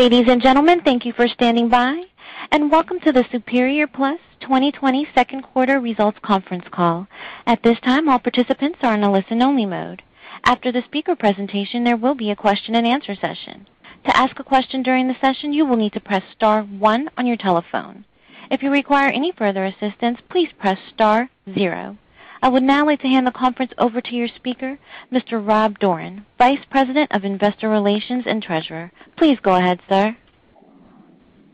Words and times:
Ladies 0.00 0.28
and 0.28 0.40
gentlemen, 0.40 0.80
thank 0.82 1.04
you 1.04 1.12
for 1.12 1.28
standing 1.28 1.68
by, 1.68 2.04
and 2.50 2.70
welcome 2.72 2.98
to 3.00 3.12
the 3.12 3.26
Superior 3.30 3.86
Plus 3.86 4.18
2020 4.40 5.06
second 5.14 5.42
quarter 5.42 5.78
results 5.78 6.16
conference 6.22 6.64
call. 6.72 7.06
At 7.46 7.62
this 7.62 7.78
time, 7.80 8.08
all 8.08 8.18
participants 8.18 8.78
are 8.80 8.94
in 8.94 9.02
a 9.02 9.12
listen-only 9.12 9.66
mode. 9.66 10.00
After 10.42 10.72
the 10.72 10.80
speaker 10.86 11.14
presentation, 11.14 11.84
there 11.84 11.98
will 11.98 12.14
be 12.14 12.30
a 12.30 12.34
question 12.34 12.74
and 12.74 12.86
answer 12.86 13.14
session. 13.14 13.66
To 14.06 14.16
ask 14.16 14.40
a 14.40 14.42
question 14.42 14.82
during 14.82 15.06
the 15.06 15.16
session, 15.20 15.52
you 15.52 15.66
will 15.66 15.76
need 15.76 15.92
to 15.92 16.00
press 16.00 16.22
star 16.34 16.62
one 16.62 17.10
on 17.18 17.26
your 17.26 17.36
telephone. 17.36 18.06
If 18.50 18.62
you 18.62 18.70
require 18.70 19.10
any 19.10 19.32
further 19.36 19.66
assistance, 19.66 20.16
please 20.30 20.48
press 20.58 20.78
star 20.94 21.28
zero. 21.54 21.98
I 22.42 22.48
would 22.48 22.62
now 22.62 22.86
like 22.86 23.02
to 23.02 23.08
hand 23.08 23.26
the 23.26 23.32
conference 23.32 23.72
over 23.76 24.00
to 24.00 24.14
your 24.14 24.28
speaker, 24.28 24.78
Mr. 25.12 25.46
Rob 25.46 25.78
Dorran, 25.78 26.24
Vice 26.38 26.64
President 26.70 27.12
of 27.12 27.22
Investor 27.22 27.68
Relations 27.68 28.24
and 28.26 28.42
Treasurer. 28.42 28.90
Please 29.18 29.38
go 29.42 29.56
ahead, 29.56 29.78
sir. 29.90 30.16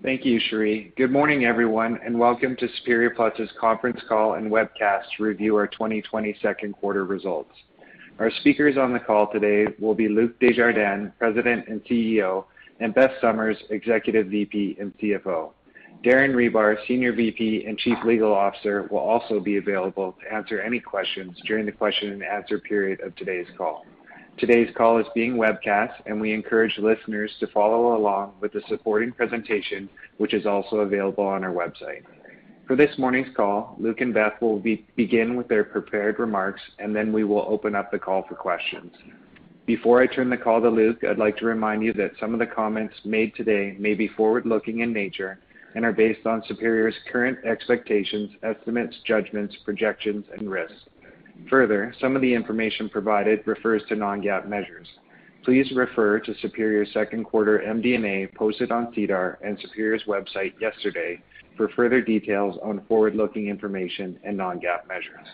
Thank 0.04 0.24
you, 0.24 0.38
Cherie. 0.38 0.92
Good 0.96 1.10
morning, 1.10 1.44
everyone, 1.44 1.98
and 2.04 2.16
welcome 2.16 2.54
to 2.56 2.68
Superior 2.78 3.10
Plus's 3.10 3.50
conference 3.58 4.00
call 4.08 4.34
and 4.34 4.48
webcast 4.48 5.02
to 5.16 5.24
review 5.24 5.56
our 5.56 5.66
2020 5.66 6.36
second 6.40 6.74
quarter 6.74 7.04
results. 7.04 7.50
Our 8.20 8.30
speakers 8.30 8.78
on 8.78 8.92
the 8.92 9.00
call 9.00 9.28
today 9.32 9.66
will 9.80 9.96
be 9.96 10.08
Luc 10.08 10.38
Desjardins, 10.38 11.10
President 11.18 11.66
and 11.66 11.82
CEO, 11.84 12.44
and 12.78 12.94
Beth 12.94 13.10
Summers, 13.20 13.56
Executive 13.70 14.28
VP 14.28 14.76
and 14.78 14.96
CFO. 14.98 15.50
Darren 16.04 16.32
Hribar, 16.32 16.76
Senior 16.86 17.12
VP 17.12 17.64
and 17.66 17.78
Chief 17.78 17.98
Legal 18.04 18.32
Officer, 18.32 18.86
will 18.90 18.98
also 18.98 19.40
be 19.40 19.56
available 19.56 20.16
to 20.22 20.32
answer 20.32 20.60
any 20.60 20.78
questions 20.78 21.36
during 21.46 21.66
the 21.66 21.72
question 21.72 22.12
and 22.12 22.22
answer 22.22 22.58
period 22.58 23.00
of 23.00 23.14
today's 23.16 23.46
call. 23.56 23.84
Today's 24.38 24.68
call 24.76 24.98
is 24.98 25.06
being 25.14 25.34
webcast, 25.34 25.94
and 26.04 26.20
we 26.20 26.32
encourage 26.32 26.76
listeners 26.78 27.32
to 27.40 27.46
follow 27.48 27.96
along 27.96 28.34
with 28.40 28.52
the 28.52 28.60
supporting 28.68 29.10
presentation, 29.10 29.88
which 30.18 30.34
is 30.34 30.44
also 30.44 30.76
available 30.80 31.24
on 31.24 31.42
our 31.42 31.52
website. 31.52 32.02
For 32.66 32.76
this 32.76 32.98
morning's 32.98 33.34
call, 33.34 33.76
Luc 33.78 34.00
and 34.00 34.12
Beth 34.12 34.40
will 34.40 34.62
begin 34.96 35.36
with 35.36 35.48
their 35.48 35.64
prepared 35.64 36.18
remarks, 36.18 36.60
and 36.78 36.94
then 36.94 37.12
we 37.12 37.24
will 37.24 37.46
open 37.48 37.74
up 37.74 37.90
the 37.90 37.98
call 37.98 38.26
for 38.28 38.34
questions. 38.34 38.92
Before 39.64 40.02
I 40.02 40.06
turn 40.06 40.30
the 40.30 40.36
call 40.36 40.60
to 40.60 40.68
Luc, 40.68 41.02
I'd 41.02 41.18
like 41.18 41.38
to 41.38 41.46
remind 41.46 41.82
you 41.82 41.92
that 41.94 42.12
some 42.20 42.34
of 42.34 42.38
the 42.38 42.46
comments 42.46 42.94
made 43.04 43.34
today 43.34 43.74
may 43.78 43.94
be 43.94 44.06
forward-looking 44.08 44.80
in 44.80 44.92
nature 44.92 45.40
and 45.76 45.84
are 45.84 45.92
based 45.92 46.26
on 46.26 46.42
Superior's 46.48 46.94
current 47.12 47.38
expectations, 47.44 48.30
estimates, 48.42 48.96
judgments, 49.06 49.54
projections, 49.62 50.24
and 50.36 50.50
risks. 50.50 50.80
Further, 51.50 51.94
some 52.00 52.16
of 52.16 52.22
the 52.22 52.34
information 52.34 52.88
provided 52.88 53.46
refers 53.46 53.82
to 53.90 53.94
non-GAAP 53.94 54.48
measures. 54.48 54.88
Please 55.44 55.70
refer 55.76 56.18
to 56.18 56.34
Superior's 56.40 56.88
second 56.94 57.24
quarter 57.24 57.62
MD&A 57.64 58.26
posted 58.36 58.72
on 58.72 58.90
SEDAR 58.94 59.38
and 59.44 59.58
Superior's 59.60 60.02
website 60.08 60.58
yesterday 60.58 61.22
for 61.58 61.68
further 61.76 62.00
details 62.00 62.56
on 62.64 62.82
forward-looking 62.88 63.48
information 63.48 64.18
and 64.24 64.34
non-GAAP 64.34 64.88
measures. 64.88 65.26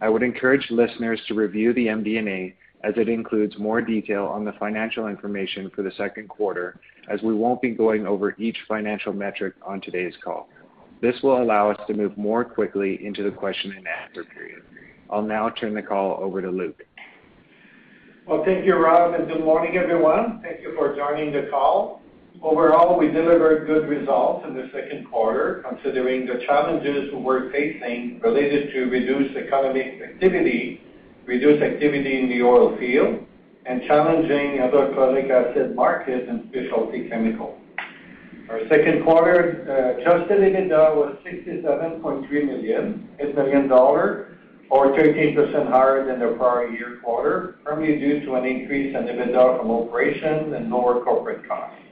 I 0.00 0.08
would 0.08 0.24
encourage 0.24 0.66
listeners 0.70 1.20
to 1.28 1.34
review 1.34 1.72
the 1.72 1.86
MD&A 1.86 2.56
as 2.84 2.94
it 2.96 3.08
includes 3.08 3.58
more 3.58 3.80
detail 3.80 4.24
on 4.24 4.44
the 4.44 4.52
financial 4.52 5.08
information 5.08 5.70
for 5.74 5.82
the 5.82 5.90
second 5.96 6.28
quarter, 6.28 6.78
as 7.08 7.20
we 7.22 7.34
won't 7.34 7.60
be 7.60 7.70
going 7.70 8.06
over 8.06 8.34
each 8.38 8.56
financial 8.68 9.12
metric 9.12 9.54
on 9.66 9.80
today's 9.80 10.14
call. 10.22 10.48
This 11.00 11.14
will 11.22 11.42
allow 11.42 11.70
us 11.70 11.78
to 11.86 11.94
move 11.94 12.16
more 12.16 12.44
quickly 12.44 13.04
into 13.04 13.22
the 13.22 13.30
question 13.30 13.72
and 13.72 13.86
answer 13.86 14.24
period. 14.24 14.62
I'll 15.10 15.22
now 15.22 15.48
turn 15.48 15.74
the 15.74 15.82
call 15.82 16.18
over 16.22 16.42
to 16.42 16.50
Luc. 16.50 16.82
Well, 18.26 18.44
thank 18.44 18.66
you, 18.66 18.74
Rob, 18.74 19.14
and 19.14 19.26
good 19.26 19.42
morning, 19.42 19.76
everyone. 19.76 20.40
Thank 20.42 20.60
you 20.60 20.74
for 20.76 20.94
joining 20.94 21.32
the 21.32 21.48
call. 21.50 22.02
Overall, 22.42 22.98
we 22.98 23.08
delivered 23.08 23.66
good 23.66 23.88
results 23.88 24.44
in 24.46 24.54
the 24.54 24.68
second 24.72 25.10
quarter, 25.10 25.64
considering 25.68 26.26
the 26.26 26.40
challenges 26.46 27.12
we 27.12 27.20
were 27.20 27.50
facing 27.50 28.20
related 28.22 28.70
to 28.72 28.84
reduced 28.84 29.36
economic 29.36 30.00
activity, 30.02 30.82
reduced 31.28 31.62
activity 31.62 32.20
in 32.22 32.30
the 32.30 32.42
oil 32.42 32.74
field, 32.78 33.22
and 33.66 33.82
challenging 33.86 34.58
hydrochloric 34.58 35.28
acid 35.30 35.76
market 35.76 36.26
and 36.26 36.48
specialty 36.48 37.06
chemical. 37.10 37.58
Our 38.48 38.60
second 38.70 39.04
quarter 39.04 39.68
uh, 39.68 40.00
adjusted 40.00 40.40
EBITDA 40.40 40.96
was 40.96 41.18
67.3 41.26 42.30
million, 42.46 43.06
or 44.70 44.92
13% 44.96 45.70
higher 45.70 46.06
than 46.06 46.18
the 46.18 46.34
prior 46.38 46.70
year 46.70 46.98
quarter, 47.04 47.58
primarily 47.62 48.00
due 48.00 48.20
to 48.24 48.34
an 48.36 48.46
increase 48.46 48.96
in 48.96 49.02
EBITDA 49.02 49.58
from 49.58 49.70
operations 49.70 50.54
and 50.54 50.70
lower 50.70 51.04
corporate 51.04 51.46
costs. 51.46 51.82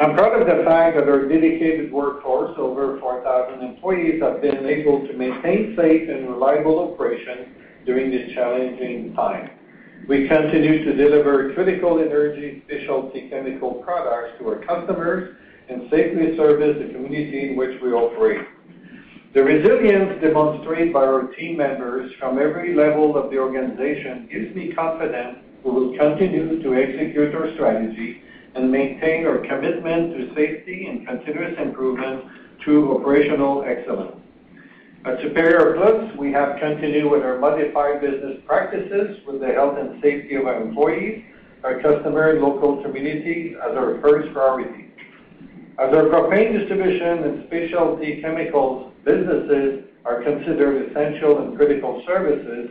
I'm 0.00 0.16
proud 0.16 0.40
of 0.40 0.48
the 0.48 0.64
fact 0.64 0.96
that 0.96 1.08
our 1.08 1.28
dedicated 1.28 1.92
workforce, 1.92 2.54
over 2.58 2.98
4,000 2.98 3.62
employees, 3.62 4.20
have 4.20 4.40
been 4.40 4.66
able 4.66 5.06
to 5.06 5.12
maintain 5.12 5.76
safe 5.76 6.08
and 6.08 6.28
reliable 6.28 6.92
operations 6.92 7.59
during 7.86 8.10
this 8.10 8.32
challenging 8.34 9.14
time. 9.14 9.50
We 10.08 10.28
continue 10.28 10.84
to 10.84 10.92
deliver 10.94 11.52
critical 11.54 11.98
energy 12.00 12.62
specialty 12.66 13.28
chemical 13.28 13.74
products 13.74 14.38
to 14.38 14.48
our 14.48 14.58
customers 14.64 15.36
and 15.68 15.88
safely 15.90 16.36
service 16.36 16.76
the 16.78 16.92
community 16.92 17.50
in 17.50 17.56
which 17.56 17.80
we 17.80 17.92
operate. 17.92 18.46
The 19.34 19.44
resilience 19.44 20.20
demonstrated 20.20 20.92
by 20.92 21.04
our 21.04 21.28
team 21.34 21.58
members 21.58 22.10
from 22.18 22.38
every 22.38 22.74
level 22.74 23.16
of 23.16 23.30
the 23.30 23.38
organization 23.38 24.28
gives 24.30 24.54
me 24.56 24.72
confidence 24.72 25.38
we 25.64 25.70
will 25.70 25.96
continue 25.96 26.62
to 26.62 26.74
execute 26.74 27.34
our 27.34 27.52
strategy 27.54 28.22
and 28.54 28.70
maintain 28.70 29.26
our 29.26 29.38
commitment 29.38 30.16
to 30.16 30.34
safety 30.34 30.86
and 30.88 31.06
continuous 31.06 31.58
improvement 31.58 32.24
through 32.64 32.98
operational 32.98 33.62
excellence. 33.64 34.19
At 35.02 35.18
Superior 35.22 35.76
Plus, 35.78 36.14
we 36.18 36.30
have 36.32 36.60
continued 36.60 37.10
with 37.10 37.22
our 37.22 37.38
modified 37.38 38.02
business 38.02 38.36
practices 38.46 39.16
with 39.26 39.40
the 39.40 39.46
health 39.46 39.78
and 39.78 40.00
safety 40.02 40.34
of 40.34 40.46
our 40.46 40.60
employees, 40.60 41.24
our 41.64 41.80
customers, 41.80 42.34
and 42.34 42.44
local 42.44 42.82
communities 42.82 43.56
as 43.64 43.78
our 43.78 43.98
first 44.02 44.30
priority. 44.34 44.90
As 45.78 45.94
our 45.94 46.04
propane 46.04 46.58
distribution 46.58 47.24
and 47.24 47.46
specialty 47.46 48.20
chemicals 48.20 48.92
businesses 49.02 49.84
are 50.04 50.22
considered 50.22 50.90
essential 50.90 51.38
and 51.38 51.56
critical 51.56 52.02
services 52.06 52.68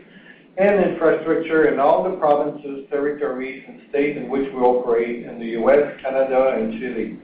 and 0.60 0.92
infrastructure 0.92 1.74
in 1.74 1.80
all 1.80 2.04
the 2.04 2.16
provinces, 2.18 2.88
territories, 2.92 3.64
and 3.68 3.82
states 3.90 4.20
in 4.20 4.30
which 4.30 4.46
we 4.54 4.60
operate 4.60 5.26
in 5.26 5.40
the 5.40 5.48
U.S., 5.58 6.00
Canada, 6.04 6.54
and 6.56 6.80
Chile. 6.80 7.18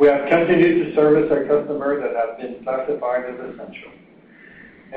We 0.00 0.06
have 0.06 0.30
continued 0.30 0.86
to 0.86 0.94
service 0.94 1.30
our 1.30 1.44
customers 1.44 2.02
that 2.02 2.16
have 2.16 2.38
been 2.38 2.64
classified 2.64 3.26
as 3.26 3.52
essential. 3.52 3.92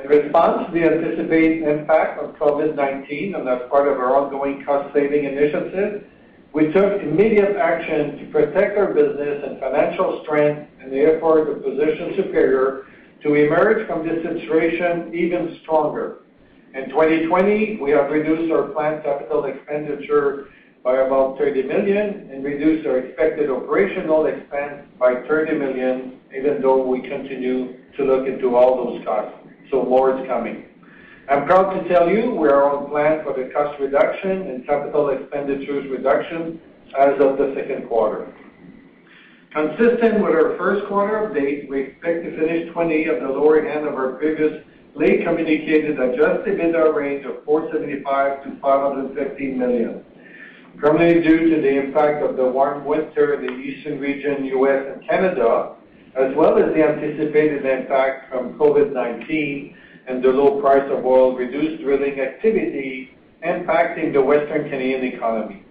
In 0.02 0.08
response 0.08 0.66
to 0.66 0.72
the 0.72 0.86
anticipated 0.86 1.68
impact 1.68 2.24
of 2.24 2.36
COVID-19 2.36 3.36
and 3.36 3.50
as 3.50 3.69
part 3.69 3.90
of 3.90 3.97
our 3.97 4.16
ongoing 4.16 4.64
cost-saving 4.64 5.25
initiative, 5.25 6.06
we 6.53 6.72
took 6.72 7.02
immediate 7.02 7.58
action 7.58 8.18
to 8.19 8.31
protect 8.31 8.78
our 8.78 8.94
business 8.94 9.44
and 9.46 9.59
financial 9.59 10.22
strength 10.23 10.72
in 10.82 10.90
the 10.90 11.02
effort 11.02 11.53
to 11.53 11.59
position 11.59 12.14
Superior 12.16 12.85
to 13.23 13.34
emerge 13.34 13.85
from 13.88 14.08
this 14.08 14.23
situation 14.23 15.14
even 15.14 15.59
stronger. 15.64 16.20
In 16.76 16.88
2020, 16.88 17.79
we 17.82 17.91
have 17.91 18.09
reduced 18.09 18.53
our 18.53 18.70
planned 18.70 19.03
capital 19.03 19.44
expenditure 19.44 20.47
by 20.84 20.97
about 20.97 21.38
30 21.38 21.64
million 21.64 22.30
and 22.32 22.44
reduced 22.44 22.85
our 22.85 22.97
expected 22.97 23.50
operational 23.50 24.26
expense 24.26 24.85
by 25.00 25.16
30 25.28 25.58
million, 25.58 26.20
even 26.35 26.62
though 26.62 26.85
we 26.85 27.02
continue 27.02 27.78
to 27.96 28.03
look 28.03 28.28
into 28.28 28.56
all 28.56 28.76
those 28.84 29.06
costs. 29.06 29.38
So 29.72 29.84
more 29.84 30.20
is 30.20 30.28
coming. 30.28 30.66
I'm 31.30 31.46
proud 31.46 31.74
to 31.74 31.88
tell 31.88 32.09
you 32.09 32.35
we 32.35 32.50
are 32.50 32.70
on 32.70 32.90
plan 32.90 33.24
for 33.24 33.34
the 33.34 33.50
cost 33.53 33.80
reduction 33.80 34.50
and 34.50 34.68
capital 34.68 35.09
expenditures 35.12 35.90
reduction 35.90 36.59
as 37.00 37.14
of 37.22 37.38
the 37.38 37.53
second 37.56 37.88
quarter. 37.88 38.34
Consistent 39.53 40.16
with 40.16 40.34
our 40.34 40.58
first 40.58 40.85
quarter 40.88 41.30
update, 41.30 41.70
we 41.70 41.82
expect 41.82 42.26
to 42.26 42.32
finish 42.32 42.68
2020 42.70 43.06
at 43.06 43.22
the 43.22 43.30
lower 43.30 43.66
end 43.66 43.88
of 43.88 43.94
our 43.94 44.14
previously 44.14 45.24
communicated 45.24 45.97
adjusted 45.97 46.59
EBITDA 46.59 46.94
range 46.94 47.26
of 47.26 47.44
475 47.46 48.46
million-515 48.46 49.56
million. 49.56 50.03
Primarily 50.84 51.22
due 51.24 51.50
to 51.50 51.62
the 51.62 51.80
impact 51.80 52.22
of 52.22 52.35
the 52.35 52.44
warm 52.44 52.84
winter 52.84 53.35
in 53.35 53.46
the 53.46 53.53
eastern 53.53 54.02
region, 54.02 54.44
U.S. 54.44 54.84
and 54.94 55.08
Canada, 55.08 55.76
as 56.14 56.35
well 56.35 56.58
as 56.58 56.74
the 56.74 56.84
anticipated 56.84 57.66
impact 57.66 58.30
from 58.30 58.59
COVID-19 58.59 59.76
and 60.08 60.22
the 60.22 60.28
low 60.28 60.59
price 60.59 60.84
of 60.91 61.06
oil 61.06 61.38
reduced 61.38 61.82
drilling 61.82 62.20
activity 62.20 63.16
impacting 63.46 64.12
the 64.12 64.22
Western 64.22 64.70
Canadian 64.70 65.06
economy. 65.06 65.64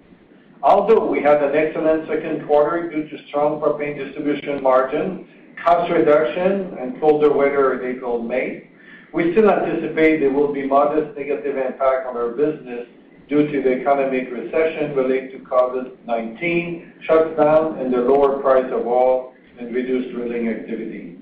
Although 0.63 1.07
we 1.07 1.23
had 1.23 1.43
an 1.43 1.55
excellent 1.55 2.09
second 2.09 2.47
quarter 2.47 2.89
due 2.89 3.07
to 3.07 3.27
strong 3.29 3.61
propane 3.61 3.99
distribution 3.99 4.63
margin, 4.63 5.29
cost 5.63 5.93
reduction, 5.93 6.79
and 6.81 6.99
colder 7.01 7.31
weather 7.31 7.79
in 7.79 7.97
April 7.97 8.21
and 8.21 8.29
May, 8.29 8.71
we 9.13 9.33
still 9.33 9.51
anticipate 9.51 10.21
there 10.21 10.33
will 10.33 10.55
be 10.55 10.67
modest 10.67 11.15
negative 11.19 11.59
impact 11.59 12.07
on 12.07 12.17
our 12.17 12.31
business 12.31 12.89
due 13.33 13.51
to 13.51 13.63
the 13.63 13.81
economic 13.81 14.31
recession 14.31 14.95
related 14.95 15.33
to 15.33 15.39
COVID-19 15.39 17.03
shutdown 17.07 17.79
and 17.79 17.91
the 17.91 17.97
lower 17.97 18.43
price 18.43 18.71
of 18.71 18.87
oil 18.87 19.33
and 19.59 19.75
reduced 19.75 20.15
drilling 20.15 20.51
activity. 20.51 21.17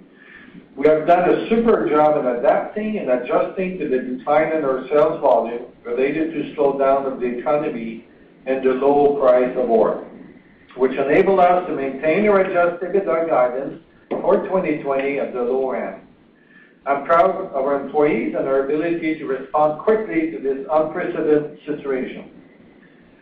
We 0.74 0.88
have 0.88 1.06
done 1.06 1.30
a 1.30 1.48
super 1.48 1.88
job 1.88 2.18
in 2.18 2.26
adapting 2.26 2.98
and 2.98 3.10
adjusting 3.10 3.78
to 3.78 3.88
the 3.88 3.98
decline 3.98 4.56
in 4.56 4.64
our 4.64 4.88
sales 4.88 5.20
volume 5.20 5.66
related 5.84 6.32
to 6.32 6.52
slowdown 6.56 7.06
of 7.06 7.20
the 7.20 7.26
economy 7.26 8.08
and 8.46 8.66
the 8.66 8.72
low 8.72 9.20
price 9.20 9.56
of 9.56 9.70
oil, 9.70 10.04
which 10.74 10.98
enabled 10.98 11.38
us 11.38 11.64
to 11.68 11.76
maintain 11.76 12.26
our 12.26 12.40
adjusted 12.40 12.92
EBITDA 12.92 13.28
guidance 13.28 13.84
for 14.08 14.42
2020 14.48 15.20
at 15.20 15.32
the 15.32 15.42
low 15.42 15.70
end. 15.70 16.02
I'm 16.86 17.04
proud 17.04 17.36
of 17.36 17.54
our 17.54 17.78
employees 17.84 18.34
and 18.36 18.48
our 18.48 18.64
ability 18.64 19.18
to 19.18 19.26
respond 19.26 19.82
quickly 19.82 20.30
to 20.30 20.38
this 20.38 20.66
unprecedented 20.72 21.58
situation. 21.66 22.30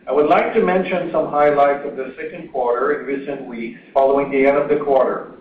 I 0.07 0.13
would 0.13 0.27
like 0.27 0.53
to 0.53 0.63
mention 0.63 1.11
some 1.11 1.29
highlights 1.29 1.85
of 1.85 1.97
the 1.97 2.15
second 2.17 2.53
quarter 2.53 3.01
in 3.01 3.05
recent 3.05 3.45
weeks 3.47 3.79
following 3.93 4.31
the 4.31 4.47
end 4.47 4.57
of 4.57 4.69
the 4.69 4.77
quarter. 4.77 5.33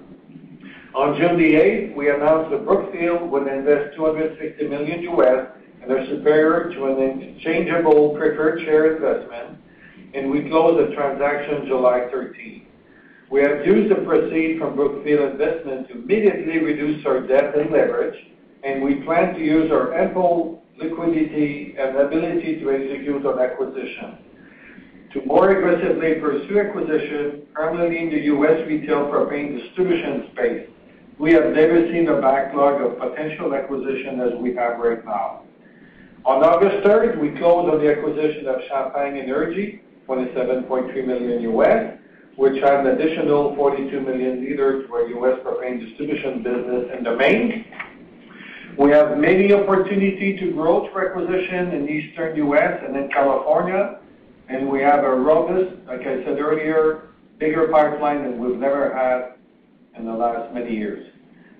On 0.94 1.16
June 1.16 1.38
the 1.38 1.54
8th, 1.54 1.94
we 1.94 2.10
announced 2.10 2.50
that 2.50 2.64
Brookfield 2.64 3.30
would 3.30 3.46
invest 3.46 3.96
$260 3.96 4.68
million 4.68 5.00
in 5.00 5.90
our 5.90 6.06
Superior 6.06 6.74
to 6.74 6.86
an 6.86 7.22
exchangeable 7.22 8.16
preferred 8.16 8.60
share 8.64 8.96
investment, 8.96 9.60
and 10.14 10.28
we 10.28 10.48
closed 10.48 10.90
the 10.90 10.94
transaction 10.96 11.66
July 11.66 12.08
13th. 12.12 12.67
We 13.30 13.40
have 13.42 13.66
used 13.66 13.90
the 13.90 14.02
proceeds 14.02 14.58
from 14.58 14.74
Brookfield 14.76 15.32
investment 15.32 15.88
to 15.88 15.94
immediately 15.94 16.58
reduce 16.60 17.04
our 17.04 17.20
debt 17.26 17.54
and 17.54 17.70
leverage, 17.70 18.18
and 18.64 18.82
we 18.82 18.96
plan 18.96 19.34
to 19.34 19.40
use 19.40 19.70
our 19.70 19.94
ample 19.94 20.62
liquidity 20.78 21.74
and 21.78 21.96
ability 21.96 22.60
to 22.60 22.70
execute 22.70 23.26
on 23.26 23.38
acquisition 23.38 24.18
to 25.12 25.24
more 25.24 25.50
aggressively 25.50 26.16
pursue 26.16 26.60
acquisition, 26.60 27.42
primarily 27.54 27.98
in 27.98 28.10
the 28.10 28.20
U.S. 28.36 28.66
retail 28.66 29.06
propane 29.06 29.58
distribution 29.58 30.28
space. 30.32 30.68
We 31.18 31.32
have 31.32 31.46
never 31.52 31.90
seen 31.90 32.08
a 32.08 32.20
backlog 32.20 32.82
of 32.82 32.98
potential 32.98 33.54
acquisition 33.54 34.20
as 34.20 34.38
we 34.38 34.54
have 34.54 34.78
right 34.78 35.04
now. 35.04 35.42
On 36.24 36.44
August 36.44 36.86
3rd, 36.86 37.20
we 37.20 37.30
closed 37.38 37.72
on 37.72 37.80
the 37.82 37.90
acquisition 37.90 38.46
of 38.46 38.56
Champagne 38.68 39.16
Energy, 39.16 39.82
$27.3 40.06 41.06
million, 41.06 41.98
which 42.38 42.62
adds 42.62 42.86
an 42.86 42.94
additional 42.94 43.52
42 43.56 44.00
million 44.00 44.44
liters 44.44 44.86
to 44.86 44.94
our 44.94 45.08
U.S. 45.08 45.40
propane 45.44 45.84
distribution 45.84 46.40
business 46.40 46.88
in 46.96 47.02
the 47.02 47.16
Maine. 47.16 47.64
We 48.78 48.92
have 48.92 49.18
many 49.18 49.52
opportunities 49.52 50.38
to 50.38 50.52
grow 50.52 50.88
through 50.88 51.08
acquisition 51.08 51.72
in 51.72 51.88
Eastern 51.88 52.36
U.S. 52.36 52.80
and 52.86 52.96
in 52.96 53.08
California, 53.08 53.98
and 54.48 54.70
we 54.70 54.80
have 54.82 55.02
a 55.02 55.16
robust, 55.16 55.74
like 55.88 56.02
I 56.02 56.22
said 56.22 56.38
earlier, 56.38 57.08
bigger 57.38 57.66
pipeline 57.72 58.22
than 58.22 58.38
we've 58.38 58.56
never 58.56 58.94
had 58.94 59.34
in 59.98 60.06
the 60.06 60.14
last 60.14 60.54
many 60.54 60.76
years. 60.76 61.10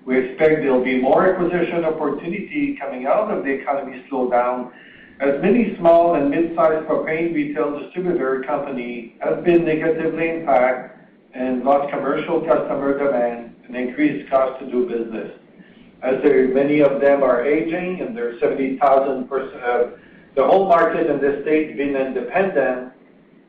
We 0.05 0.17
expect 0.17 0.61
there'll 0.61 0.81
be 0.81 1.01
more 1.01 1.27
acquisition 1.27 1.83
opportunity 1.83 2.77
coming 2.79 3.05
out 3.05 3.29
of 3.29 3.43
the 3.43 3.51
economy 3.51 4.05
slowdown, 4.09 4.71
as 5.19 5.41
many 5.41 5.75
small 5.77 6.15
and 6.15 6.29
mid-sized 6.29 6.87
propane 6.87 7.33
retail 7.33 7.77
distributor 7.79 8.41
company 8.43 9.15
have 9.19 9.43
been 9.43 9.65
negatively 9.65 10.29
impacted 10.29 10.97
and 11.33 11.63
lost 11.63 11.91
commercial 11.91 12.41
customer 12.41 12.97
demand 12.97 13.55
and 13.67 13.75
increased 13.75 14.29
cost 14.29 14.59
to 14.61 14.71
do 14.71 14.87
business. 14.87 15.31
As 16.01 16.23
many 16.23 16.79
of 16.79 17.01
them 17.01 17.21
are 17.21 17.45
aging, 17.45 18.01
and 18.01 18.15
there's 18.15 18.39
70,000 18.39 19.29
uh, 19.29 19.91
the 20.35 20.43
whole 20.45 20.69
market 20.69 21.09
in 21.09 21.19
this 21.19 21.43
state 21.43 21.75
being 21.75 21.95
independent, 21.95 22.93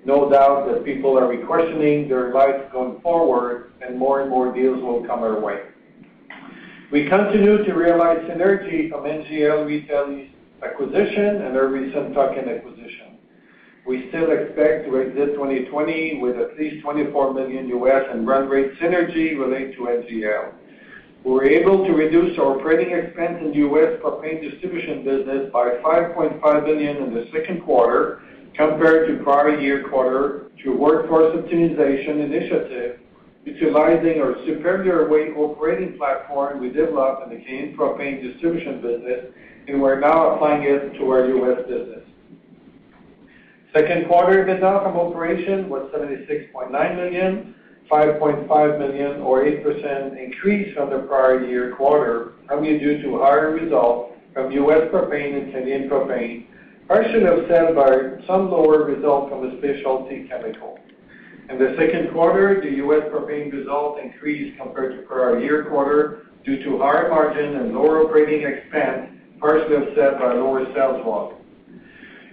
no 0.05 0.29
doubt 0.29 0.67
that 0.67 0.85
people 0.85 1.17
are 1.17 1.29
re-questioning 1.29 2.09
their 2.09 2.33
life 2.33 2.73
going 2.73 3.01
forward, 3.01 3.73
and 3.81 3.97
more 3.97 4.23
and 4.23 4.31
more 4.31 4.53
deals 4.53 4.83
will 4.83 5.05
come 5.05 5.21
our 5.21 5.39
way. 5.39 5.63
We 6.91 7.09
continue 7.09 7.65
to 7.65 7.73
realize 7.73 8.19
synergy 8.29 8.91
from 8.91 9.05
NGL 9.05 9.67
Retail 9.67 10.27
acquisition 10.65 11.43
and 11.43 11.57
our 11.57 11.69
recent 11.69 12.15
tuck-in 12.15 12.49
acquisition. 12.49 13.19
We 13.87 14.09
still 14.09 14.31
expect 14.31 14.87
to 14.87 15.01
exit 15.01 15.35
2020 15.35 16.21
with 16.21 16.37
at 16.37 16.59
least 16.59 16.85
$24 16.85 17.35
million 17.35 17.67
in 17.67 18.27
run 18.27 18.49
rate 18.49 18.79
synergy 18.79 19.39
related 19.39 19.75
to 19.77 19.81
NGL. 19.83 20.53
We 21.25 21.31
were 21.33 21.45
able 21.45 21.85
to 21.85 21.93
reduce 21.93 22.39
our 22.39 22.59
operating 22.59 22.95
expense 22.97 23.39
in 23.41 23.51
the 23.51 23.57
U.S. 23.57 24.01
propane 24.03 24.41
distribution 24.41 25.05
business 25.05 25.51
by 25.53 25.81
5.5 25.85 26.65
million 26.65 26.97
in 26.97 27.15
the 27.15 27.27
second 27.33 27.62
quarter 27.62 28.23
compared 28.55 29.09
to 29.09 29.23
prior 29.23 29.59
year 29.61 29.89
quarter 29.89 30.51
through 30.62 30.79
workforce 30.79 31.37
optimization 31.37 32.25
initiative, 32.25 33.01
utilizing 33.45 34.21
our 34.21 34.35
Superior 34.47 35.09
Way 35.09 35.31
operating 35.31 35.97
platform 35.99 36.61
we 36.61 36.71
developed 36.71 37.25
in 37.25 37.39
the 37.39 37.45
Canadian 37.45 37.77
propane 37.77 38.23
distribution 38.23 38.81
business, 38.81 39.27
and 39.69 39.81
we're 39.81 40.01
now 40.01 40.35
applying 40.35 40.62
it 40.62 40.99
to 40.99 41.11
our 41.11 41.27
U.S. 41.27 41.67
business. 41.69 42.05
Second 43.75 44.09
quarter 44.09 44.45
EBITDA 44.45 44.83
from 44.83 44.97
operation 44.97 45.69
was 45.69 45.91
$76.9 45.95 46.97
million, 46.97 47.55
$5.5 47.91 48.79
million 48.79 49.21
or 49.21 49.45
8% 49.45 50.23
increase 50.23 50.75
from 50.75 50.91
the 50.91 50.99
prior 51.07 51.47
year 51.47 51.75
quarter, 51.77 52.33
primarily 52.47 52.79
due 52.79 53.03
to 53.03 53.19
higher 53.19 53.53
results 53.53 54.15
from 54.35 54.51
U.S. 54.53 54.91
propane 54.93 55.43
and 55.43 55.53
Canadian 55.53 55.89
propane, 55.89 56.47
partially 56.89 57.27
offset 57.27 57.75
by 57.77 58.25
some 58.27 58.51
lower 58.51 58.85
results 58.85 59.31
from 59.31 59.49
the 59.49 59.59
specialty 59.59 60.27
chemical. 60.29 60.79
In 61.49 61.59
the 61.59 61.75
second 61.79 62.12
quarter, 62.12 62.61
the 62.61 62.77
U.S. 62.77 63.03
propane 63.12 63.53
results 63.53 64.01
increased 64.03 64.59
compared 64.59 64.97
to 64.97 65.02
prior 65.02 65.40
year 65.40 65.64
quarter 65.69 66.26
due 66.45 66.62
to 66.62 66.79
higher 66.79 67.09
margin 67.09 67.57
and 67.57 67.75
lower 67.75 68.00
operating 68.00 68.47
expense, 68.47 69.20
partially 69.40 69.76
offset 69.76 70.18
by 70.18 70.35
lower 70.35 70.64
sales 70.75 71.02
volume. 71.04 71.38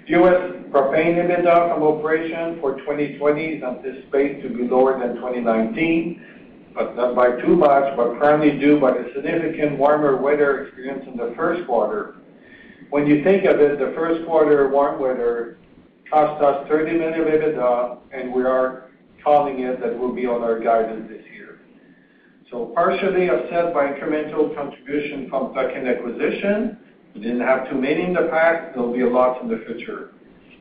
U.S. 0.07 0.53
propane 0.71 1.17
EBITDA 1.17 1.73
from 1.73 1.83
operation 1.83 2.59
for 2.61 2.79
2020 2.79 3.43
is 3.43 3.63
anticipated 3.63 4.43
to 4.43 4.49
be 4.49 4.63
lower 4.63 4.97
than 4.99 5.15
2019, 5.15 6.71
but 6.73 6.95
not 6.95 7.15
by 7.15 7.31
too 7.41 7.55
much, 7.55 7.95
but 7.97 8.17
primarily 8.17 8.57
due 8.57 8.79
by 8.79 8.91
the 8.91 9.11
significant 9.13 9.77
warmer 9.77 10.15
weather 10.15 10.65
experienced 10.65 11.07
in 11.07 11.17
the 11.17 11.33
first 11.35 11.67
quarter. 11.67 12.15
When 12.89 13.05
you 13.05 13.21
think 13.23 13.43
of 13.45 13.59
it, 13.59 13.79
the 13.79 13.91
first 13.95 14.25
quarter 14.25 14.69
warm 14.69 15.01
weather 15.01 15.57
cost 16.09 16.41
us 16.41 16.67
30 16.69 16.97
million 16.97 17.21
of 17.21 17.27
EBITDA, 17.27 17.97
and 18.13 18.33
we 18.33 18.43
are 18.43 18.91
calling 19.21 19.59
it 19.59 19.81
that 19.81 19.97
will 19.97 20.13
be 20.13 20.25
on 20.25 20.41
our 20.41 20.57
guidance 20.57 21.09
this 21.09 21.25
year. 21.33 21.59
So 22.49 22.71
partially 22.73 23.29
offset 23.29 23.73
by 23.73 23.87
incremental 23.87 24.55
contribution 24.55 25.29
from 25.29 25.53
tuck-in 25.53 25.85
acquisition. 25.85 26.77
We 27.17 27.23
didn't 27.23 27.41
have 27.41 27.67
too 27.67 27.81
many 27.81 28.03
in 28.03 28.13
the 28.13 28.27
past, 28.29 28.75
there'll 28.75 28.93
be 28.93 29.01
a 29.01 29.09
lot 29.09 29.41
in 29.41 29.47
the 29.47 29.57
future. 29.65 30.11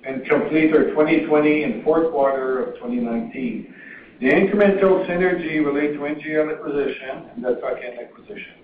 And 0.05 0.25
complete 0.25 0.73
our 0.75 0.85
2020 0.85 1.65
and 1.65 1.85
fourth 1.85 2.11
quarter 2.11 2.63
of 2.63 2.75
2019. 2.77 3.75
The 4.21 4.27
incremental 4.27 5.07
synergy 5.07 5.63
relate 5.63 5.93
to 5.93 5.99
NGL 5.99 6.55
acquisition 6.55 7.29
and 7.35 7.45
the 7.45 7.57
tuck-in 7.57 7.99
acquisition. 7.99 8.55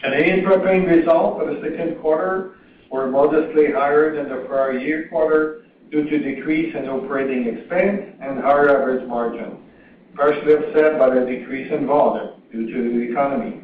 Canadian 0.00 0.44
propane 0.44 0.86
results 0.86 1.40
for 1.40 1.52
the 1.52 1.60
second 1.60 2.00
quarter 2.00 2.58
were 2.92 3.10
modestly 3.10 3.72
higher 3.72 4.14
than 4.14 4.28
the 4.28 4.46
prior 4.46 4.78
year 4.78 5.08
quarter 5.08 5.64
due 5.90 6.08
to 6.08 6.18
decrease 6.20 6.76
in 6.76 6.88
operating 6.88 7.48
expense 7.48 8.02
and 8.20 8.38
higher 8.38 8.68
average 8.68 9.04
margin, 9.08 9.56
partially 10.14 10.54
offset 10.54 10.96
by 10.96 11.12
the 11.12 11.26
decrease 11.26 11.72
in 11.72 11.88
volume 11.88 12.40
due 12.52 12.72
to 12.72 12.96
the 12.96 13.10
economy. 13.10 13.59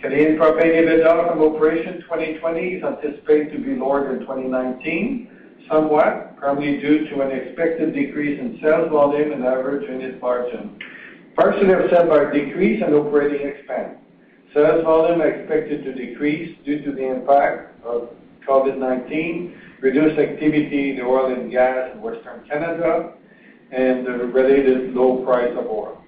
Canadian 0.00 0.36
propane 0.36 0.76
EBITDA 0.76 1.28
from 1.28 1.42
operation 1.42 2.02
2020 2.02 2.60
is 2.60 2.84
anticipated 2.84 3.52
to 3.52 3.58
be 3.58 3.74
lower 3.76 4.06
than 4.06 4.20
2019, 4.20 5.28
somewhat, 5.70 6.36
primarily 6.36 6.78
due 6.80 7.08
to 7.08 7.22
an 7.22 7.30
expected 7.32 7.94
decrease 7.94 8.38
in 8.38 8.58
sales 8.62 8.90
volume 8.90 9.32
and 9.32 9.42
average 9.44 9.88
unit 9.88 10.20
margin, 10.20 10.78
partially 11.34 11.72
offset 11.72 12.08
by 12.10 12.24
a 12.24 12.32
decrease 12.32 12.82
in 12.86 12.92
operating 12.92 13.46
expense. 13.48 13.96
Sales 14.52 14.84
volume 14.84 15.22
expected 15.22 15.82
to 15.84 15.94
decrease 15.94 16.56
due 16.66 16.84
to 16.84 16.92
the 16.92 17.02
impact 17.02 17.82
of 17.82 18.10
COVID-19, 18.46 19.80
reduced 19.80 20.18
activity 20.18 20.90
in 20.90 21.00
oil 21.00 21.32
and 21.32 21.50
gas 21.50 21.90
in 21.94 22.02
Western 22.02 22.46
Canada, 22.46 23.14
and 23.72 24.06
the 24.06 24.12
related 24.12 24.94
low 24.94 25.24
price 25.24 25.52
of 25.58 25.66
oil. 25.66 26.02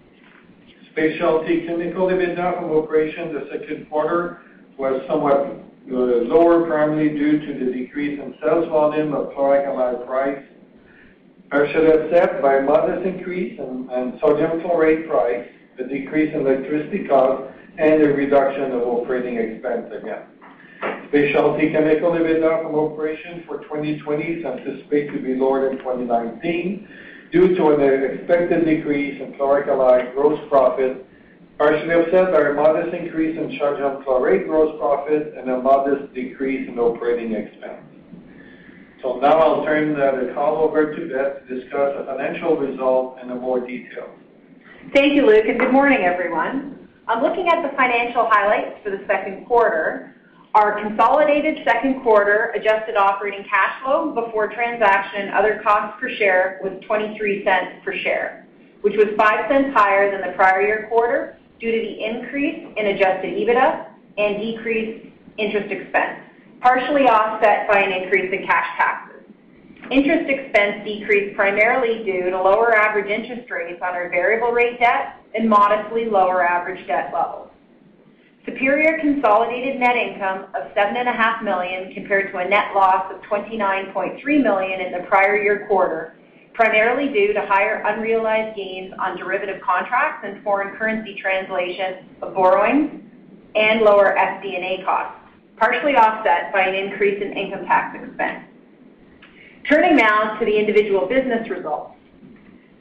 Specialty 0.99 1.64
chemical 1.64 2.09
EBITDA 2.09 2.59
from 2.59 2.73
operations 2.76 3.33
the 3.33 3.49
second 3.52 3.88
quarter 3.88 4.43
was 4.76 5.00
somewhat 5.09 5.47
uh, 5.47 6.26
lower, 6.26 6.67
primarily 6.67 7.11
due 7.11 7.38
to 7.38 7.64
the 7.64 7.71
decrease 7.71 8.19
in 8.19 8.35
sales 8.43 8.67
volume 8.67 9.14
of 9.14 9.28
chlor-alkali 9.28 10.05
price, 10.07 10.43
partially 11.50 11.87
offset 11.87 12.43
by 12.43 12.57
a 12.57 12.62
modest 12.62 13.07
increase 13.07 13.61
in 13.61 14.19
sodium 14.21 14.61
chlorate 14.61 15.09
price, 15.09 15.47
a 15.78 15.85
decrease 15.85 16.35
in 16.35 16.40
electricity 16.40 17.07
cost, 17.07 17.49
and 17.78 18.02
a 18.02 18.07
reduction 18.07 18.73
of 18.73 18.83
operating 18.83 19.37
expense 19.37 19.87
again. 19.95 20.26
Specialty 21.11 21.71
chemical 21.71 22.11
EBITDA 22.11 22.62
from 22.64 22.75
operations 22.75 23.45
for 23.47 23.59
2020 23.71 24.25
is 24.25 24.45
anticipated 24.45 25.12
to 25.12 25.23
be 25.23 25.37
lower 25.37 25.69
than 25.69 25.78
2019 25.78 26.88
due 27.30 27.54
to 27.54 27.68
an 27.70 27.80
expected 27.80 28.64
decrease 28.64 29.20
in 29.20 29.35
chlor-alkali 29.35 30.12
gross 30.14 30.40
profit, 30.49 31.04
partially 31.58 31.94
offset 31.94 32.32
by 32.32 32.49
a 32.49 32.54
modest 32.54 32.94
increase 32.94 33.37
in 33.37 33.58
sodium 33.58 34.02
chlorate 34.04 34.47
gross 34.47 34.78
profit 34.78 35.35
and 35.37 35.50
a 35.50 35.58
modest 35.61 36.14
decrease 36.14 36.68
in 36.68 36.78
operating 36.78 37.35
expense. 37.35 37.82
So 39.02 39.18
now 39.20 39.38
I'll 39.38 39.64
turn 39.64 39.94
the 39.94 40.32
call 40.35 40.56
over 40.62 40.94
to 40.94 41.08
Beth 41.08 41.47
to 41.47 41.61
discuss 41.61 41.94
the 41.99 42.04
financial 42.06 42.56
results 42.56 43.20
in 43.23 43.28
more 43.28 43.61
detail. 43.61 44.11
Thank 44.94 45.14
you, 45.14 45.26
Luc, 45.26 45.44
and 45.47 45.58
good 45.58 45.73
morning, 45.73 46.02
everyone. 46.02 46.88
I'm 47.06 47.23
looking 47.23 47.49
at 47.49 47.62
the 47.62 47.76
financial 47.76 48.26
highlights 48.30 48.82
for 48.82 48.90
the 48.90 49.04
second 49.06 49.47
quarter. 49.47 50.14
Our 50.58 50.82
consolidated 50.82 51.58
second 51.64 52.02
quarter 52.02 52.50
adjusted 52.52 52.96
operating 52.96 53.44
cash 53.44 53.80
flow 53.80 54.10
before 54.10 54.48
transaction 54.48 55.28
and 55.28 55.30
other 55.30 55.60
costs 55.62 56.00
per 56.00 56.10
share 56.16 56.58
was 56.64 56.72
0.23 56.82 57.84
per 57.84 57.96
share, 57.98 58.44
which 58.80 58.94
was 58.96 59.06
0.05 59.16 59.72
higher 59.72 60.10
than 60.10 60.28
the 60.28 60.36
prior 60.36 60.62
year 60.62 60.86
quarter 60.88 61.38
due 61.60 61.70
to 61.70 61.78
the 61.78 62.04
increase 62.04 62.66
in 62.76 62.86
adjusted 62.86 63.34
EBITDA 63.38 63.86
and 64.18 64.42
decreased 64.42 65.06
interest 65.38 65.70
expense, 65.70 66.26
partially 66.60 67.06
offset 67.06 67.68
by 67.68 67.78
an 67.78 67.92
increase 67.92 68.32
in 68.32 68.44
cash 68.44 68.66
taxes. 68.76 69.22
Interest 69.92 70.28
expense 70.28 70.84
decreased 70.84 71.36
primarily 71.36 72.02
due 72.02 72.30
to 72.30 72.36
lower 72.36 72.74
average 72.74 73.08
interest 73.08 73.48
rates 73.48 73.80
on 73.80 73.94
our 73.94 74.10
variable 74.10 74.50
rate 74.50 74.80
debt 74.80 75.22
and 75.36 75.48
modestly 75.48 76.06
lower 76.06 76.44
average 76.44 76.84
debt 76.88 77.12
levels. 77.14 77.48
Superior 78.49 78.99
consolidated 78.99 79.78
net 79.78 79.95
income 79.95 80.47
of 80.55 80.73
7.5 80.75 81.45
million 81.45 81.93
compared 81.93 82.33
to 82.33 82.38
a 82.38 82.49
net 82.49 82.75
loss 82.75 83.12
of 83.12 83.21
29.3 83.21 84.43
million 84.43 84.81
in 84.81 84.90
the 84.90 85.07
prior 85.07 85.37
year 85.37 85.67
quarter, 85.69 86.17
primarily 86.55 87.12
due 87.12 87.35
to 87.35 87.43
higher 87.43 87.83
unrealized 87.85 88.57
gains 88.57 88.95
on 88.99 89.19
derivative 89.19 89.61
contracts 89.61 90.26
and 90.26 90.43
foreign 90.43 90.75
currency 90.78 91.14
translation 91.21 92.09
of 92.23 92.33
borrowings 92.33 93.02
and 93.55 93.83
lower 93.83 94.17
SD&A 94.17 94.83
costs, 94.83 95.21
partially 95.59 95.97
offset 95.97 96.50
by 96.50 96.62
an 96.62 96.75
increase 96.75 97.21
in 97.23 97.37
income 97.37 97.67
tax 97.67 98.02
expense. 98.02 98.47
Turning 99.69 99.95
now 99.95 100.38
to 100.38 100.47
the 100.47 100.57
individual 100.59 101.07
business 101.07 101.50
results. 101.50 101.93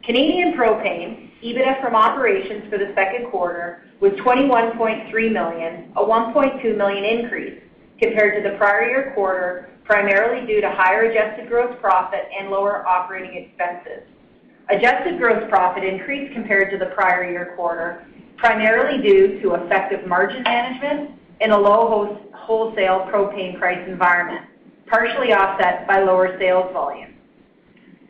Canadian 0.04 0.54
propane 0.54 1.26
EBITDA 1.48 1.82
from 1.82 1.96
operations 1.96 2.70
for 2.70 2.77
the 2.77 2.92
second 2.94 3.32
quarter 3.32 3.84
was 4.01 4.12
21.3 4.13 5.32
million, 5.32 5.94
a 5.96 6.04
1.2 6.04 6.75
million 6.75 7.06
increase 7.06 7.62
compared 8.01 8.44
to 8.44 8.50
the 8.50 8.58
prior 8.58 8.89
year 8.89 9.12
quarter, 9.16 9.70
primarily 9.86 10.46
due 10.46 10.60
to 10.60 10.70
higher 10.70 11.04
adjusted 11.04 11.48
gross 11.48 11.74
profit 11.80 12.27
and 12.38 12.50
lower 12.50 12.86
operating 12.86 13.46
expenses. 13.46 14.04
Adjusted 14.70 15.18
gross 15.18 15.42
profit 15.50 15.86
increased 15.86 16.34
compared 16.34 16.70
to 16.72 16.77
the 16.77 16.92
prior 16.94 17.30
year 17.32 17.54
quarter, 17.56 18.06
primarily 18.36 19.01
due 19.01 19.39
to 19.42 19.54
effective 19.56 20.06
margin 20.06 20.44
management 20.44 21.12
in 21.39 21.51
a 21.51 21.58
low 21.58 22.20
wholesale 22.34 23.08
propane 23.10 23.58
price 23.58 23.88
environment, 23.88 24.46
partially 24.88 25.32
offset 25.32 25.88
by 25.88 26.04
lower 26.04 26.38
sales 26.38 26.72
volume. 26.74 27.13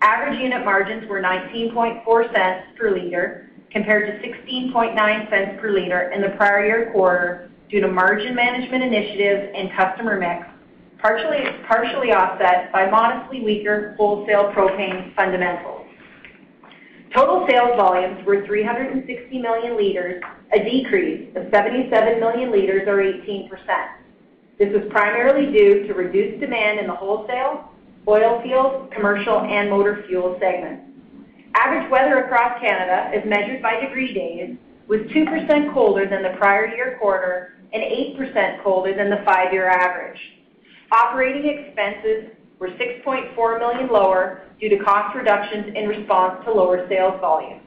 Average 0.01 0.39
unit 0.39 0.63
margins 0.63 1.08
were 1.10 1.22
0.194 1.22 2.75
per 2.75 2.92
liter 2.92 3.50
compared 3.72 4.22
to 4.22 4.27
0.169 4.27 5.60
per 5.60 5.72
liter 5.72 6.12
in 6.12 6.22
the 6.22 6.30
prior 6.38 6.66
year 6.66 6.92
quarter 6.92 7.50
due 7.70 7.82
to 7.82 7.88
margin 7.88 8.36
management 8.36 8.84
initiatives 8.84 9.51
and 9.56 9.72
customer 9.75 10.18
mix, 10.18 10.48
partially 11.00 12.12
offset 12.12 12.72
by 12.72 12.89
modestly 12.89 13.42
weaker 13.42 13.96
wholesale 13.98 14.51
propane 14.54 15.13
fundamentals. 15.16 15.86
Total 17.13 17.48
sales 17.50 17.75
volumes 17.75 18.24
were 18.25 18.46
360 18.46 19.39
million 19.39 19.75
liters, 19.77 20.22
a 20.54 20.60
decrease 20.63 21.30
of 21.36 21.48
77 21.51 22.20
million 22.20 22.51
liters 22.51 22.88
or 22.88 22.98
18%. 22.98 23.50
This 24.60 24.74
was 24.74 24.84
primarily 24.89 25.51
due 25.51 25.88
to 25.88 25.94
reduced 25.94 26.39
demand 26.39 26.80
in 26.80 26.88
the 26.88 26.96
wholesale, 26.96 27.72
oil 28.08 28.42
field, 28.42 28.92
commercial, 28.92 29.42
and 29.42 29.70
motor 29.70 30.04
fuel 30.08 30.38
segments. 30.40 30.84
Average 31.56 31.90
weather 31.92 32.20
across 32.20 32.60
Canada, 32.62 33.10
as 33.14 33.28
measured 33.28 33.62
by 33.62 33.80
degree 33.80 34.14
days, 34.14 34.56
was 34.88 35.02
2% 35.02 35.74
colder 35.74 36.08
than 36.08 36.24
the 36.24 36.38
prior 36.38 36.68
year 36.68 36.98
quarter 37.00 37.54
and 37.74 37.84
8% 37.84 38.64
colder 38.64 38.96
than 38.96 39.10
the 39.10 39.22
five-year 39.26 39.68
average. 39.68 40.20
Operating 40.92 41.46
expenses 41.50 42.32
were 42.60 42.70
6.4 42.70 43.60
million 43.60 43.90
lower 43.90 44.44
due 44.60 44.70
to 44.70 44.78
cost 44.84 45.16
reductions 45.16 45.74
in 45.76 45.88
response 45.88 46.44
to 46.46 46.54
lower 46.54 46.88
sales 46.88 47.20
volume. 47.20 47.60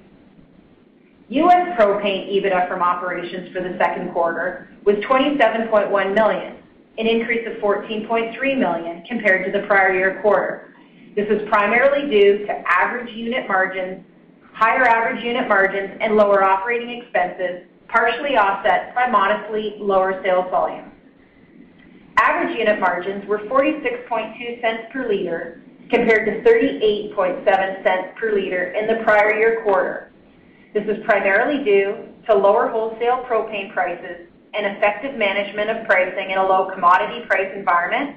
U.S. 1.28 1.78
propane 1.78 2.28
EBITDA 2.28 2.66
from 2.68 2.82
operations 2.82 3.52
for 3.52 3.62
the 3.62 3.76
second 3.78 4.12
quarter 4.12 4.68
was 4.84 4.96
27.1 4.96 6.14
million, 6.14 6.56
an 7.00 7.06
increase 7.06 7.46
of 7.46 7.54
14.3 7.62 8.58
million 8.58 9.02
compared 9.08 9.46
to 9.46 9.58
the 9.58 9.66
prior 9.66 9.94
year 9.94 10.20
quarter. 10.20 10.74
This 11.16 11.26
was 11.30 11.40
primarily 11.48 12.10
due 12.10 12.44
to 12.46 12.52
average 12.68 13.10
unit 13.14 13.48
margins, 13.48 14.04
higher 14.52 14.84
average 14.84 15.24
unit 15.24 15.48
margins 15.48 15.96
and 16.02 16.14
lower 16.14 16.44
operating 16.44 17.00
expenses, 17.00 17.66
partially 17.88 18.36
offset 18.36 18.94
by 18.94 19.08
modestly 19.08 19.76
lower 19.78 20.20
sales 20.22 20.44
volume. 20.50 20.92
Average 22.18 22.58
unit 22.58 22.78
margins 22.78 23.26
were 23.26 23.38
0.462 23.38 24.92
per 24.92 25.08
liter 25.08 25.62
compared 25.88 26.26
to 26.26 26.48
0.387 26.48 28.14
per 28.16 28.34
liter 28.34 28.72
in 28.72 28.86
the 28.86 29.02
prior 29.04 29.34
year 29.38 29.62
quarter. 29.64 30.12
This 30.74 30.86
was 30.86 30.98
primarily 31.06 31.64
due 31.64 32.10
to 32.28 32.36
lower 32.36 32.68
wholesale 32.68 33.24
propane 33.26 33.72
prices 33.72 34.29
and 34.54 34.76
effective 34.76 35.16
management 35.16 35.70
of 35.70 35.86
pricing 35.86 36.30
in 36.30 36.38
a 36.38 36.42
low 36.42 36.70
commodity 36.72 37.24
price 37.26 37.50
environment, 37.54 38.16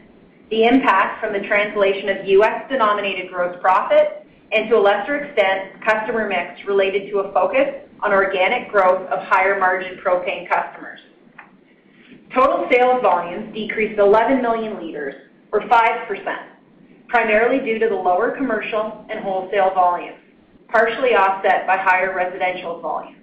the 0.49 0.65
impact 0.65 1.23
from 1.23 1.33
the 1.33 1.47
translation 1.47 2.09
of 2.09 2.27
U.S.-denominated 2.27 3.29
gross 3.29 3.55
profit, 3.61 4.27
and 4.51 4.69
to 4.69 4.77
a 4.77 4.81
lesser 4.81 5.17
extent, 5.17 5.83
customer 5.83 6.27
mix 6.27 6.65
related 6.67 7.09
to 7.11 7.19
a 7.19 7.33
focus 7.33 7.67
on 8.01 8.11
organic 8.11 8.69
growth 8.69 9.07
of 9.09 9.19
higher 9.23 9.59
margin 9.59 9.97
propane 9.97 10.47
customers. 10.49 10.99
Total 12.33 12.67
sales 12.71 13.01
volumes 13.01 13.53
decreased 13.53 13.99
11 13.99 14.41
million 14.41 14.79
liters 14.83 15.15
or 15.51 15.61
5%, 15.61 16.47
primarily 17.07 17.63
due 17.63 17.79
to 17.79 17.87
the 17.89 17.95
lower 17.95 18.31
commercial 18.31 19.05
and 19.09 19.19
wholesale 19.19 19.71
volumes, 19.73 20.17
partially 20.67 21.15
offset 21.15 21.65
by 21.67 21.77
higher 21.77 22.15
residential 22.15 22.81
volumes. 22.81 23.23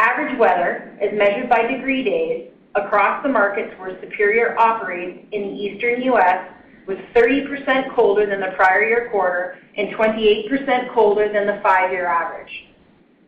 Average 0.00 0.38
weather, 0.38 0.96
as 1.02 1.10
measured 1.12 1.50
by 1.50 1.66
degree 1.66 2.02
days 2.02 2.50
across 2.74 3.22
the 3.22 3.28
markets 3.28 3.78
where 3.78 4.00
Superior 4.00 4.58
operates 4.58 5.26
in 5.32 5.42
the 5.42 5.48
Eastern 5.48 6.00
U.S., 6.04 6.54
was 6.86 6.96
30% 7.14 7.94
colder 7.94 8.24
than 8.24 8.40
the 8.40 8.56
prior 8.56 8.82
year 8.82 9.10
quarter 9.10 9.58
and 9.76 9.94
28% 9.94 10.94
colder 10.94 11.30
than 11.30 11.46
the 11.46 11.60
five-year 11.62 12.06
average. 12.06 12.50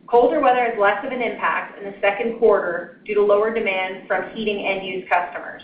Colder 0.07 0.41
weather 0.41 0.65
has 0.65 0.73
less 0.79 0.97
of 1.05 1.11
an 1.11 1.21
impact 1.21 1.77
in 1.77 1.85
the 1.85 1.95
second 2.01 2.39
quarter 2.39 3.01
due 3.05 3.13
to 3.13 3.21
lower 3.21 3.53
demand 3.53 4.07
from 4.07 4.35
heating 4.35 4.65
end-use 4.65 5.07
customers. 5.07 5.61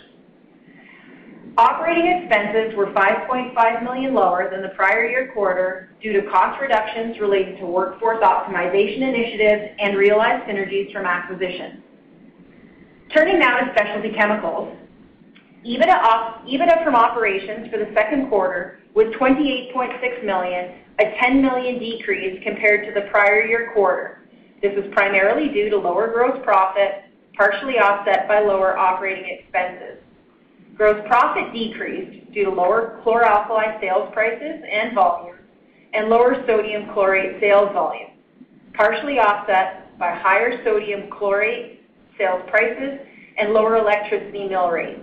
Operating 1.60 2.08
expenses 2.08 2.74
were 2.74 2.86
5.5 2.94 3.84
million 3.84 4.14
lower 4.14 4.50
than 4.50 4.62
the 4.62 4.70
prior 4.70 5.10
year 5.10 5.30
quarter 5.34 5.90
due 6.02 6.14
to 6.14 6.22
cost 6.30 6.58
reductions 6.62 7.20
related 7.20 7.60
to 7.60 7.66
workforce 7.66 8.24
optimization 8.24 9.02
initiatives 9.02 9.76
and 9.78 9.98
realized 9.98 10.48
synergies 10.48 10.90
from 10.94 11.06
acquisitions. 11.06 11.84
Turning 13.14 13.40
now 13.40 13.60
to 13.60 13.74
specialty 13.74 14.14
chemicals. 14.14 14.74
EBITDA 15.66 16.82
from 16.82 16.96
operations 16.96 17.68
for 17.70 17.78
the 17.78 17.92
second 17.94 18.30
quarter 18.30 18.80
was 18.96 19.08
28.6 19.20 20.24
million, 20.24 20.76
a 21.02 21.14
10 21.20 21.42
million 21.42 21.78
decrease 21.78 22.42
compared 22.42 22.88
to 22.88 22.98
the 22.98 23.06
prior 23.10 23.46
year 23.46 23.72
quarter. 23.74 24.22
This 24.62 24.72
was 24.78 24.86
primarily 24.94 25.50
due 25.50 25.70
to 25.72 25.78
lower 25.78 26.08
gross 26.08 26.40
profit, 26.42 27.04
partially 27.36 27.80
offset 27.80 28.30
by 28.30 28.40
lower 28.40 28.78
operating 28.78 29.26
expenses. 29.30 30.02
Gross 30.80 31.06
profit 31.08 31.52
decreased 31.52 32.32
due 32.32 32.46
to 32.46 32.52
lower 32.52 33.02
chlor-alkali 33.04 33.82
sales 33.82 34.10
prices 34.14 34.64
and 34.72 34.96
volumes 34.96 35.42
and 35.94 36.08
lower 36.08 36.42
sodium 36.48 36.94
chlorate 36.94 37.38
sales 37.42 37.70
volume, 37.74 38.12
partially 38.76 39.20
offset 39.20 40.00
by 40.00 40.16
higher 40.16 40.64
sodium 40.64 41.10
chlorate 41.10 41.82
sales 42.18 42.42
prices 42.50 42.98
and 43.38 43.52
lower 43.52 43.76
electricity 43.76 44.48
mill 44.48 44.70
rates. 44.70 45.02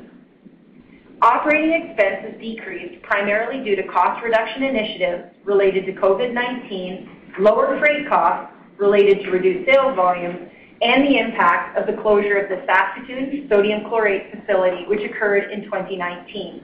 Operating 1.21 1.91
expenses 1.91 2.41
decreased 2.41 3.03
primarily 3.03 3.63
due 3.63 3.77
to 3.77 3.87
cost 3.89 4.25
reduction 4.25 4.63
initiatives 4.63 5.25
related 5.45 5.85
to 5.85 5.93
COVID-19, 5.93 7.39
lower 7.41 7.79
freight 7.81 8.09
costs 8.09 8.51
related 8.79 9.25
to 9.25 9.31
reduced 9.31 9.71
sales 9.71 9.95
volumes, 9.95 10.39
and 10.83 11.07
the 11.07 11.19
impact 11.19 11.79
of 11.79 11.87
the 11.87 12.01
closure 12.03 12.37
of 12.37 12.49
the 12.49 12.65
Saskatoon 12.67 13.47
sodium 13.49 13.89
chlorate 13.89 14.31
facility, 14.31 14.85
which 14.87 15.01
occurred 15.03 15.51
in 15.51 15.65
2019. 15.65 16.63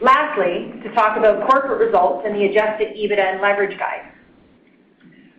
Lastly, 0.00 0.72
to 0.82 0.92
talk 0.94 1.16
about 1.16 1.48
corporate 1.48 1.86
results 1.86 2.24
and 2.26 2.34
the 2.34 2.46
adjusted 2.46 2.96
EBITDA 2.96 3.32
and 3.32 3.40
leverage 3.40 3.78
guide. 3.78 4.10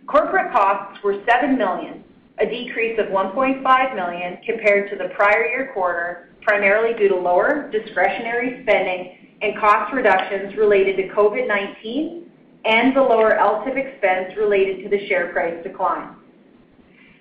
Corporate 0.06 0.52
costs 0.52 1.02
were 1.02 1.22
7 1.28 1.58
million, 1.58 2.04
a 2.38 2.46
decrease 2.46 2.98
of 2.98 3.06
1.5 3.06 3.94
million 3.94 4.38
compared 4.46 4.90
to 4.90 4.96
the 4.96 5.12
prior 5.14 5.46
year 5.46 5.70
quarter, 5.74 6.30
primarily 6.42 6.96
due 6.96 7.08
to 7.08 7.16
lower 7.16 7.70
discretionary 7.70 8.62
spending 8.62 9.36
and 9.42 9.58
cost 9.58 9.92
reductions 9.92 10.56
related 10.56 10.96
to 10.96 11.08
COVID-19 11.14 12.24
and 12.64 12.96
the 12.96 13.00
lower 13.00 13.36
LTIP 13.38 13.76
expense 13.76 14.36
related 14.36 14.82
to 14.82 14.88
the 14.88 15.06
share 15.06 15.32
price 15.32 15.62
decline. 15.62 16.15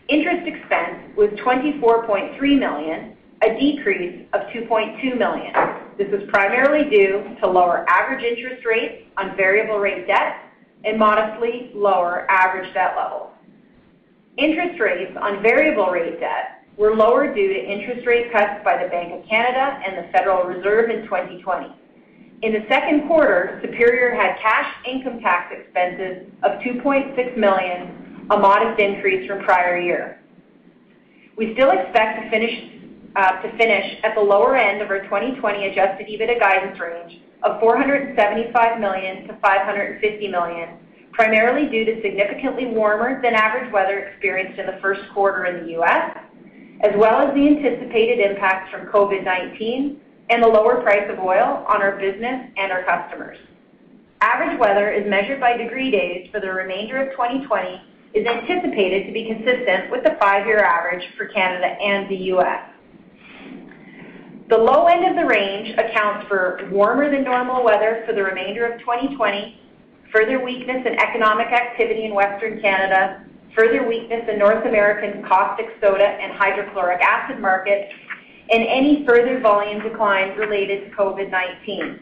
Interest 0.07 0.47
expense 0.47 1.17
was 1.17 1.29
24.3 1.31 2.39
million, 2.59 3.17
a 3.41 3.59
decrease 3.59 4.27
of 4.33 4.41
2.2 4.53 5.17
million. 5.17 5.51
This 5.97 6.11
was 6.11 6.21
primarily 6.29 6.87
due 6.89 7.35
to 7.41 7.47
lower 7.47 7.89
average 7.89 8.23
interest 8.23 8.63
rates 8.65 9.03
on 9.17 9.35
variable 9.35 9.79
rate 9.79 10.05
debt 10.05 10.43
and 10.83 10.99
modestly 10.99 11.71
lower 11.73 12.29
average 12.29 12.71
debt 12.75 12.93
levels. 12.95 13.31
Interest 14.37 14.79
rates 14.79 15.17
on 15.19 15.41
variable 15.41 15.87
rate 15.87 16.19
debt 16.19 16.65
were 16.77 16.93
lower 16.93 17.33
due 17.33 17.47
to 17.47 17.59
interest 17.59 18.05
rate 18.05 18.31
cuts 18.31 18.63
by 18.63 18.81
the 18.83 18.89
Bank 18.89 19.11
of 19.11 19.27
Canada 19.27 19.81
and 19.87 19.97
the 19.97 20.11
Federal 20.11 20.43
Reserve 20.43 20.91
in 20.91 21.03
2020. 21.05 21.73
In 22.43 22.53
the 22.53 22.65
second 22.69 23.07
quarter, 23.07 23.59
Superior 23.63 24.13
had 24.13 24.37
cash 24.39 24.71
income 24.85 25.19
tax 25.21 25.51
expenses 25.57 26.27
of 26.43 26.59
2.6 26.59 27.37
million, 27.37 28.04
a 28.31 28.37
modest 28.37 28.79
increase 28.79 29.27
from 29.27 29.43
prior 29.43 29.77
year. 29.77 30.19
We 31.37 31.53
still 31.53 31.71
expect 31.71 32.23
to 32.23 32.29
finish 32.29 32.75
uh, 33.15 33.41
at 34.03 34.15
the 34.15 34.21
lower 34.21 34.55
end 34.55 34.81
of 34.81 34.89
our 34.89 35.01
2020 35.03 35.67
adjusted 35.67 36.07
EBITDA 36.07 36.39
guidance 36.39 36.79
range 36.79 37.21
of 37.43 37.59
475 37.59 38.79
million-550 38.79 40.31
million, 40.31 40.69
primarily 41.11 41.69
due 41.69 41.85
to 41.85 42.01
significantly 42.01 42.65
warmer 42.65 43.21
than 43.21 43.33
average 43.35 43.71
weather 43.71 43.99
experienced 43.99 44.59
in 44.59 44.65
the 44.65 44.79
first 44.81 45.01
quarter 45.13 45.45
in 45.45 45.65
the 45.65 45.71
U.S., 45.73 46.17
as 46.81 46.91
well 46.97 47.21
as 47.21 47.33
the 47.33 47.47
anticipated 47.47 48.19
impacts 48.19 48.71
from 48.71 48.87
COVID-19 48.87 49.97
and 50.29 50.43
the 50.43 50.47
lower 50.47 50.81
price 50.81 51.09
of 51.09 51.19
oil 51.19 51.63
on 51.67 51.81
our 51.81 51.97
business 51.97 52.49
and 52.57 52.71
our 52.71 52.83
customers. 52.83 53.37
Average 54.21 54.59
weather 54.59 54.91
is 54.91 55.07
measured 55.07 55.39
by 55.39 55.55
degree 55.55 55.91
days 55.91 56.27
for 56.31 56.39
the 56.39 56.51
remainder 56.51 56.97
of 56.97 57.11
2020 57.11 57.81
is 58.15 58.25
anticipated 58.25 59.05
to 59.07 59.11
be 59.11 59.25
consistent 59.25 59.91
with 59.91 60.03
the 60.03 60.15
five-year 60.21 60.63
average 60.63 61.03
for 61.17 61.25
Canada 61.27 61.67
and 61.67 62.09
the 62.09 62.15
U.S. 62.31 62.69
The 64.47 64.57
low 64.57 64.85
end 64.85 65.05
of 65.05 65.17
the 65.17 65.25
range 65.25 65.77
accounts 65.77 66.25
for 66.29 66.69
warmer 66.71 67.11
than 67.11 67.25
normal 67.25 67.63
weather 67.63 68.03
for 68.07 68.13
the 68.13 68.23
remainder 68.23 68.71
of 68.71 68.79
2020, 68.79 69.59
further 70.13 70.43
weakness 70.43 70.85
in 70.85 70.93
economic 70.97 71.47
activity 71.47 72.05
in 72.05 72.13
Western 72.13 72.61
Canada, 72.61 73.25
further 73.53 73.85
weakness 73.85 74.21
in 74.31 74.39
North 74.39 74.65
American 74.65 75.21
caustic 75.27 75.65
soda 75.81 76.05
and 76.05 76.31
hydrochloric 76.33 77.01
acid 77.01 77.41
markets, 77.41 77.91
and 78.49 78.63
any 78.63 79.05
further 79.05 79.41
volume 79.41 79.81
declines 79.81 80.37
related 80.37 80.89
to 80.89 80.95
COVID-19. 80.95 81.99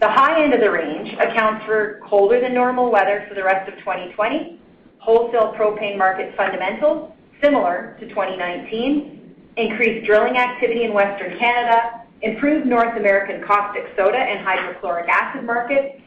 The 0.00 0.08
high 0.08 0.42
end 0.42 0.52
of 0.52 0.60
the 0.60 0.70
range 0.70 1.12
accounts 1.20 1.64
for 1.64 2.00
colder 2.08 2.40
than 2.40 2.54
normal 2.54 2.90
weather 2.90 3.24
for 3.28 3.34
the 3.34 3.44
rest 3.44 3.68
of 3.68 3.78
2020, 3.78 4.60
wholesale 5.04 5.52
propane 5.54 5.98
market 5.98 6.34
fundamentals 6.34 7.12
similar 7.42 7.94
to 8.00 8.08
2019, 8.08 9.34
increased 9.58 10.06
drilling 10.06 10.38
activity 10.38 10.84
in 10.84 10.94
Western 10.94 11.38
Canada, 11.38 12.00
improved 12.22 12.66
North 12.66 12.96
American 12.96 13.46
caustic 13.46 13.84
soda 13.96 14.16
and 14.16 14.40
hydrochloric 14.42 15.06
acid 15.08 15.44
markets, 15.44 16.00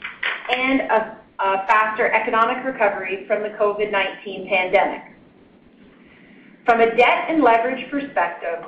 and 0.49 0.81
a 0.81 1.17
faster 1.67 2.11
economic 2.11 2.65
recovery 2.65 3.25
from 3.27 3.43
the 3.43 3.49
COVID-19 3.49 4.49
pandemic. 4.49 5.13
From 6.65 6.81
a 6.81 6.95
debt 6.95 7.27
and 7.29 7.43
leverage 7.43 7.87
perspective, 7.91 8.65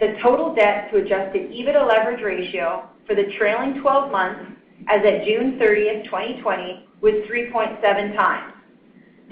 the 0.00 0.16
total 0.22 0.54
debt 0.54 0.90
to 0.90 0.96
adjusted 1.02 1.50
EBITDA 1.50 1.86
leverage 1.86 2.22
ratio 2.22 2.88
for 3.06 3.14
the 3.14 3.30
trailing 3.38 3.78
12 3.82 4.10
months 4.10 4.52
as 4.88 5.04
at 5.04 5.26
June 5.26 5.58
30th, 5.58 6.04
2020, 6.04 6.88
was 7.02 7.12
3.7 7.30 8.16
times. 8.16 8.53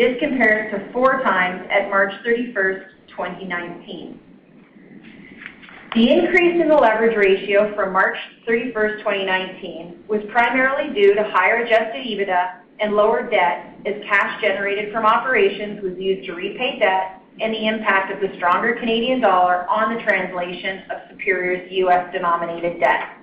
This 0.03 0.19
compares 0.19 0.73
to 0.73 0.93
four 0.93 1.23
times 1.23 1.65
at 1.71 1.88
March 1.88 2.12
31st, 2.27 2.87
2019. 3.07 4.19
The 5.95 6.11
increase 6.11 6.61
in 6.61 6.67
the 6.67 6.75
leverage 6.75 7.17
ratio 7.17 7.73
from 7.77 7.93
March 7.93 8.17
31st, 8.45 8.99
2019, 8.99 10.03
was 10.09 10.21
primarily 10.33 10.93
due 10.93 11.15
to 11.15 11.23
higher 11.23 11.62
adjusted 11.62 12.05
EBITDA 12.05 12.62
and 12.81 12.95
lower 12.95 13.31
debt 13.31 13.77
as 13.87 14.03
cash 14.09 14.43
generated 14.43 14.93
from 14.93 15.07
operations 15.07 15.81
was 15.81 15.97
used 15.97 16.27
to 16.27 16.35
repay 16.35 16.81
debt 16.81 17.23
and 17.41 17.55
the 17.55 17.69
impact 17.69 18.11
of 18.11 18.19
the 18.19 18.37
stronger 18.38 18.75
Canadian 18.75 19.21
dollar 19.21 19.69
on 19.69 19.95
the 19.95 20.03
translation 20.03 20.83
of 20.91 20.99
Superior's 21.12 21.71
U.S.-denominated 21.71 22.81
debt. 22.81 23.19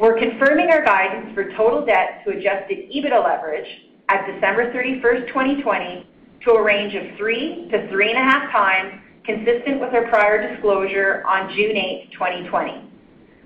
We're 0.00 0.18
confirming 0.18 0.70
our 0.70 0.82
guidance 0.82 1.34
for 1.34 1.52
total 1.52 1.84
debt 1.84 2.22
to 2.24 2.30
adjusted 2.30 2.90
EBITDA 2.90 3.22
leverage 3.22 3.68
at 4.08 4.26
December 4.26 4.72
31st, 4.72 5.28
2020, 5.28 6.06
to 6.44 6.50
a 6.52 6.62
range 6.62 6.94
of 6.94 7.16
3 7.16 7.68
to 7.70 7.78
3.5 7.88 8.52
times, 8.52 9.00
consistent 9.24 9.80
with 9.80 9.94
our 9.94 10.06
prior 10.08 10.52
disclosure 10.54 11.24
on 11.26 11.48
June 11.54 11.76
8th, 11.76 12.12
2020. 12.12 12.90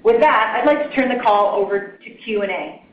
With 0.03 0.21
that, 0.21 0.57
I'd 0.59 0.67
like 0.67 0.89
to 0.89 0.97
turn 0.97 1.09
the 1.09 1.23
call 1.23 1.55
over 1.55 1.99
to 2.03 2.11
Q&A. 2.25 2.85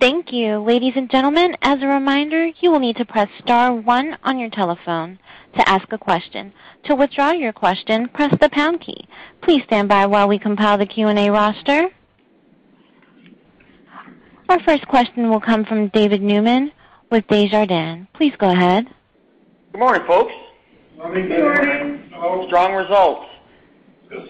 Thank 0.00 0.32
you. 0.32 0.58
Ladies 0.58 0.94
and 0.96 1.10
gentlemen, 1.10 1.56
as 1.62 1.82
a 1.82 1.86
reminder, 1.86 2.50
you 2.60 2.70
will 2.70 2.80
need 2.80 2.96
to 2.96 3.04
press 3.04 3.28
star 3.42 3.72
one 3.72 4.18
on 4.22 4.38
your 4.38 4.50
telephone 4.50 5.18
to 5.56 5.68
ask 5.68 5.90
a 5.92 5.98
question. 5.98 6.52
To 6.84 6.94
withdraw 6.94 7.32
your 7.32 7.52
question, 7.52 8.08
press 8.08 8.34
the 8.40 8.50
pound 8.50 8.80
key. 8.80 9.06
Please 9.40 9.62
stand 9.64 9.88
by 9.88 10.06
while 10.06 10.28
we 10.28 10.38
compile 10.38 10.76
the 10.76 10.86
Q&A 10.86 11.30
roster. 11.30 11.88
Our 14.48 14.60
first 14.60 14.86
question 14.88 15.30
will 15.30 15.40
come 15.40 15.64
from 15.64 15.88
David 15.88 16.20
Newman 16.20 16.70
with 17.10 17.26
Desjardins. 17.28 18.06
Please 18.12 18.34
go 18.38 18.50
ahead. 18.50 18.86
Good 19.72 19.78
morning, 19.78 20.02
folks. 20.06 20.34
Morning, 20.98 21.28
Good 21.28 21.40
morning. 21.40 22.46
Strong 22.48 22.74
results. 22.74 23.26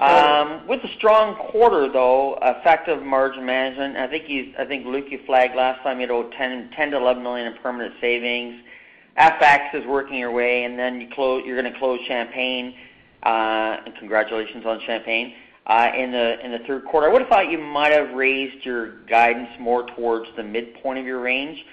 Um, 0.01 0.67
with 0.69 0.83
the 0.83 0.89
strong 0.97 1.35
quarter, 1.51 1.93
though, 1.93 2.39
effective 2.41 3.03
margin 3.03 3.45
management, 3.45 3.97
I 3.97 4.07
think, 4.07 4.87
Luc, 4.87 5.11
you 5.11 5.21
flagged 5.27 5.57
last 5.57 5.83
time 5.83 6.01
you 6.01 6.07
had 6.07 6.33
10 6.33 6.71
million-11 6.71 7.23
million 7.23 7.47
in 7.49 7.59
permanent 7.59 7.95
savings. 8.01 8.63
FX 9.19 9.75
is 9.75 9.85
working 9.85 10.17
your 10.17 10.31
way, 10.31 10.65
and 10.65 10.79
then 10.79 11.01
you're 11.01 11.61
going 11.61 11.73
to 11.73 11.79
close 11.79 12.01
Champagne, 12.07 12.75
uh, 13.25 13.79
and 13.85 13.95
congratulations 13.97 14.65
on 14.65 14.81
Champagne, 14.87 15.35
Uh, 15.67 15.91
in 15.97 16.13
the 16.13 16.59
third 16.67 16.85
quarter. 16.85 17.09
I 17.09 17.11
would've 17.11 17.29
thought 17.29 17.51
you 17.51 17.57
might 17.57 17.91
have 17.91 18.13
raised 18.13 18.67
your 18.67 18.99
guidance 19.07 19.49
more 19.59 19.87
towards 19.97 20.27
the 20.37 20.43
midpoint 20.43 20.99
of 20.99 21.07
your 21.07 21.21
range. 21.21 21.65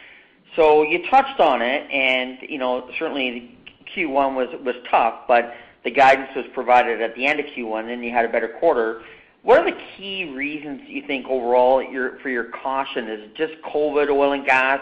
So 0.56 0.84
you 0.84 1.06
touched 1.10 1.42
on 1.42 1.62
it, 1.62 1.92
and 1.92 2.38
you 2.50 2.58
know 2.58 2.90
certainly 2.98 3.58
Q1 3.94 4.34
was 4.34 4.48
was 4.64 4.76
tough, 4.90 5.28
but 5.28 5.54
the 5.84 5.92
guidance 5.92 6.30
was 6.36 6.46
provided 6.54 7.02
at 7.02 7.16
the 7.16 7.26
end 7.26 7.40
of 7.40 7.48
Q1, 7.48 7.88
then 7.88 8.04
you 8.04 8.12
had 8.12 8.26
a 8.26 8.30
better 8.30 8.48
quarter. 8.60 9.02
What 9.44 9.60
are 9.60 9.66
the 9.70 9.78
key 9.98 10.32
reasons 10.36 10.82
you 10.88 11.06
think 11.08 11.26
overall 11.28 11.84
for 12.22 12.30
your 12.30 12.46
caution? 12.46 13.08
Is 13.08 13.20
it 13.24 13.36
just 13.36 13.54
COVID, 13.64 14.10
oil 14.10 14.34
and 14.34 14.46
gas, 14.46 14.80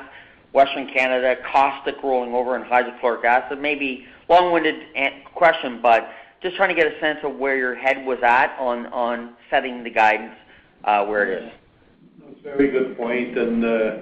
Western 0.52 0.91
Canada, 0.91 1.38
caustic 1.50 1.95
rolling 2.04 2.34
over, 2.34 2.56
and 2.56 2.65
hydrochloric 2.65 3.24
acid? 3.24 3.62
Maybe 3.62 4.06
long-winded 4.28 4.76
question, 5.34 5.80
but 5.82 6.10
just 6.41 6.56
trying 6.56 6.69
to 6.69 6.75
get 6.75 6.88
a 6.88 6.99
sense 6.99 7.19
of 7.23 7.36
where 7.36 7.58
your 7.58 7.75
head 7.75 8.06
was 8.06 8.19
at 8.23 8.58
on 8.60 9.36
setting 9.49 9.84
the 9.84 9.89
guidance 9.89 10.36
uh, 10.86 11.06
where 11.06 11.32
it 11.32 11.43
is. 11.43 11.52
That's 12.19 12.39
a 12.39 12.58
very 12.58 12.71
good 12.71 12.97
point. 12.97 13.38
And 13.38 13.65
uh, 13.65 13.97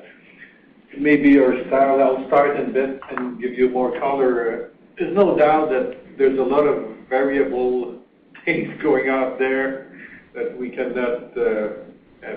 maybe 0.98 1.30
your 1.30 1.66
style, 1.68 2.02
I'll 2.02 2.28
start 2.28 2.58
and 2.58 3.42
give 3.42 3.54
you 3.54 3.70
more 3.70 4.00
color. 4.00 4.72
There's 4.98 5.16
no 5.16 5.38
doubt 5.38 5.70
that 5.70 6.18
there's 6.18 6.38
a 6.40 6.44
lot 6.44 6.64
of 6.64 6.96
variable 7.10 8.00
things 8.46 8.82
going 8.82 9.10
out 9.10 9.40
there 9.40 10.00
that 10.36 10.58
we 10.58 10.70
cannot 10.70 11.38
uh, 11.38 11.70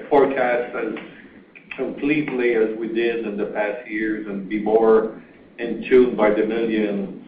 forecast 0.09 0.75
as 0.75 0.95
completely 1.77 2.55
as 2.55 2.77
we 2.79 2.89
did 2.89 3.27
in 3.27 3.37
the 3.37 3.47
past 3.47 3.89
years 3.89 4.27
and 4.27 4.49
be 4.49 4.61
more 4.61 5.23
in 5.59 5.87
tune 5.89 6.17
by 6.17 6.31
the 6.31 6.45
million, 6.45 7.20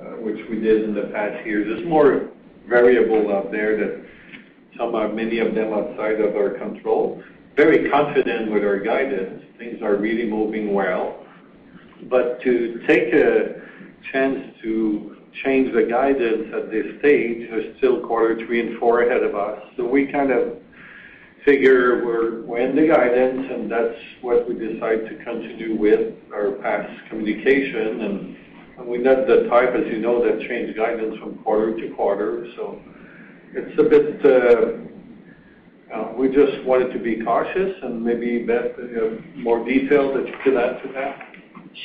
Uh, 0.00 0.12
which 0.16 0.38
we 0.48 0.58
did 0.58 0.82
in 0.82 0.94
the 0.94 1.10
past 1.12 1.44
years. 1.44 1.66
There's 1.68 1.86
more 1.86 2.30
variable 2.66 3.30
out 3.34 3.52
there 3.52 3.76
that 3.76 4.02
some 4.78 4.94
are, 4.94 5.12
many 5.12 5.40
of 5.40 5.54
them 5.54 5.74
outside 5.74 6.20
of 6.22 6.36
our 6.36 6.50
control. 6.50 7.22
Very 7.54 7.90
confident 7.90 8.50
with 8.50 8.64
our 8.64 8.78
guidance. 8.78 9.44
Things 9.58 9.82
are 9.82 9.96
really 9.96 10.24
moving 10.24 10.72
well. 10.72 11.26
But 12.08 12.40
to 12.42 12.82
take 12.86 13.12
a 13.12 13.60
chance 14.10 14.56
to 14.62 15.18
change 15.44 15.74
the 15.74 15.82
guidance 15.82 16.48
at 16.54 16.70
this 16.70 16.98
stage, 17.00 17.50
there's 17.50 17.76
still 17.76 18.00
quarter 18.00 18.36
three 18.46 18.66
and 18.66 18.78
four 18.78 19.02
ahead 19.02 19.22
of 19.22 19.34
us. 19.34 19.62
So 19.76 19.86
we 19.86 20.06
kind 20.06 20.30
of 20.30 20.56
figure 21.44 22.06
we're 22.06 22.58
in 22.60 22.74
the 22.74 22.86
guidance, 22.86 23.50
and 23.52 23.70
that's 23.70 23.98
what 24.22 24.48
we 24.48 24.54
decide 24.54 25.06
to 25.10 25.22
continue 25.22 25.76
with 25.76 26.14
our 26.32 26.52
past 26.52 26.90
communication. 27.10 28.36
We're 28.84 29.02
not 29.02 29.26
the 29.26 29.48
type, 29.48 29.74
as 29.74 29.86
you 29.86 29.98
know, 29.98 30.22
that 30.24 30.40
change 30.48 30.76
guidance 30.76 31.16
from 31.18 31.38
quarter 31.38 31.74
to 31.76 31.88
quarter. 31.94 32.46
So 32.56 32.80
it's 33.54 33.78
a 33.78 33.82
bit, 33.82 34.24
uh, 34.24 34.72
uh, 35.94 36.12
we 36.16 36.28
just 36.28 36.64
wanted 36.64 36.92
to 36.92 36.98
be 36.98 37.20
cautious 37.22 37.76
and 37.82 38.02
maybe, 38.02 38.42
Beth, 38.44 38.72
uh, 38.78 39.10
more 39.36 39.62
detail 39.64 40.14
that 40.14 40.26
you 40.26 40.34
could 40.42 40.56
add 40.56 40.82
to 40.82 40.88
that. 40.94 41.26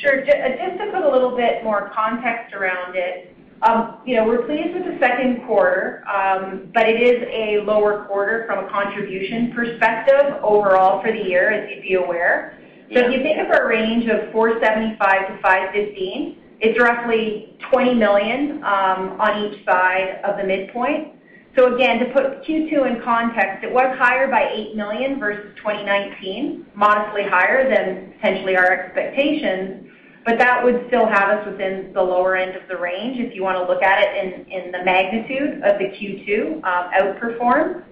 Sure. 0.02 0.26
Just 0.26 0.38
to 0.38 0.90
put 0.94 1.04
a 1.04 1.10
little 1.10 1.36
bit 1.36 1.64
more 1.64 1.92
context 1.94 2.54
around 2.54 2.96
it. 2.96 3.36
Um, 3.62 4.00
you 4.06 4.16
know, 4.16 4.26
We're 4.26 4.46
pleased 4.46 4.74
with 4.74 4.86
the 4.86 4.98
second 5.00 5.46
quarter, 5.46 6.04
um, 6.08 6.70
but 6.74 6.88
it 6.88 7.02
is 7.02 7.28
a 7.32 7.60
lower 7.66 8.06
quarter 8.06 8.46
from 8.48 8.64
a 8.66 8.70
contribution 8.70 9.52
perspective 9.54 10.36
overall 10.44 11.02
for 11.02 11.12
the 11.12 11.20
year, 11.20 11.52
as 11.52 11.70
you'd 11.70 11.84
be 11.84 11.96
aware. 11.96 12.58
So 12.94 13.00
if 13.00 13.12
you 13.12 13.22
think 13.24 13.40
of 13.40 13.48
our 13.48 13.68
range 13.68 14.06
of 14.06 14.30
475-515, 14.34 16.38
it's 16.66 16.80
roughly 16.80 17.56
20 17.70 17.94
million 17.94 18.64
um, 18.64 19.22
on 19.22 19.46
each 19.46 19.64
side 19.66 20.20
of 20.24 20.38
the 20.38 20.44
midpoint. 20.44 21.14
So 21.56 21.76
again, 21.76 22.00
to 22.00 22.06
put 22.06 22.44
Q2 22.44 22.98
in 22.98 23.04
context, 23.04 23.64
it 23.64 23.72
was 23.72 23.96
higher 24.00 24.28
by 24.28 24.50
8 24.52 24.76
million 24.76 25.20
versus 25.20 25.54
2019, 25.58 26.66
modestly 26.74 27.22
higher 27.24 27.70
than 27.70 28.14
potentially 28.14 28.58
our 28.58 28.66
expectations, 28.66 29.88
but 30.26 30.40
that 30.40 30.64
would 30.64 30.86
still 30.88 31.06
have 31.06 31.38
us 31.38 31.46
within 31.46 31.94
the 31.94 32.02
lower 32.02 32.36
end 32.36 32.56
of 32.56 32.68
the 32.68 32.76
range 32.76 33.20
if 33.20 33.36
you 33.36 33.44
want 33.44 33.58
to 33.58 33.72
look 33.72 33.84
at 33.84 34.02
it 34.02 34.48
in 34.50 34.72
the 34.72 34.84
magnitude 34.84 35.62
of 35.64 35.78
the 35.78 35.94
Q2 35.94 36.64
um, 36.64 36.92
outperform. 36.98 37.84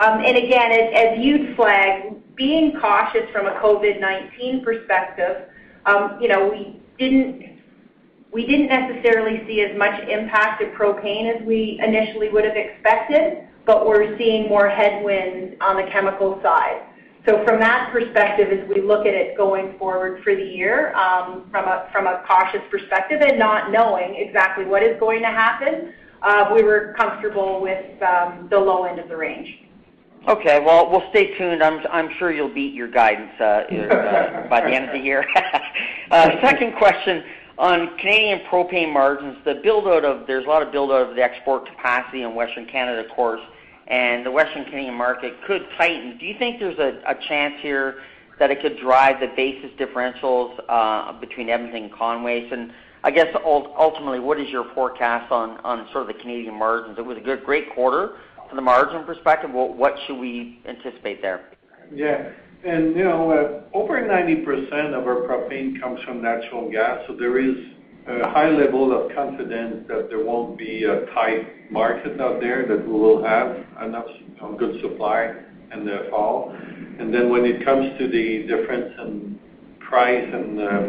Um, 0.00 0.24
and 0.24 0.38
again, 0.38 0.72
as 0.72 1.18
you'd 1.22 1.54
flagged, 1.54 2.34
being 2.34 2.72
cautious 2.80 3.28
from 3.30 3.46
a 3.46 3.60
COVID-19 3.60 4.64
perspective, 4.64 5.48
you 6.18 6.28
know, 6.28 6.48
we 6.48 6.80
didn't 6.98 7.59
necessarily 8.32 9.44
see 9.46 9.62
as 9.62 9.76
much 9.76 10.00
impact 10.08 10.62
of 10.62 10.70
propane 10.70 11.34
as 11.34 11.44
we 11.46 11.80
initially 11.84 12.28
would 12.28 12.44
have 12.44 12.56
expected, 12.56 13.48
but 13.66 13.86
we're 13.86 14.16
seeing 14.18 14.48
more 14.48 14.68
headwinds 14.68 15.56
on 15.60 15.76
the 15.76 15.90
chemical 15.90 16.40
side. 16.42 16.82
So 17.26 17.44
from 17.44 17.60
that 17.60 17.90
perspective, 17.92 18.48
as 18.50 18.66
we 18.68 18.80
look 18.80 19.00
at 19.06 19.12
it 19.12 19.36
going 19.36 19.78
forward 19.78 20.22
for 20.24 20.34
the 20.34 20.42
year, 20.42 20.94
um, 20.94 21.48
from 21.50 21.66
a 21.66 22.22
cautious 22.26 22.62
perspective 22.70 23.20
and 23.20 23.38
not 23.38 23.70
knowing 23.70 24.16
exactly 24.16 24.64
what 24.64 24.82
is 24.82 24.98
going 24.98 25.20
to 25.20 25.28
happen, 25.28 25.92
uh, 26.22 26.50
we 26.54 26.62
were 26.62 26.94
comfortable 26.96 27.60
with 27.60 27.84
um, 28.02 28.48
the 28.50 28.58
low 28.58 28.84
end 28.84 28.98
of 28.98 29.08
the 29.08 29.16
range. 29.16 29.48
Okay. 30.28 30.60
Well, 30.60 30.90
we'll 30.90 31.08
stay 31.10 31.36
tuned. 31.36 31.62
I'm 31.62 32.10
sure 32.18 32.32
you'll 32.32 32.52
beat 32.52 32.74
your 32.74 32.88
guidance 32.90 33.32
uh, 33.40 33.44
uh, 33.44 34.48
by 34.48 34.60
the 34.60 34.74
end 34.74 34.86
of 34.86 34.92
the 34.92 34.98
year. 34.98 35.24
Second 36.10 36.74
question 36.76 37.22
on 37.60 37.96
Canadian 37.98 38.40
propane 38.50 38.90
margins. 38.90 39.36
There's 39.44 39.64
a 39.64 40.48
lot 40.48 40.62
of 40.62 40.72
build-out 40.72 41.10
of 41.10 41.14
the 41.14 41.22
export 41.22 41.66
capacity 41.66 42.22
in 42.22 42.34
Western 42.34 42.64
Canada, 42.66 43.04
of 43.06 43.14
course, 43.14 43.42
and 43.86 44.24
the 44.24 44.30
Western 44.30 44.64
Canadian 44.64 44.94
market 44.94 45.34
could 45.46 45.66
tighten. 45.76 46.16
Do 46.18 46.24
you 46.24 46.38
think 46.38 46.58
there's 46.58 46.78
a 46.78 47.14
chance 47.28 47.56
here 47.60 47.98
that 48.38 48.50
it 48.50 48.62
could 48.62 48.78
drive 48.80 49.20
the 49.20 49.26
basis 49.36 49.70
differentials 49.78 50.58
uh, 50.70 51.12
between 51.20 51.50
Edmonton 51.50 51.84
and 51.84 51.92
Conway? 51.92 52.48
And 52.50 52.72
I 53.04 53.10
guess 53.10 53.26
ultimately, 53.44 54.20
what 54.20 54.40
is 54.40 54.48
your 54.48 54.64
forecast 54.74 55.30
on 55.30 55.86
sort 55.92 56.08
of 56.08 56.16
the 56.16 56.20
Canadian 56.22 56.58
margins? 56.58 56.98
It 56.98 57.04
was 57.04 57.18
a 57.18 57.20
good 57.20 57.44
great 57.44 57.74
quarter 57.74 58.16
from 58.48 58.56
the 58.56 58.62
margin 58.62 59.04
perspective. 59.04 59.50
What 59.52 59.96
should 60.06 60.18
we 60.18 60.62
anticipate 60.66 61.20
there? 61.20 61.50
You 62.64 63.04
know, 63.04 63.30
uh, 63.30 63.76
over 63.76 64.02
90% 64.02 64.92
of 64.92 65.06
our 65.06 65.26
propane 65.26 65.80
comes 65.80 66.00
from 66.04 66.20
natural 66.20 66.70
gas, 66.70 67.00
so 67.06 67.16
there 67.16 67.38
is 67.38 67.56
a 68.06 68.28
high 68.28 68.50
level 68.50 68.92
of 68.92 69.14
confidence 69.14 69.86
that 69.88 70.08
there 70.08 70.24
won't 70.24 70.58
be 70.58 70.84
a 70.84 71.06
tight 71.14 71.72
market 71.72 72.20
out 72.20 72.40
there, 72.40 72.66
that 72.66 72.86
we 72.86 72.92
will 72.92 73.22
have 73.24 73.56
enough 73.82 74.06
good 74.58 74.80
supply 74.82 75.34
in 75.72 75.86
the 75.86 76.08
fall. 76.10 76.54
And 76.98 77.14
then 77.14 77.30
when 77.30 77.46
it 77.46 77.64
comes 77.64 77.98
to 77.98 78.08
the 78.08 78.46
difference 78.46 78.92
in 79.02 79.38
price 79.78 80.28
and 80.32 80.60
uh, 80.60 80.80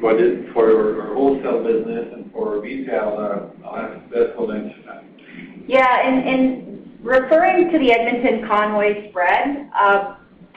what 0.00 0.16
for 0.52 1.02
our 1.02 1.14
wholesale 1.14 1.62
business 1.62 2.08
and 2.12 2.32
for 2.32 2.60
retail, 2.60 3.52
uh, 3.62 3.66
I'll 3.66 3.76
ask 3.76 4.10
Beth 4.10 4.36
to 4.36 4.52
answer 4.52 4.82
that. 4.86 5.04
Yeah. 5.68 6.08
And 6.08 6.98
referring 7.00 7.70
to 7.70 7.78
the 7.78 7.92
Edmonton 7.92 8.48
Conway 8.48 9.10
spread, 9.10 9.70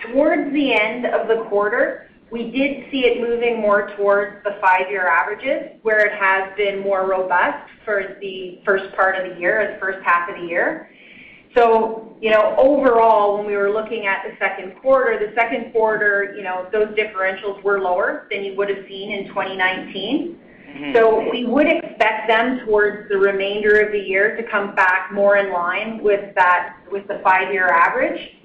towards 0.01 0.51
the 0.53 0.73
end 0.73 1.05
of 1.05 1.27
the 1.27 1.45
quarter, 1.49 2.09
we 2.31 2.51
did 2.51 2.91
see 2.91 3.05
it 3.05 3.21
moving 3.21 3.61
more 3.61 3.95
towards 3.95 4.43
the 4.43 4.57
five-year 4.61 5.07
averages, 5.07 5.79
where 5.83 6.05
it 6.05 6.13
has 6.19 6.55
been 6.57 6.79
more 6.81 7.07
robust 7.07 7.69
for 7.83 8.17
the 8.19 8.59
first 8.65 8.93
part 8.95 9.15
of 9.15 9.31
the 9.31 9.39
year 9.39 9.61
or 9.61 9.73
the 9.73 9.79
first 9.79 9.99
half 10.03 10.27
of 10.29 10.35
the 10.35 10.47
year. 10.47 10.89
So, 11.55 12.17
you 12.19 12.31
know, 12.31 12.55
overall, 12.57 13.37
when 13.37 13.45
we 13.47 13.55
were 13.55 13.71
looking 13.71 14.07
at 14.07 14.23
the 14.27 14.35
second 14.39 14.75
quarter, 14.81 15.17
the 15.17 15.33
second 15.35 15.71
quarter, 15.71 16.33
you 16.35 16.43
know, 16.43 16.67
those 16.73 16.87
differentials 16.89 17.63
were 17.63 17.79
lower 17.79 18.27
than 18.29 18.43
you 18.43 18.55
would 18.57 18.69
have 18.69 18.85
seen 18.87 19.11
in 19.11 19.27
2019. 19.27 20.39
Mm-hmm. 20.75 21.29
We 21.31 21.45
would 21.45 21.67
expect 21.67 22.27
them 22.27 22.65
towards 22.65 23.07
the 23.07 23.17
remainder 23.17 23.79
of 23.79 23.93
the 23.93 23.99
year 23.99 24.35
to 24.35 24.43
come 24.51 24.75
back 24.75 25.13
more 25.13 25.37
in 25.37 25.53
line 25.53 26.03
with 26.03 26.35
that, 26.35 26.79
with 26.91 27.07
the 27.07 27.21
five-year 27.23 27.69
average. 27.69 28.35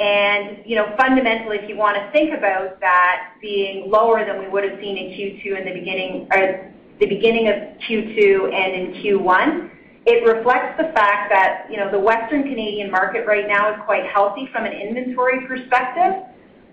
And 0.00 0.64
you 0.64 0.76
know, 0.76 0.94
fundamentally, 0.98 1.58
if 1.58 1.68
you 1.68 1.76
want 1.76 1.96
to 1.96 2.10
think 2.10 2.32
about 2.36 2.80
that 2.80 3.34
being 3.42 3.90
lower 3.90 4.24
than 4.24 4.38
we 4.38 4.48
would 4.48 4.64
have 4.64 4.80
seen 4.80 4.96
in 4.96 5.12
Q2 5.12 5.58
in 5.58 5.64
the 5.66 5.78
beginning 5.78 6.28
uh 6.32 6.70
the 7.00 7.06
beginning 7.06 7.48
of 7.48 7.54
Q2 7.88 8.52
and 8.52 8.74
in 8.74 9.02
Q1, 9.02 9.70
it 10.04 10.22
reflects 10.26 10.76
the 10.76 10.92
fact 10.92 11.30
that 11.30 11.66
you 11.70 11.78
know, 11.78 11.90
the 11.90 11.98
Western 11.98 12.42
Canadian 12.42 12.90
market 12.90 13.26
right 13.26 13.48
now 13.48 13.72
is 13.72 13.80
quite 13.86 14.04
healthy 14.06 14.48
from 14.52 14.66
an 14.66 14.72
inventory 14.72 15.46
perspective, 15.46 16.24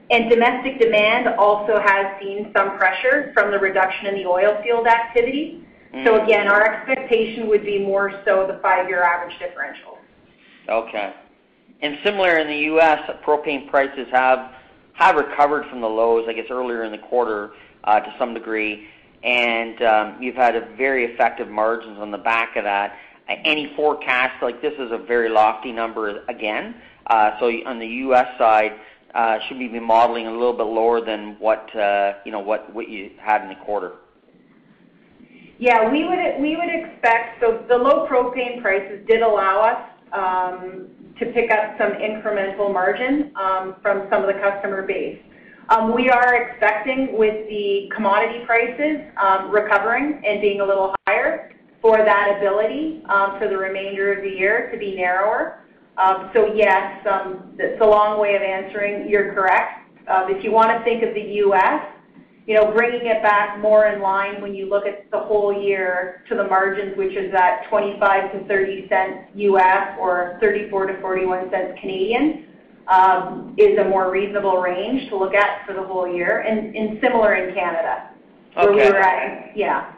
and 0.09 0.29
domestic 0.29 0.79
demand 0.79 1.27
also 1.37 1.79
has 1.79 2.05
seen 2.21 2.51
some 2.55 2.77
pressure 2.77 3.31
from 3.33 3.51
the 3.51 3.59
reduction 3.59 4.07
in 4.07 4.15
the 4.15 4.25
oil 4.25 4.59
field 4.63 4.87
activity. 4.87 5.63
So 6.05 6.23
again, 6.23 6.47
our 6.47 6.61
expectation 6.61 7.47
would 7.47 7.65
be 7.65 7.79
more 7.79 8.21
so 8.25 8.45
the 8.45 8.59
five-year 8.61 9.01
average 9.01 9.37
differential. 9.39 9.97
Okay. 10.69 11.13
And 11.81 11.97
similar 12.03 12.37
in 12.37 12.47
the 12.47 12.57
U.S., 12.71 12.99
propane 13.23 13.69
prices 13.69 14.07
have 14.11 15.15
recovered 15.15 15.65
from 15.69 15.81
the 15.81 15.87
lows, 15.87 16.25
I 16.27 16.33
guess, 16.33 16.47
earlier 16.49 16.83
in 16.83 16.91
the 16.91 16.97
quarter 16.97 17.51
uh, 17.83 17.99
to 17.99 18.15
some 18.17 18.33
degree, 18.33 18.87
and 19.23 19.81
um, 19.81 20.21
you've 20.21 20.35
had 20.35 20.55
very 20.77 21.05
effective 21.05 21.47
margins 21.47 21.99
on 21.99 22.11
the 22.11 22.17
back 22.17 22.55
of 22.55 22.63
that. 22.63 22.97
Any 23.27 23.73
forecast, 23.75 24.41
like 24.41 24.61
this 24.61 24.73
is 24.73 24.91
a 24.91 24.97
very 24.97 25.29
lofty 25.29 25.71
number 25.71 26.23
again. 26.27 26.75
Uh 27.07 27.31
so 27.39 27.47
on 27.65 27.79
the 27.79 27.87
U.S. 27.87 28.27
side, 28.37 28.73
uh, 29.15 29.39
should 29.47 29.57
we 29.57 29.67
be 29.67 29.79
modeling 29.79 30.27
a 30.27 30.31
little 30.31 30.53
bit 30.53 30.63
lower 30.63 31.01
than 31.01 31.37
what 31.39 31.73
uh, 31.75 32.13
you 32.25 33.11
had 33.17 33.41
in 33.41 33.49
the 33.49 33.55
quarter? 33.63 33.93
Yeah, 35.57 35.89
we 35.89 36.05
would 36.05 36.69
expect. 36.69 37.41
So 37.41 37.65
the 37.67 37.77
low 37.77 38.07
propane 38.07 38.61
prices 38.61 39.05
did 39.07 39.21
allow 39.21 39.61
us 39.61 39.97
um, 40.13 40.87
to 41.19 41.25
pick 41.27 41.51
up 41.51 41.77
some 41.77 41.93
incremental 41.93 42.71
margin 42.71 43.31
um, 43.35 43.75
from 43.81 44.07
some 44.11 44.23
of 44.23 44.27
the 44.27 44.39
customer 44.41 44.81
base. 44.85 45.19
Um, 45.69 45.93
we 45.93 46.09
are 46.09 46.35
expecting 46.35 47.17
with 47.17 47.47
the 47.49 47.89
commodity 47.93 48.45
prices 48.45 49.01
um, 49.17 49.51
recovering 49.51 50.21
and 50.25 50.39
being 50.39 50.61
a 50.61 50.65
little 50.65 50.95
higher 51.07 51.51
for 51.81 51.97
that 51.97 52.35
ability 52.37 53.03
for 53.37 53.47
the 53.49 53.57
remainder 53.57 54.13
of 54.13 54.23
the 54.23 54.29
year 54.29 54.69
to 54.71 54.77
be 54.77 54.95
narrower. 54.95 55.63
So 56.33 56.53
yes, 56.53 57.05
it's 57.59 57.81
a 57.81 57.85
long 57.85 58.19
way 58.19 58.35
of 58.35 58.41
answering. 58.41 59.09
You're 59.09 59.33
correct. 59.33 59.89
If 60.07 60.43
you 60.43 60.51
want 60.51 60.69
to 60.69 60.83
think 60.85 61.03
of 61.03 61.13
the 61.13 61.21
U.S., 61.21 61.85
bringing 62.47 63.07
it 63.07 63.21
back 63.21 63.59
more 63.59 63.87
in 63.87 64.01
line 64.01 64.41
when 64.41 64.55
you 64.55 64.69
look 64.69 64.85
at 64.85 65.09
the 65.11 65.19
whole 65.19 65.53
year 65.61 66.23
to 66.29 66.35
the 66.35 66.45
margins, 66.45 66.97
which 66.97 67.13
is 67.15 67.33
at 67.33 67.63
$0.25-$0.30 67.69 69.25
U.S. 69.35 69.97
or 69.99 70.39
0.34-0.41. 70.41 72.43
um, 72.87 73.53
is 73.57 73.77
a 73.77 73.83
more 73.83 74.09
reasonable 74.11 74.57
range 74.59 75.09
to 75.09 75.17
look 75.17 75.33
at 75.33 75.65
for 75.65 75.73
the 75.73 75.83
whole 75.83 76.07
year, 76.07 76.39
and 76.39 76.97
similar 77.01 77.35
in 77.35 77.53
Canada. 77.53 78.11
Where 78.53 78.71
we 78.71 78.79
Okay. 78.81 78.91
were 78.91 78.97
at, 78.97 79.57
yeah. 79.57 79.91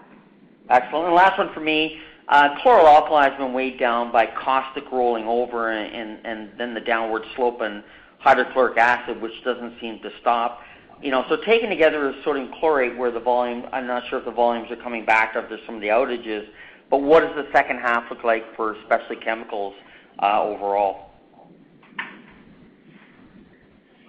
Excellent. 0.69 1.05
And 1.05 1.13
last 1.15 1.37
one 1.37 1.53
for 1.53 1.59
me. 1.59 1.99
Uh, 2.27 2.55
Chloralkali 2.63 3.29
has 3.29 3.37
been 3.37 3.53
weighed 3.53 3.79
down 3.79 4.11
by 4.11 4.25
caustic 4.25 4.91
rolling 4.91 5.25
over 5.25 5.69
and, 5.71 5.95
and, 5.95 6.25
and 6.25 6.49
then 6.57 6.73
the 6.73 6.81
downward 6.81 7.23
slope 7.35 7.61
in 7.61 7.83
hydrochloric 8.19 8.77
acid, 8.77 9.21
which 9.21 9.33
doesn't 9.43 9.79
seem 9.79 9.99
to 10.01 10.09
stop. 10.21 10.61
You 11.01 11.11
know, 11.11 11.23
so 11.29 11.37
taken 11.45 11.69
together 11.69 12.07
with 12.07 12.23
sodium 12.25 12.51
chlorate, 12.59 12.97
where 12.97 13.09
the 13.09 13.21
volume, 13.21 13.63
I'm 13.71 13.87
not 13.87 14.03
sure 14.09 14.19
if 14.19 14.25
the 14.25 14.31
volumes 14.31 14.69
are 14.69 14.75
coming 14.75 15.05
back 15.05 15.33
after 15.35 15.57
some 15.65 15.75
of 15.75 15.81
the 15.81 15.87
outages, 15.87 16.45
but 16.89 17.01
what 17.01 17.21
does 17.21 17.35
the 17.35 17.49
second 17.53 17.77
half 17.79 18.03
look 18.09 18.25
like 18.25 18.43
for 18.57 18.75
specialty 18.85 19.23
chemicals 19.23 19.75
uh, 20.21 20.43
overall? 20.43 21.11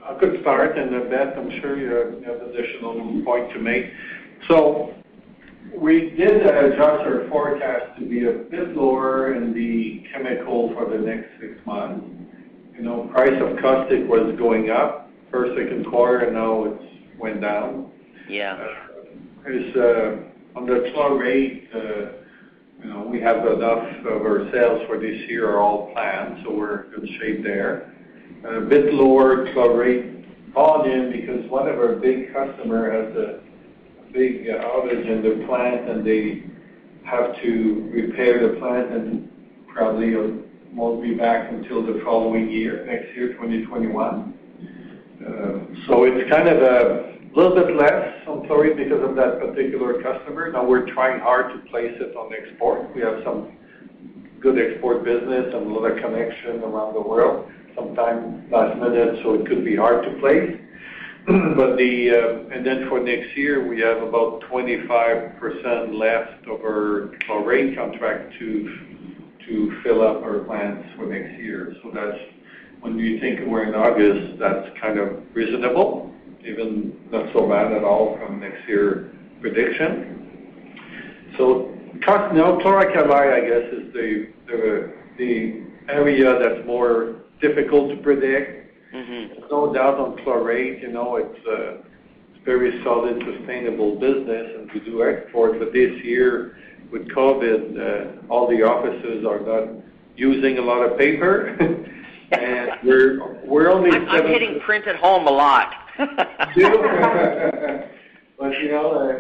I 0.05 0.15
could 0.15 0.41
start, 0.41 0.77
and 0.77 0.95
uh, 0.95 1.01
Beth, 1.11 1.37
I'm 1.37 1.61
sure 1.61 1.79
you 1.79 2.23
have 2.27 2.43
additional 2.43 3.23
point 3.25 3.53
to 3.53 3.61
make. 3.61 3.85
So 4.49 4.95
we 5.77 6.11
did 6.11 6.45
adjust 6.45 7.07
our 7.07 7.29
forecast 7.29 8.01
to 8.01 8.09
be 8.09 8.27
a 8.27 8.33
bit 8.33 8.75
lower 8.75 9.35
in 9.35 9.53
the 9.55 10.05
chemical 10.13 10.73
for 10.75 10.91
the 10.91 10.99
next 10.99 11.29
six 11.41 11.53
months. 11.65 12.05
You 12.75 12.83
know, 12.83 13.09
price 13.13 13.41
of 13.41 13.61
caustic 13.61 14.09
was 14.09 14.35
going 14.39 14.71
up 14.71 15.10
first, 15.31 15.57
second 15.57 15.87
quarter, 15.87 16.27
and 16.27 16.35
now 16.35 16.65
it's 16.65 16.85
went 17.19 17.41
down. 17.41 17.91
Yeah. 18.29 18.59
Is 19.47 19.75
uh, 19.77 20.17
on 20.57 20.67
the 20.67 20.91
chlorate, 20.95 21.69
uh, 21.75 22.13
you 22.83 22.91
know, 22.91 23.07
we 23.11 23.21
have 23.21 23.39
enough 23.47 23.89
of 24.07 24.23
our 24.23 24.51
sales 24.53 24.83
for 24.87 24.99
this 24.99 25.29
year 25.29 25.51
are 25.51 25.61
all 25.61 25.93
planned, 25.93 26.45
so 26.45 26.55
we're 26.55 26.85
in 26.85 26.91
good 26.91 27.09
shape 27.21 27.43
there. 27.43 27.95
A 28.45 28.61
bit 28.61 28.95
lower 28.95 29.53
chlorate 29.53 30.25
volume 30.55 31.13
because 31.13 31.49
one 31.51 31.69
of 31.69 31.77
our 31.77 31.97
big 31.97 32.33
customer 32.33 32.91
has 32.91 33.17
a 33.17 33.41
big 34.13 34.47
outage 34.47 35.07
in 35.07 35.23
their 35.23 35.47
plant, 35.47 35.89
and 35.89 36.07
they 36.07 36.45
have 37.05 37.35
to 37.43 37.91
repair 37.93 38.49
the 38.49 38.59
plant 38.59 38.93
and 38.93 39.31
probably 39.69 40.15
won't 40.73 41.03
be 41.03 41.15
back 41.15 41.51
until 41.51 41.85
the 41.85 42.01
following 42.05 42.51
year, 42.51 42.85
next 42.87 43.15
year, 43.17 43.33
2021. 43.35 44.35
Uh, 45.21 45.61
so 45.87 46.05
it's 46.05 46.31
kind 46.31 46.49
of 46.49 46.63
a 46.63 47.19
little 47.35 47.55
bit 47.55 47.77
less 47.77 48.27
on 48.27 48.47
chlorate 48.47 48.77
because 48.77 49.03
of 49.03 49.15
that 49.17 49.39
particular 49.39 50.03
customer. 50.03 50.51
Now 50.51 50.65
we're 50.67 50.91
trying 50.93 51.21
hard 51.21 51.53
to 51.53 51.71
place 51.71 51.95
it 52.01 52.17
on 52.17 52.33
export. 52.33 52.95
We 52.95 53.03
have 53.03 53.23
some 53.25 53.57
good 54.41 54.59
export 54.59 55.05
business 55.05 55.53
and 55.53 55.67
a 55.67 55.69
lot 55.69 55.91
of 55.91 55.99
connection 55.99 56.63
around 56.65 56.95
the 56.95 57.03
world. 57.03 57.51
Sometimes 57.77 58.51
last 58.51 58.79
minute, 58.79 59.21
so 59.23 59.35
it 59.35 59.47
could 59.47 59.65
be 59.65 59.77
hard 59.77 60.05
to 60.05 60.19
place. 60.21 60.59
but 61.27 61.77
the 61.77 62.11
uh, 62.11 62.55
and 62.55 62.65
then 62.65 62.89
for 62.89 62.99
next 62.99 63.37
year 63.37 63.69
we 63.69 63.79
have 63.81 64.03
about 64.03 64.41
25% 64.51 65.95
left 65.95 66.47
of 66.49 66.61
our 66.63 67.13
chlorate 67.27 67.77
contract 67.77 68.33
to 68.39 68.89
to 69.47 69.81
fill 69.83 70.03
up 70.03 70.23
our 70.23 70.41
plants 70.41 70.89
for 70.97 71.07
next 71.07 71.39
year. 71.39 71.77
So 71.83 71.91
that's 71.93 72.19
when 72.81 72.99
you 72.99 73.21
think 73.21 73.41
we're 73.47 73.65
in 73.65 73.75
August, 73.75 74.39
that's 74.39 74.69
kind 74.81 74.99
of 74.99 75.23
reasonable, 75.35 76.13
even 76.45 76.99
not 77.11 77.33
so 77.33 77.49
bad 77.49 77.73
at 77.73 77.85
all 77.85 78.19
from 78.19 78.41
next 78.41 78.67
year 78.69 79.13
prediction. 79.41 81.33
So 81.37 81.77
cost 82.05 82.35
now 82.35 82.59
chloralkali, 82.59 83.33
I 83.33 83.41
guess, 83.41 83.73
is 83.73 83.93
the 83.93 84.29
the 84.47 84.93
the 85.19 85.63
area 85.89 86.39
that's 86.39 86.67
more 86.67 87.17
difficult 87.41 87.91
to 87.91 87.97
predict. 87.97 88.59
Mm-hmm. 88.95 89.49
No 89.51 89.73
doubt 89.73 89.99
on 89.99 90.17
chlorate, 90.25 90.83
you 90.83 90.89
know, 90.89 91.17
it's 91.17 91.47
a 91.47 92.45
very 92.45 92.83
solid, 92.83 93.23
sustainable 93.25 93.95
business, 93.99 94.53
and 94.57 94.71
we 94.73 94.81
do 94.81 95.05
export. 95.05 95.59
But 95.59 95.73
this 95.73 95.93
year, 96.03 96.59
with 96.91 97.09
COVID, 97.09 97.79
uh, 97.79 98.33
all 98.33 98.49
the 98.49 98.63
offices 98.63 99.25
are 99.25 99.41
not 99.41 99.83
using 100.17 100.59
a 100.59 100.63
lot 100.63 100.83
of 100.83 100.99
paper, 100.99 101.57
and 102.33 102.71
we're 102.85 103.41
we're 103.45 103.71
only. 103.71 103.91
I'm, 103.91 104.09
I'm 104.09 104.27
hitting 104.27 104.59
print 104.61 104.87
at 104.87 104.97
home 104.97 105.27
a 105.27 105.31
lot. 105.31 105.75
but 105.99 106.57
you 106.57 106.71
know, 108.71 108.93
uh, 108.93 109.19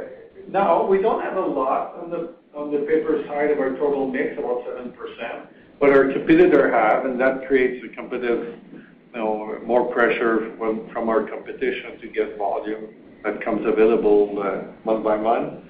no, 0.48 0.86
we 0.88 1.02
don't 1.02 1.20
have 1.22 1.36
a 1.36 1.40
lot 1.40 1.96
on 1.96 2.10
the 2.10 2.32
on 2.54 2.72
the 2.72 2.78
paper 2.78 3.22
side 3.26 3.50
of 3.50 3.58
our 3.58 3.70
total 3.70 4.08
mix, 4.08 4.38
about 4.38 4.64
seven 4.66 4.92
percent. 4.92 5.48
But 5.78 5.90
our 5.90 6.12
competitor 6.12 6.70
have, 6.70 7.04
and 7.06 7.20
that 7.20 7.48
creates 7.48 7.84
a 7.84 7.88
competitive, 7.94 8.58
you 8.72 9.18
know, 9.18 9.58
more 9.64 9.92
pressure 9.92 10.54
from, 10.58 10.88
from 10.92 11.08
our 11.08 11.26
competition 11.26 11.98
to 12.00 12.08
get 12.08 12.36
volume 12.36 12.88
that 13.24 13.42
comes 13.42 13.66
available 13.66 14.42
uh, 14.42 14.62
month 14.84 15.04
by 15.04 15.16
month. 15.16 15.64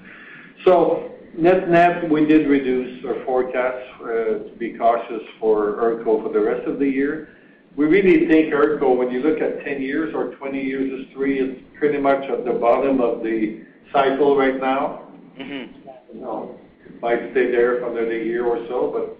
So 0.65 1.13
net 1.37 1.69
net, 1.69 2.09
we 2.09 2.25
did 2.25 2.47
reduce 2.47 3.03
our 3.05 3.23
forecast 3.25 3.85
uh, 4.01 4.05
to 4.05 4.51
be 4.57 4.77
cautious 4.77 5.21
for 5.39 5.75
ERCO 5.75 6.23
for 6.23 6.31
the 6.31 6.39
rest 6.39 6.67
of 6.67 6.79
the 6.79 6.87
year. 6.87 7.29
We 7.75 7.85
really 7.85 8.27
think 8.27 8.53
ERCO, 8.53 8.97
when 8.97 9.11
you 9.11 9.21
look 9.21 9.39
at 9.41 9.63
10 9.63 9.81
years 9.81 10.13
or 10.13 10.35
20 10.35 10.61
years 10.61 11.05
history, 11.05 11.39
is 11.39 11.57
pretty 11.77 11.99
much 11.99 12.23
at 12.29 12.43
the 12.45 12.53
bottom 12.53 12.99
of 12.99 13.23
the 13.23 13.61
cycle 13.93 14.37
right 14.37 14.59
now. 14.59 15.07
Mm-hmm. 15.39 15.89
You 16.13 16.21
know, 16.21 16.59
it 16.85 17.01
might 17.01 17.31
stay 17.31 17.49
there 17.51 17.79
for 17.79 17.91
another 17.91 18.21
year 18.21 18.45
or 18.45 18.65
so, 18.67 18.91
but 18.91 19.17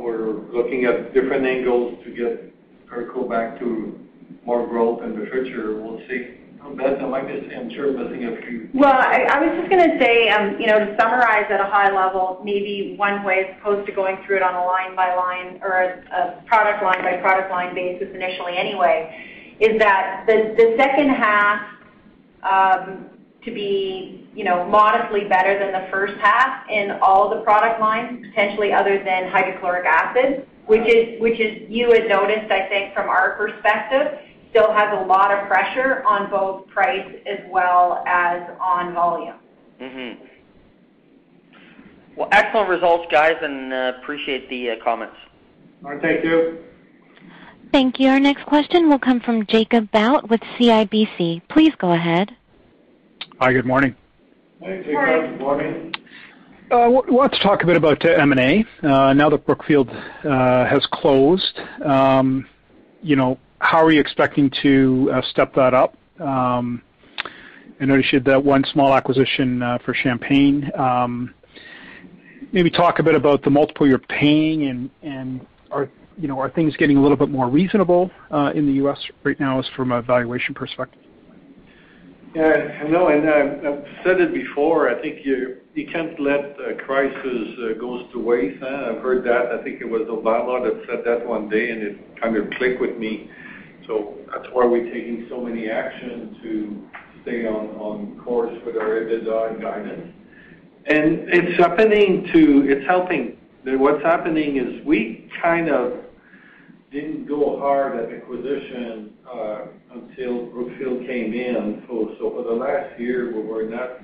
we're 0.00 0.40
looking 0.52 0.84
at 0.84 1.12
different 1.12 1.46
angles 1.46 1.98
to 2.04 2.10
get 2.10 2.54
ERCO 2.90 3.28
back 3.28 3.58
to 3.58 3.98
more 4.46 4.66
growth 4.66 5.02
in 5.02 5.18
the 5.18 5.26
future. 5.26 5.80
We'll 5.80 6.00
see. 6.08 6.39
Beth, 6.76 7.00
I 7.00 7.06
might 7.06 7.26
be, 7.26 7.54
I'm 7.54 7.70
sure 7.70 7.92
missing 7.92 8.24
a 8.24 8.36
few. 8.42 8.68
Well, 8.74 8.92
I, 8.92 9.40
was 9.40 9.58
just 9.58 9.70
going 9.70 9.90
to 9.90 9.98
say, 9.98 10.28
um, 10.28 10.60
you 10.60 10.66
know, 10.66 10.78
to 10.78 10.96
summarize 11.00 11.46
at 11.50 11.60
a 11.60 11.64
high 11.64 11.92
level, 11.92 12.40
maybe 12.44 12.94
one 12.96 13.24
way 13.24 13.46
as 13.48 13.56
opposed 13.58 13.86
to 13.86 13.92
going 13.92 14.18
through 14.24 14.36
it 14.36 14.42
on 14.42 14.54
a 14.54 14.64
line 14.64 14.94
by 14.94 15.14
line 15.14 15.58
or 15.62 16.02
a, 16.12 16.42
product 16.46 16.82
line 16.82 17.02
by 17.02 17.16
product 17.16 17.50
line 17.50 17.74
basis 17.74 18.08
initially 18.14 18.56
anyway, 18.56 19.56
is 19.58 19.78
that 19.78 20.24
the, 20.26 20.54
the 20.56 20.74
second 20.78 21.10
half 21.10 21.60
um, 22.42 23.08
to 23.44 23.52
be, 23.52 24.28
you 24.34 24.44
know, 24.44 24.68
modestly 24.68 25.28
better 25.28 25.58
than 25.58 25.72
the 25.72 25.88
first 25.90 26.14
half 26.20 26.68
in 26.70 26.92
all 27.02 27.30
the 27.30 27.40
product 27.42 27.80
lines, 27.80 28.24
potentially 28.28 28.72
other 28.72 29.02
than 29.02 29.30
hydrochloric 29.30 29.86
acid, 29.86 30.46
which 30.66 30.86
is, 30.86 31.20
which 31.20 31.40
is 31.40 31.68
you 31.68 31.90
had 31.90 32.06
noticed, 32.08 32.50
I 32.50 32.68
think, 32.68 32.94
from 32.94 33.08
our 33.08 33.34
perspective, 33.36 34.18
still 34.50 34.72
has 34.72 34.88
a 34.98 35.06
lot 35.06 35.32
of 35.32 35.48
pressure 35.48 36.02
on 36.04 36.30
both 36.30 36.66
price 36.68 37.06
as 37.26 37.38
well 37.50 38.02
as 38.06 38.42
on 38.60 38.92
volume. 38.92 39.36
Mm-hmm. 39.80 40.24
Well, 42.16 42.28
excellent 42.32 42.68
results, 42.68 43.06
guys, 43.10 43.36
and 43.40 43.72
uh, 43.72 43.92
appreciate 44.02 44.50
the 44.50 44.70
uh, 44.70 44.74
comments. 44.84 45.16
All 45.84 45.92
right, 45.92 46.02
thank 46.02 46.24
you. 46.24 46.58
Thank 47.72 48.00
you. 48.00 48.08
Our 48.08 48.20
next 48.20 48.44
question 48.46 48.88
will 48.88 48.98
come 48.98 49.20
from 49.20 49.46
Jacob 49.46 49.90
Bout 49.92 50.28
with 50.28 50.40
CIBC. 50.58 51.42
Please 51.48 51.72
go 51.78 51.92
ahead. 51.92 52.36
Hi, 53.40 53.52
good 53.52 53.64
morning. 53.64 53.94
Hey, 54.60 54.82
Jacob. 54.84 55.30
Good 55.30 55.40
morning. 55.40 55.94
Uh, 56.70 56.90
w- 56.90 57.16
let's 57.16 57.38
talk 57.40 57.62
a 57.62 57.66
bit 57.66 57.76
about 57.76 58.04
uh, 58.04 58.10
M&A. 58.10 58.64
Uh, 58.82 59.12
now 59.12 59.30
that 59.30 59.46
Brookfield 59.46 59.88
uh, 59.88 60.66
has 60.66 60.84
closed, 60.92 61.58
um, 61.84 62.46
you 63.02 63.16
know, 63.16 63.38
how 63.60 63.84
are 63.84 63.90
you 63.90 64.00
expecting 64.00 64.50
to 64.62 65.10
uh, 65.12 65.22
step 65.30 65.54
that 65.54 65.74
up? 65.74 65.96
Um, 66.18 66.82
I 67.80 67.84
noticed 67.84 68.12
you 68.12 68.18
had 68.18 68.26
that 68.26 68.44
one 68.44 68.64
small 68.72 68.94
acquisition 68.94 69.62
uh, 69.62 69.78
for 69.84 69.94
Champagne. 69.94 70.70
Um, 70.76 71.34
maybe 72.52 72.70
talk 72.70 72.98
a 72.98 73.02
bit 73.02 73.14
about 73.14 73.42
the 73.42 73.50
multiple 73.50 73.86
you're 73.86 73.98
paying, 73.98 74.90
and 75.02 75.46
are 75.72 76.50
things 76.50 76.76
getting 76.76 76.96
a 76.96 77.02
little 77.02 77.16
bit 77.16 77.30
more 77.30 77.48
reasonable 77.48 78.10
uh, 78.30 78.52
in 78.54 78.66
the 78.66 78.72
U.S. 78.74 78.98
right 79.24 79.38
now, 79.38 79.62
from 79.76 79.92
a 79.92 80.02
valuation 80.02 80.54
perspective? 80.54 81.00
Yeah, 82.34 82.42
uh, 82.42 83.68
I've 83.68 83.84
said 84.04 84.20
it 84.20 84.32
before. 84.32 84.88
I 84.88 85.00
think 85.02 85.24
you 85.24 85.58
can't 85.92 86.18
let 86.20 86.56
a 86.60 86.74
crisis 86.86 87.78
goes 87.80 88.04
to 88.12 88.22
waste. 88.22 88.62
I've 88.62 89.02
heard 89.02 89.24
that. 89.24 89.52
I 89.52 89.62
think 89.64 89.80
it 89.80 89.88
was 89.88 90.02
Obama 90.02 90.62
that 90.62 90.82
said 90.86 91.00
that 91.04 91.26
one 91.26 91.48
day, 91.48 91.70
and 91.70 91.82
it 91.82 92.20
kind 92.20 92.36
of 92.36 92.48
clicked 92.58 92.80
with 92.80 92.96
me. 92.96 93.28
So 93.90 94.14
that's 94.30 94.46
why 94.52 94.64
we're 94.66 94.84
taking 94.84 95.26
so 95.28 95.40
many 95.40 95.68
actions 95.68 96.36
to 96.44 96.80
stay 97.22 97.44
on, 97.44 98.20
course 98.24 98.56
with 98.64 98.76
our 98.76 99.00
EBITDA 99.00 99.60
guidance. 99.60 100.14
And 100.86 101.28
it's 101.28 101.58
happening 101.58 102.28
to, 102.32 102.70
it's 102.70 102.86
helping. 102.86 103.36
What's 103.64 104.02
happening 104.04 104.58
is 104.58 104.86
we 104.86 105.28
kind 105.42 105.68
of 105.68 106.04
didn't 106.92 107.26
go 107.26 107.58
hard 107.58 107.98
at 107.98 108.14
acquisition 108.14 109.12
uh, 109.28 109.62
until 109.92 110.46
Brookfield 110.46 111.04
came 111.08 111.34
in. 111.34 111.82
So, 111.88 112.14
so 112.20 112.30
for 112.30 112.44
the 112.44 112.52
last 112.52 112.98
year, 113.00 113.34
we 113.34 113.42
were 113.42 113.64
not, 113.64 114.02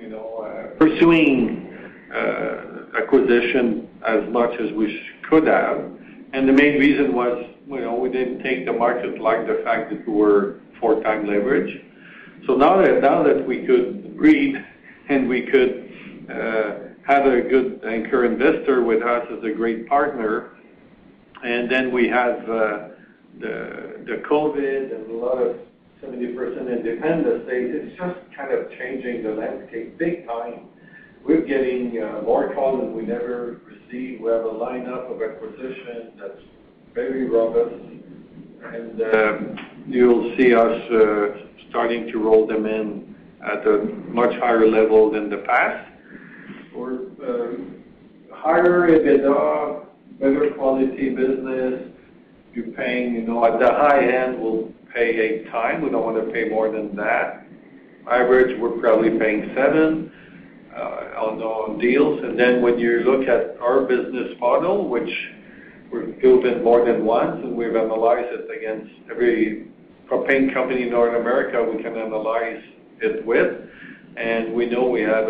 you 0.00 0.08
know, 0.08 0.38
uh, 0.38 0.76
pursuing 0.76 1.72
uh, 2.12 3.00
acquisition 3.00 3.88
as 4.04 4.28
much 4.30 4.58
as 4.58 4.72
we 4.72 5.00
could 5.30 5.46
have. 5.46 5.78
And 6.32 6.48
the 6.48 6.52
main 6.52 6.80
reason 6.80 7.14
was 7.14 7.53
we 7.66 8.08
didn't 8.10 8.42
take 8.42 8.66
the 8.66 8.72
market 8.72 9.20
like 9.20 9.46
the 9.46 9.62
fact 9.64 9.90
that 9.90 10.06
we 10.06 10.12
were 10.12 10.60
4x 10.80 11.26
leverage. 11.26 11.82
So 12.46 12.56
now 12.56 12.76
that 12.76 13.44
we 13.46 13.64
could 13.66 14.16
breathe 14.16 14.56
and 15.08 15.28
we 15.28 15.42
could 15.42 16.26
uh, 16.30 16.74
have 17.06 17.26
a 17.26 17.42
good 17.42 17.82
anchor 17.86 18.24
investor 18.24 18.82
with 18.82 19.02
us 19.02 19.26
as 19.30 19.44
a 19.44 19.50
great 19.50 19.88
partner, 19.88 20.50
and 21.44 21.70
then 21.70 21.92
we 21.92 22.08
have 22.08 22.48
uh, 22.48 22.88
the 23.40 24.22
COVID 24.30 24.94
and 24.94 25.10
a 25.10 25.14
lot 25.14 25.38
of 25.38 25.56
70% 26.02 26.70
independent 26.70 27.46
states, 27.46 27.70
it's 27.74 27.96
just 27.96 28.36
kind 28.36 28.52
of 28.52 28.70
changing 28.78 29.22
the 29.22 29.30
landscape 29.30 29.98
big 29.98 30.26
time. 30.26 30.66
We're 31.24 31.46
getting 31.46 32.02
uh, 32.02 32.22
more 32.22 32.52
calls 32.54 32.80
than 32.80 32.94
we 32.94 33.10
ever 33.10 33.60
received. 33.66 34.22
We 34.22 34.30
have 34.30 34.44
a 34.44 34.52
lineup 34.52 35.10
of 35.10 35.22
acquisition 35.22 36.12
that's 36.20 36.40
very 36.94 37.28
robust, 37.28 37.74
and 38.72 39.02
um, 39.02 39.84
you'll 39.88 40.36
see 40.38 40.54
us 40.54 40.90
uh, 40.92 41.46
starting 41.68 42.06
to 42.12 42.18
roll 42.18 42.46
them 42.46 42.66
in 42.66 43.16
at 43.44 43.66
a 43.66 43.84
much 44.08 44.32
higher 44.38 44.66
level 44.66 45.10
than 45.10 45.28
the 45.28 45.38
past. 45.38 45.90
For 46.72 46.92
um, 46.92 47.82
higher 48.32 48.88
EBITDA, 48.88 49.86
better 50.20 50.50
quality 50.56 51.10
business, 51.10 51.90
you're 52.54 52.68
paying, 52.68 53.14
you 53.14 53.22
know, 53.22 53.44
at 53.44 53.58
the 53.58 53.66
high 53.66 54.00
end, 54.00 54.40
we'll 54.40 54.72
pay 54.94 55.42
8x. 55.44 55.82
We 55.82 55.90
don't 55.90 56.04
want 56.04 56.24
to 56.24 56.32
pay 56.32 56.48
more 56.48 56.70
than 56.70 56.94
that. 56.94 57.44
Average, 58.08 58.60
we're 58.60 58.78
probably 58.78 59.18
paying 59.18 59.42
7x 59.56 60.10
uh, 60.76 61.20
on 61.20 61.78
deals. 61.78 62.22
And 62.22 62.38
then 62.38 62.62
when 62.62 62.78
you 62.78 63.00
look 63.00 63.26
at 63.26 63.60
our 63.60 63.82
business 63.82 64.38
model, 64.38 64.88
which 64.88 65.10
we've 65.94 66.18
proven 66.18 66.62
more 66.62 66.84
than 66.84 67.04
once, 67.04 67.42
and 67.42 67.56
we've 67.56 67.76
analyzed 67.76 68.32
it 68.32 68.50
against 68.56 68.92
every 69.10 69.68
propane 70.08 70.52
company 70.52 70.82
in 70.82 70.90
North 70.90 71.18
America 71.18 71.62
we 71.62 71.82
can 71.82 71.96
analyze 71.96 72.62
it 73.00 73.24
with, 73.24 73.68
and 74.16 74.52
we 74.52 74.66
know 74.66 74.88
we 74.88 75.02
have 75.02 75.28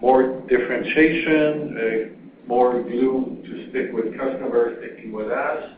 more 0.00 0.40
differentiation, 0.48 2.30
more 2.46 2.82
glue 2.82 3.42
to 3.44 3.70
stick 3.70 3.92
with 3.92 4.16
customers 4.16 4.78
sticking 4.78 5.12
with 5.12 5.30
us, 5.30 5.72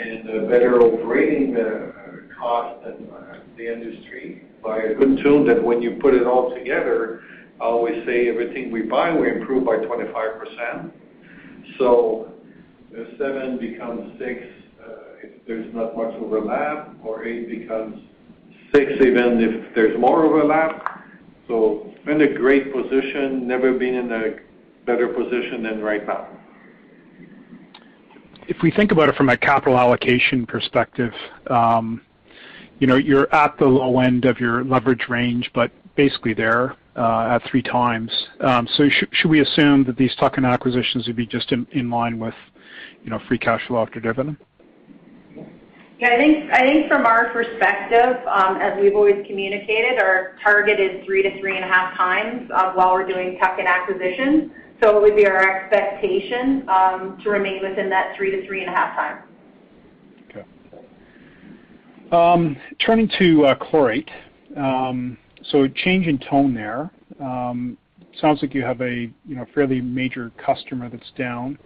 and 0.00 0.28
a 0.30 0.46
better 0.48 0.80
operating 0.80 1.56
uh, 1.56 1.92
cost 2.38 2.84
than 2.84 3.08
uh, 3.10 3.40
the 3.56 3.72
industry 3.72 4.44
by 4.62 4.78
a 4.78 4.94
good 4.94 5.18
tune 5.22 5.46
that 5.46 5.62
when 5.62 5.82
you 5.82 5.98
put 6.00 6.14
it 6.14 6.26
all 6.26 6.54
together, 6.54 7.22
I 7.60 7.64
always 7.64 8.04
say 8.06 8.28
everything 8.28 8.70
we 8.70 8.82
buy, 8.82 9.14
we 9.14 9.30
improve 9.30 9.64
by 9.64 9.76
25%. 9.76 10.90
Uh, 12.92 13.02
if 13.02 13.18
7x 13.18 13.60
becomes 13.60 14.20
6x, 14.20 14.48
uh, 14.80 14.92
if 15.22 15.46
there's 15.46 15.72
not 15.74 15.96
much 15.96 16.14
overlap, 16.14 16.94
or 17.04 17.24
8x 17.24 17.60
becomes 17.60 18.02
6x 18.74 19.06
even 19.06 19.40
if 19.40 19.74
there's 19.74 19.98
more 19.98 20.24
overlap. 20.24 21.04
So 21.48 21.92
in 22.06 22.20
a 22.22 22.34
great 22.34 22.72
position, 22.72 23.46
never 23.46 23.72
been 23.72 23.94
in 23.94 24.12
a 24.12 24.36
better 24.86 25.08
position 25.08 25.62
than 25.62 25.82
right 25.82 26.06
now. 26.06 26.28
If 28.48 28.56
we 28.62 28.70
think 28.70 28.92
about 28.92 29.08
it 29.08 29.14
from 29.14 29.28
a 29.28 29.36
capital 29.36 29.78
allocation 29.78 30.46
perspective, 30.46 31.12
um, 31.48 32.02
you 32.78 32.86
know 32.86 32.96
you're 32.96 33.32
at 33.34 33.58
the 33.58 33.66
low 33.66 34.00
end 34.00 34.24
of 34.24 34.40
your 34.40 34.64
leverage 34.64 35.08
range, 35.08 35.50
but 35.54 35.70
basically 35.94 36.34
there 36.34 36.76
uh, 36.96 37.38
at 37.38 37.42
3x. 37.44 38.10
Um, 38.40 38.66
should 39.12 39.30
we 39.30 39.40
assume 39.40 39.84
that 39.84 39.96
these 39.96 40.14
tuck-in 40.16 40.44
acquisitions 40.44 41.06
would 41.06 41.16
be 41.16 41.26
just 41.26 41.52
in 41.52 41.90
line 41.90 42.18
with 42.18 42.34
free 43.28 43.38
cash 43.38 43.66
flow 43.66 43.82
after 43.82 44.00
dividend? 44.00 44.36
Yeah, 45.98 46.14
I 46.14 46.16
think 46.16 46.50
I 46.50 46.60
think 46.60 46.88
from 46.88 47.04
our 47.04 47.28
perspective, 47.30 48.26
um, 48.26 48.56
as 48.56 48.80
we've 48.80 48.94
always 48.94 49.22
communicated, 49.26 49.98
our 49.98 50.36
target 50.42 50.80
is 50.80 51.06
3x-3.5x 51.06 52.50
uh, 52.50 52.72
while 52.72 52.94
we're 52.94 53.06
doing 53.06 53.38
tuck-in 53.38 53.66
acquisitions. 53.66 54.50
So 54.82 54.96
It 54.96 55.02
would 55.02 55.16
be 55.16 55.26
our 55.26 55.42
expectation 55.42 56.66
um, 56.70 57.18
to 57.22 57.28
remain 57.28 57.60
within 57.62 57.90
that 57.90 58.16
3 58.16 58.30
to 58.30 58.48
3.5 58.48 58.74
times. 58.74 59.20
Okay. 60.30 60.44
Um, 62.12 62.56
turning 62.84 63.10
to 63.18 63.44
uh, 63.44 63.54
chlorate. 63.56 64.08
So 64.54 65.64
a 65.64 65.68
change 65.68 66.06
in 66.06 66.18
tone 66.18 66.54
there. 66.54 66.90
Sounds 67.18 68.40
like 68.42 68.54
you 68.54 68.62
have 68.62 68.80
a 68.80 69.10
you 69.26 69.36
know, 69.36 69.44
fairly 69.54 69.82
major 69.82 70.32
customer 70.44 70.88
that's 70.88 71.12
down. 71.16 71.58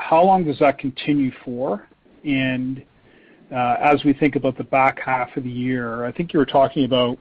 How 0.00 0.24
long 0.24 0.44
does 0.44 0.58
that 0.60 0.78
continue 0.78 1.30
for? 1.44 1.86
And 2.24 2.82
uh, 3.52 3.76
as 3.80 4.02
we 4.02 4.14
think 4.14 4.34
about 4.34 4.56
the 4.56 4.64
back 4.64 4.98
half 4.98 5.36
of 5.36 5.44
the 5.44 5.50
year, 5.50 6.04
I 6.04 6.12
think 6.12 6.32
you 6.32 6.38
were 6.38 6.46
talking 6.46 6.84
about 6.84 7.18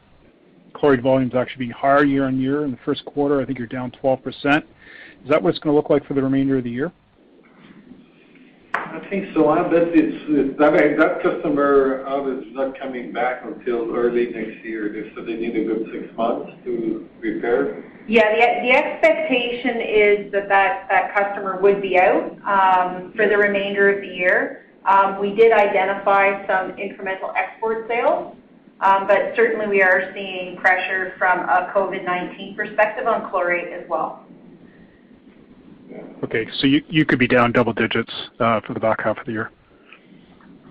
chlorate 0.73 1.01
volumes 1.01 1.35
actually 1.35 1.59
being 1.59 1.71
higher 1.71 2.05
year-on-year 2.05 2.63
in 2.63 2.71
the 2.71 2.79
first 2.85 3.03
quarter. 3.05 3.41
I 3.41 3.45
think 3.45 3.57
you're 3.57 3.67
down 3.67 3.91
12%. 4.01 4.23
Is 4.23 4.63
that 5.27 5.43
what 5.43 5.49
it's 5.49 5.59
going 5.59 5.73
to 5.73 5.75
look 5.75 5.89
like 5.89 6.05
for 6.05 6.13
the 6.13 6.23
remainder 6.23 6.57
of 6.57 6.63
the 6.63 6.71
year? 6.71 6.91
I 8.99 9.09
think 9.09 9.33
so. 9.33 9.53
That 9.55 11.19
customer 11.23 12.03
is 12.37 12.45
not 12.53 12.79
coming 12.79 13.11
back 13.13 13.43
until 13.43 13.95
early 13.95 14.27
next 14.27 14.63
year. 14.63 14.93
Said 15.15 15.25
they 15.25 15.35
need 15.35 15.55
a 15.55 15.63
good 15.63 15.89
six 15.91 16.17
months 16.17 16.51
to 16.65 17.07
repair. 17.19 17.83
Yeah. 18.07 18.61
The 18.61 18.71
expectation 18.71 19.81
is 19.81 20.31
that 20.31 20.49
that 20.49 21.13
customer 21.15 21.59
would 21.61 21.81
be 21.81 21.97
out 21.97 22.37
um, 22.43 23.13
for 23.15 23.27
the 23.27 23.37
remainder 23.37 23.89
of 23.89 24.01
the 24.01 24.07
year. 24.07 24.65
Um, 24.85 25.19
we 25.19 25.35
did 25.35 25.51
identify 25.51 26.45
some 26.47 26.73
incremental 26.73 27.33
export 27.35 27.87
sales. 27.87 28.35
Um, 28.81 29.07
but 29.07 29.35
certainly, 29.35 29.67
we 29.67 29.81
are 29.81 30.11
seeing 30.13 30.55
pressure 30.55 31.13
from 31.17 31.39
a 31.39 31.69
COVID-19 31.75 32.55
perspective 32.55 33.07
on 33.07 33.29
chlorate 33.29 33.73
as 33.73 33.83
well. 33.89 34.25
Okay. 36.29 36.47
So 36.59 36.67
you 36.67 36.83
you 36.89 37.05
could 37.05 37.19
be 37.19 37.27
down 37.27 37.51
double 37.51 37.73
digits 37.73 38.13
for 38.37 38.73
the 38.73 38.79
back 38.79 39.01
half 39.01 39.17
of 39.17 39.25
the 39.25 39.31
year? 39.31 39.51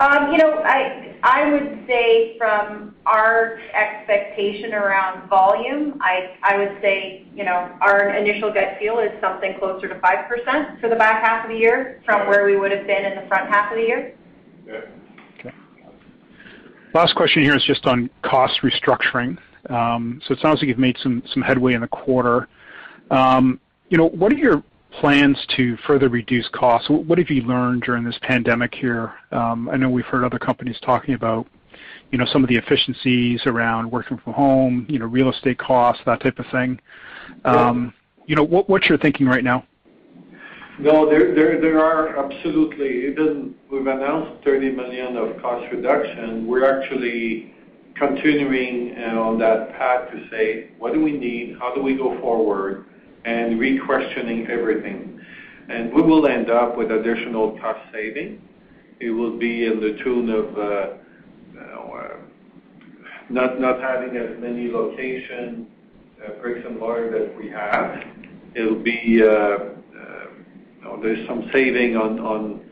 Um, 0.00 0.30
you 0.30 0.38
know, 0.38 0.62
I 0.64 1.16
I 1.24 1.50
would 1.50 1.84
say 1.88 2.38
from 2.38 2.94
our 3.04 3.58
expectation 3.74 4.72
around 4.72 5.28
volume, 5.28 5.98
I 6.00 6.56
would 6.56 6.80
say 6.80 7.26
you 7.34 7.44
know, 7.44 7.70
our 7.80 8.10
initial 8.16 8.52
gut 8.52 8.78
feel 8.78 8.98
is 8.98 9.10
something 9.20 9.56
closer 9.60 9.88
to 9.88 9.94
5% 9.94 10.80
for 10.80 10.88
the 10.88 10.96
back 10.96 11.22
half 11.22 11.44
of 11.44 11.50
the 11.50 11.56
year 11.56 12.02
from 12.04 12.26
where 12.28 12.44
we 12.44 12.56
would've 12.56 12.84
been 12.84 13.04
in 13.04 13.14
the 13.20 13.28
front 13.28 13.48
half 13.48 13.70
of 13.70 13.78
the 13.78 13.84
year. 13.84 14.16
Yeah. 14.66 14.80
Okay. 15.38 15.56
Last 16.94 17.14
question 17.14 17.44
here 17.44 17.54
is 17.54 17.64
just 17.64 17.86
on 17.86 18.10
cost 18.22 18.60
restructuring. 18.62 19.38
Um, 19.70 20.20
so 20.26 20.34
It 20.34 20.40
sounds 20.40 20.60
like 20.60 20.68
you've 20.68 20.78
made 20.78 20.96
some 21.00 21.22
headway 21.46 21.74
in 21.74 21.80
the 21.80 21.88
quarter. 21.88 22.48
Um, 23.10 23.60
you 23.88 23.96
know, 23.96 24.08
what 24.08 24.32
are 24.32 24.36
your 24.36 24.64
plans 25.00 25.38
to 25.56 25.76
further 25.86 26.08
reduce 26.08 26.48
costs? 26.48 26.88
What 26.88 27.18
have 27.18 27.30
you 27.30 27.42
learned 27.42 27.82
during 27.82 28.04
this 28.04 28.18
pandemic 28.22 28.74
here? 28.74 29.12
Um, 29.32 29.68
I 29.68 29.76
know 29.76 29.90
we've 29.90 30.06
heard 30.06 30.24
other 30.24 30.38
companies 30.38 30.78
talking 30.84 31.14
about 31.14 31.46
some 32.32 32.42
of 32.42 32.48
the 32.48 32.56
efficiencies 32.56 33.42
around 33.46 33.90
working 33.90 34.18
from 34.18 34.32
home, 34.32 34.86
real 34.88 35.30
estate 35.30 35.58
costs, 35.58 36.02
that 36.06 36.20
type 36.20 36.38
of 36.38 36.46
thing. 36.50 36.80
Um, 37.44 37.92
what's 38.26 38.88
your 38.88 38.98
thinking 38.98 39.26
right 39.26 39.44
now? 39.44 39.64
No, 40.78 41.08
there 41.08 41.80
are 41.80 42.24
absolutely. 42.24 43.08
Even 43.08 43.54
We've 43.70 43.86
announced 43.86 44.44
30 44.44 44.70
million 44.70 45.16
of 45.16 45.42
cost 45.42 45.70
reduction. 45.70 46.46
We're 46.46 46.80
actually 46.80 47.54
continuing 47.96 48.96
uh, 48.96 49.20
on 49.20 49.38
that 49.40 49.72
path 49.72 50.10
to 50.10 50.26
say, 50.30 50.70
what 50.78 50.94
do 50.94 51.02
we 51.02 51.12
need? 51.12 51.56
How 51.58 51.74
do 51.74 51.82
we 51.82 51.94
go 51.94 52.18
forward? 52.20 52.86
And 53.28 53.60
re-questioning 53.60 54.46
everything. 54.48 55.20
And 55.68 55.92
we 55.92 56.00
will 56.00 56.26
end 56.26 56.48
up 56.50 56.78
with 56.78 56.90
additional 56.90 57.58
cost 57.60 57.80
saving. 57.92 58.40
It 59.00 59.10
will 59.10 59.36
be 59.38 59.66
in 59.66 59.80
the 59.80 59.92
tune 60.02 60.30
of 60.30 60.46
uh, 60.56 60.86
uh, 61.60 62.16
not 63.28 63.60
not 63.60 63.76
having 63.82 64.16
as 64.16 64.30
many 64.40 64.70
location, 64.70 65.66
uh, 66.24 66.40
bricks 66.40 66.64
and 66.66 66.78
mortar 66.78 67.10
that 67.16 67.36
we 67.36 67.50
have. 67.50 68.02
It'll 68.54 68.82
be, 68.82 68.98
you 69.02 69.26
know, 70.82 70.98
there's 71.02 71.26
some 71.28 71.50
saving 71.52 71.96
on. 71.96 72.62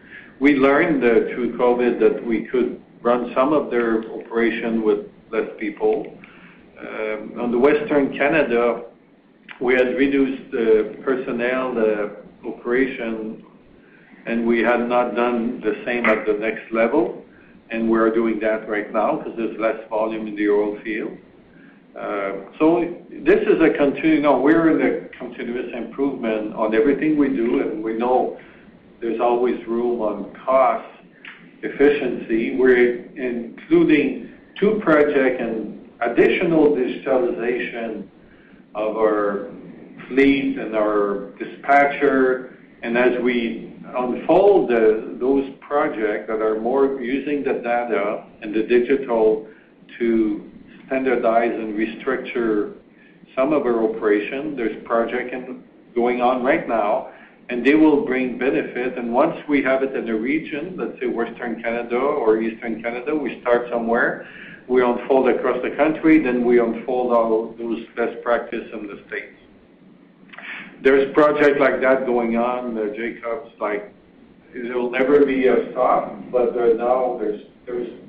We 0.40 0.54
learned 0.54 1.02
through 1.02 1.58
COVID 1.58 2.00
that 2.00 2.24
we 2.24 2.46
could 2.50 2.80
run 3.02 3.32
some 3.34 3.52
of 3.52 3.70
their 3.70 3.90
operation 4.18 4.82
with 4.82 5.00
less 5.30 5.50
people. 5.58 6.16
Um, 6.80 7.40
on 7.42 7.50
the 7.50 7.58
Western 7.58 8.16
Canada, 8.16 8.84
we 9.60 9.74
had 9.74 9.96
reduced 9.96 10.50
the 10.50 10.96
personnel, 11.02 11.74
the 11.74 12.16
operation, 12.46 13.44
and 14.26 14.46
we 14.46 14.60
had 14.60 14.88
not 14.88 15.14
done 15.14 15.60
the 15.60 15.82
same 15.84 16.04
at 16.06 16.26
the 16.26 16.34
next 16.34 16.72
level, 16.72 17.24
and 17.70 17.90
we're 17.90 18.12
doing 18.12 18.38
that 18.40 18.68
right 18.68 18.92
now 18.92 19.16
because 19.16 19.32
there's 19.36 19.58
less 19.58 19.76
volume 19.88 20.26
in 20.26 20.36
the 20.36 20.48
oil 20.48 20.78
field. 20.84 21.16
Uh, 21.98 22.32
so 22.58 22.84
this 23.10 23.40
is 23.40 23.60
a 23.62 23.70
continuing. 23.76 24.42
We're 24.42 24.78
in 24.78 25.06
a 25.06 25.18
continuous 25.18 25.72
improvement 25.74 26.54
on 26.54 26.74
everything 26.74 27.16
we 27.16 27.28
do, 27.28 27.60
and 27.60 27.82
we 27.82 27.94
know 27.94 28.38
there's 29.00 29.20
always 29.20 29.66
room 29.66 30.02
on 30.02 30.34
cost 30.44 30.86
efficiency. 31.62 32.56
We're 32.56 33.06
including 33.16 34.34
two 34.60 34.80
projects 34.82 35.40
and 35.40 35.88
additional 36.00 36.72
digitalization 36.72 38.08
of 38.76 38.96
our 38.96 39.50
fleet 40.08 40.58
and 40.58 40.76
our 40.76 41.32
dispatcher. 41.38 42.58
And 42.82 42.96
as 42.96 43.20
we 43.22 43.74
unfold 43.96 44.70
those 44.70 45.50
projects 45.60 46.28
that 46.28 46.40
are 46.42 46.60
more 46.60 47.00
using 47.00 47.42
the 47.42 47.54
data 47.54 48.26
and 48.42 48.54
the 48.54 48.62
digital 48.62 49.48
to 49.98 50.50
standardize 50.86 51.52
and 51.52 51.74
restructure 51.74 52.74
some 53.34 53.52
of 53.52 53.62
our 53.62 53.82
operation, 53.82 54.54
there's 54.56 54.84
project 54.84 55.34
going 55.94 56.20
on 56.20 56.42
right 56.42 56.68
now, 56.68 57.10
and 57.48 57.64
they 57.64 57.74
will 57.74 58.04
bring 58.04 58.38
benefit. 58.38 58.98
And 58.98 59.12
once 59.12 59.36
we 59.48 59.62
have 59.62 59.82
it 59.82 59.94
in 59.96 60.08
a 60.08 60.14
region, 60.14 60.76
let's 60.76 60.98
say 61.00 61.06
Western 61.06 61.62
Canada 61.62 61.96
or 61.96 62.40
Eastern 62.40 62.82
Canada, 62.82 63.14
we 63.14 63.40
start 63.40 63.68
somewhere, 63.70 64.28
we 64.68 64.82
unfold 64.82 65.28
across 65.28 65.62
the 65.62 65.70
country, 65.76 66.22
then 66.22 66.44
we 66.44 66.58
unfold 66.60 67.12
all 67.12 67.54
those 67.58 67.84
best 67.96 68.22
practice 68.22 68.68
in 68.72 68.86
the 68.86 69.02
States. 69.06 69.36
There's 70.82 71.12
project 71.14 71.60
like 71.60 71.80
that 71.80 72.04
going 72.06 72.36
on, 72.36 72.76
uh, 72.76 72.94
Jacob, 72.94 73.50
like 73.60 73.92
it'll 74.54 74.90
never 74.90 75.24
be 75.24 75.46
a 75.46 75.70
stop, 75.72 76.14
but 76.30 76.54
now 76.76 77.18
there's 77.18 77.42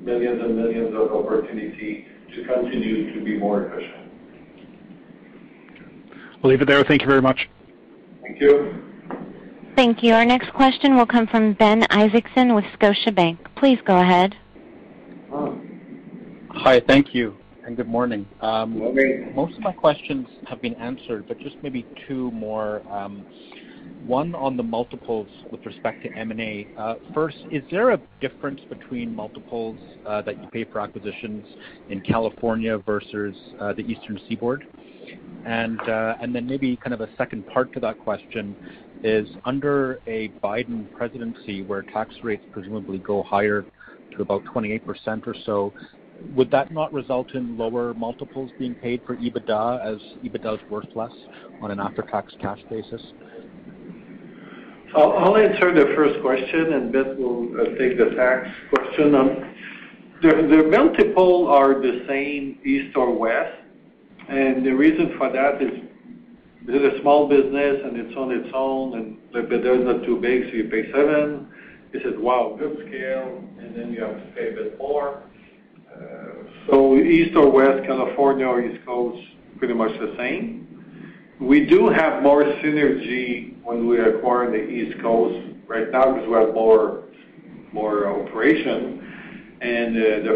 millions 0.00 0.42
and 0.42 0.56
millions 0.56 0.94
of 0.94 1.12
opportunity 1.12 2.06
to 2.34 2.44
continue 2.44 3.12
to 3.14 3.24
be 3.24 3.36
more 3.36 3.66
efficient. 3.66 4.10
We'll 6.42 6.50
leave 6.50 6.62
it 6.62 6.66
there. 6.66 6.84
Thank 6.84 7.02
you 7.02 7.08
very 7.08 7.22
much. 7.22 7.48
Thank 8.22 8.40
you. 8.40 8.84
Thank 9.74 10.02
you. 10.02 10.14
Our 10.14 10.24
next 10.24 10.52
question 10.54 10.96
will 10.96 11.06
come 11.06 11.26
from 11.26 11.54
Ben 11.54 11.84
Isaacson 11.90 12.54
with 12.54 12.64
Scotiabank. 12.78 13.38
Please 13.56 13.78
go 13.84 13.98
ahead. 13.98 14.36
Hi. 16.62 16.80
Thank 16.80 17.14
you, 17.14 17.36
and 17.64 17.76
good 17.76 17.86
morning. 17.86 18.26
Um, 18.40 18.78
morning. 18.78 19.32
Most 19.32 19.54
of 19.54 19.60
my 19.60 19.72
questions 19.72 20.26
have 20.48 20.60
been 20.60 20.74
answered, 20.74 21.28
but 21.28 21.38
just 21.38 21.54
maybe 21.62 21.86
two 22.08 22.32
more. 22.32 22.82
Um, 22.90 23.24
one 24.04 24.34
on 24.34 24.56
the 24.56 24.62
multiples 24.62 25.28
with 25.52 25.64
respect 25.64 26.02
to 26.02 26.12
M&A. 26.12 26.66
Uh, 26.76 26.96
first, 27.14 27.36
is 27.52 27.62
there 27.70 27.90
a 27.90 28.00
difference 28.20 28.60
between 28.68 29.14
multiples 29.14 29.78
uh, 30.04 30.20
that 30.22 30.42
you 30.42 30.48
pay 30.48 30.64
for 30.64 30.80
acquisitions 30.80 31.46
in 31.90 32.00
California 32.00 32.78
versus 32.78 33.36
uh, 33.60 33.72
the 33.72 33.82
Eastern 33.82 34.18
Seaboard? 34.28 34.66
And 35.46 35.78
then 36.34 36.46
maybe 36.46 36.76
kind 36.76 36.92
of 36.92 37.00
a 37.00 37.08
second 37.16 37.46
part 37.46 37.72
to 37.74 37.80
that 37.80 37.98
question 38.00 38.56
is, 39.04 39.28
under 39.44 40.00
a 40.08 40.28
Biden 40.42 40.92
presidency 40.92 41.62
where 41.62 41.82
tax 41.82 42.14
rates 42.22 42.44
presumably 42.52 42.98
go 42.98 43.22
higher 43.22 43.64
to 44.16 44.22
about 44.22 44.44
28% 44.44 45.26
or 45.26 45.34
so, 45.44 45.72
would 46.34 46.50
that 46.50 46.72
not 46.72 46.92
result 46.92 47.34
in 47.34 47.56
lower 47.56 47.94
multiples 47.94 48.50
being 48.58 48.74
paid 48.74 49.02
for 49.06 49.16
EBITDA 49.16 49.84
as 49.84 50.00
EBITDA 50.24 50.54
is 50.54 50.70
worth 50.70 50.88
less 50.94 51.12
on 51.60 51.70
an 51.70 51.80
after-tax 51.80 52.34
cash 52.40 52.60
basis? 52.70 53.02
I'll 54.96 55.36
answer 55.36 55.74
the 55.74 55.92
first 55.94 56.20
question, 56.22 56.72
and 56.72 56.92
Beth 56.92 57.16
will 57.18 57.60
uh, 57.60 57.64
take 57.78 57.98
the 57.98 58.14
tax 58.16 58.48
question. 58.70 59.14
Um, 59.14 59.54
the 60.22 60.68
multiple 60.70 61.46
are 61.48 61.74
the 61.74 62.04
same 62.08 62.58
east 62.64 62.96
or 62.96 63.16
west, 63.16 63.54
and 64.28 64.64
the 64.64 64.72
reason 64.72 65.14
for 65.18 65.30
that 65.30 65.62
is 65.62 65.88
it's 66.70 66.98
a 66.98 67.00
small 67.00 67.28
business, 67.28 67.80
and 67.84 67.96
it's 67.96 68.16
on 68.16 68.30
its 68.30 68.48
own, 68.54 68.98
and 68.98 69.18
the 69.32 69.40
EBITDA 69.40 69.80
is 69.80 69.84
not 69.86 70.04
too 70.04 70.20
big, 70.20 70.50
so 70.50 70.56
you 70.56 70.64
pay 70.64 70.90
seven. 70.92 71.48
This 71.92 72.02
is, 72.02 72.14
wow, 72.18 72.56
good 72.58 72.76
scale, 72.88 73.42
and 73.58 73.74
then 73.74 73.92
you 73.92 74.02
have 74.02 74.16
to 74.16 74.32
pay 74.34 74.48
a 74.48 74.52
bit 74.52 74.78
more. 74.78 75.22
So 76.70 76.96
east 76.96 77.36
or 77.36 77.50
West, 77.50 77.86
California 77.86 78.46
or 78.46 78.60
East 78.60 78.84
Coast, 78.84 79.22
pretty 79.58 79.74
much 79.74 79.92
the 79.98 80.14
same. 80.16 80.66
We 81.40 81.66
do 81.66 81.88
have 81.88 82.22
more 82.22 82.42
synergy 82.42 83.62
when 83.62 83.86
we 83.86 84.00
acquire 84.00 84.50
the 84.50 84.68
East 84.68 85.00
Coast 85.00 85.56
right 85.66 85.90
now 85.90 86.12
because 86.12 86.28
we 86.28 86.34
have 86.34 86.54
more 86.54 87.04
more 87.72 88.06
operation. 88.06 89.04
And 89.60 89.96
uh 89.96 90.28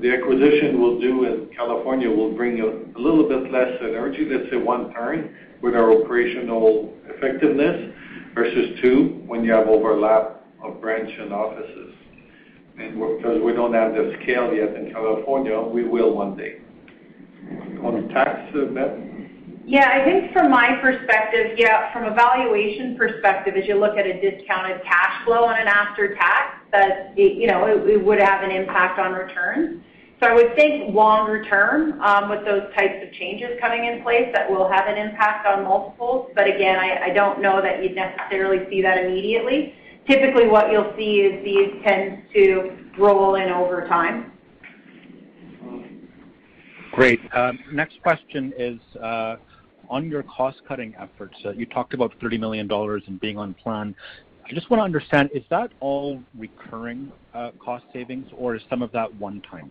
the 0.00 0.12
acquisition 0.18 0.80
we'll 0.80 1.00
do 1.00 1.24
in 1.24 1.50
California 1.54 2.08
will 2.10 2.32
bring 2.34 2.60
a 2.60 2.98
little 2.98 3.28
bit 3.28 3.52
less 3.52 3.80
synergy, 3.80 4.30
let's 4.30 4.50
say 4.50 4.56
one 4.56 4.92
turn, 4.92 5.34
with 5.60 5.74
our 5.74 5.92
operational 5.92 6.92
effectiveness 7.06 7.92
versus 8.34 8.80
two 8.80 9.22
when 9.26 9.44
you 9.44 9.52
have 9.52 9.68
overlap 9.68 10.44
of 10.64 10.80
branch 10.80 11.10
and 11.18 11.32
offices. 11.32 11.94
Because 12.76 13.40
we 13.44 13.52
don't 13.52 13.74
have 13.74 13.92
the 13.92 14.16
scale 14.22 14.52
yet 14.52 14.74
in 14.74 14.92
California, 14.92 15.60
we 15.60 15.84
will 15.84 16.14
one 16.14 16.36
day. 16.36 16.60
On 17.84 18.08
tax, 18.08 18.54
uh, 18.56 18.66
Beth? 18.66 18.98
Yeah, 19.64 19.88
I 19.88 20.04
think 20.04 20.32
from 20.32 20.50
my 20.50 20.76
perspective, 20.80 21.56
yeah, 21.56 21.92
from 21.92 22.04
a 22.04 22.14
valuation 22.14 22.96
perspective, 22.96 23.54
as 23.56 23.66
you 23.66 23.78
look 23.78 23.96
at 23.96 24.06
a 24.06 24.14
discounted 24.20 24.82
cash 24.82 25.24
flow 25.24 25.44
on 25.44 25.60
an 25.60 25.68
after-tax, 25.68 26.56
that 26.72 27.12
it 27.16 27.36
you 27.36 27.46
know, 27.46 27.66
it 27.66 28.02
would 28.02 28.18
have 28.18 28.42
an 28.42 28.50
impact 28.50 28.98
on 28.98 29.12
returns. 29.12 29.82
So 30.20 30.28
I 30.28 30.34
would 30.34 30.54
think 30.54 30.94
longer 30.94 31.44
term, 31.44 32.00
um, 32.00 32.30
with 32.30 32.44
those 32.44 32.72
types 32.74 33.02
of 33.02 33.12
changes 33.14 33.58
coming 33.60 33.84
in 33.84 34.02
place, 34.02 34.30
that 34.34 34.48
will 34.48 34.70
have 34.70 34.86
an 34.86 34.96
impact 34.96 35.46
on 35.46 35.64
multiples. 35.64 36.30
But 36.34 36.46
again, 36.46 36.78
I 36.78 37.10
don't 37.10 37.42
know 37.42 37.60
that 37.60 37.82
you'd 37.82 37.96
necessarily 37.96 38.68
see 38.70 38.82
that 38.82 39.04
immediately. 39.04 39.74
Typically, 40.08 40.48
what 40.48 40.70
you'll 40.72 40.92
see 40.96 41.20
is 41.20 41.44
these 41.44 41.82
tend 41.84 42.22
to 42.34 42.76
roll 42.98 43.36
in 43.36 43.48
over 43.50 43.86
time. 43.88 44.32
Great. 46.92 47.20
Um, 47.34 47.58
next 47.72 48.02
question 48.02 48.52
is 48.58 48.78
uh, 49.02 49.36
on 49.88 50.10
your 50.10 50.22
cost-cutting 50.24 50.94
efforts. 50.98 51.36
Uh, 51.44 51.50
you 51.50 51.66
talked 51.66 51.94
about 51.94 52.12
30 52.20 52.38
million 52.38 52.66
dollars 52.66 53.02
and 53.06 53.20
being 53.20 53.38
on 53.38 53.54
plan. 53.54 53.94
I 54.44 54.52
just 54.52 54.68
want 54.70 54.80
to 54.80 54.84
understand, 54.84 55.30
is 55.32 55.44
that 55.50 55.70
all 55.80 56.20
recurring 56.36 57.12
uh, 57.32 57.52
cost 57.64 57.84
savings, 57.92 58.26
or 58.36 58.56
is 58.56 58.62
some 58.68 58.82
of 58.82 58.90
that 58.92 59.14
one 59.14 59.40
time? 59.42 59.70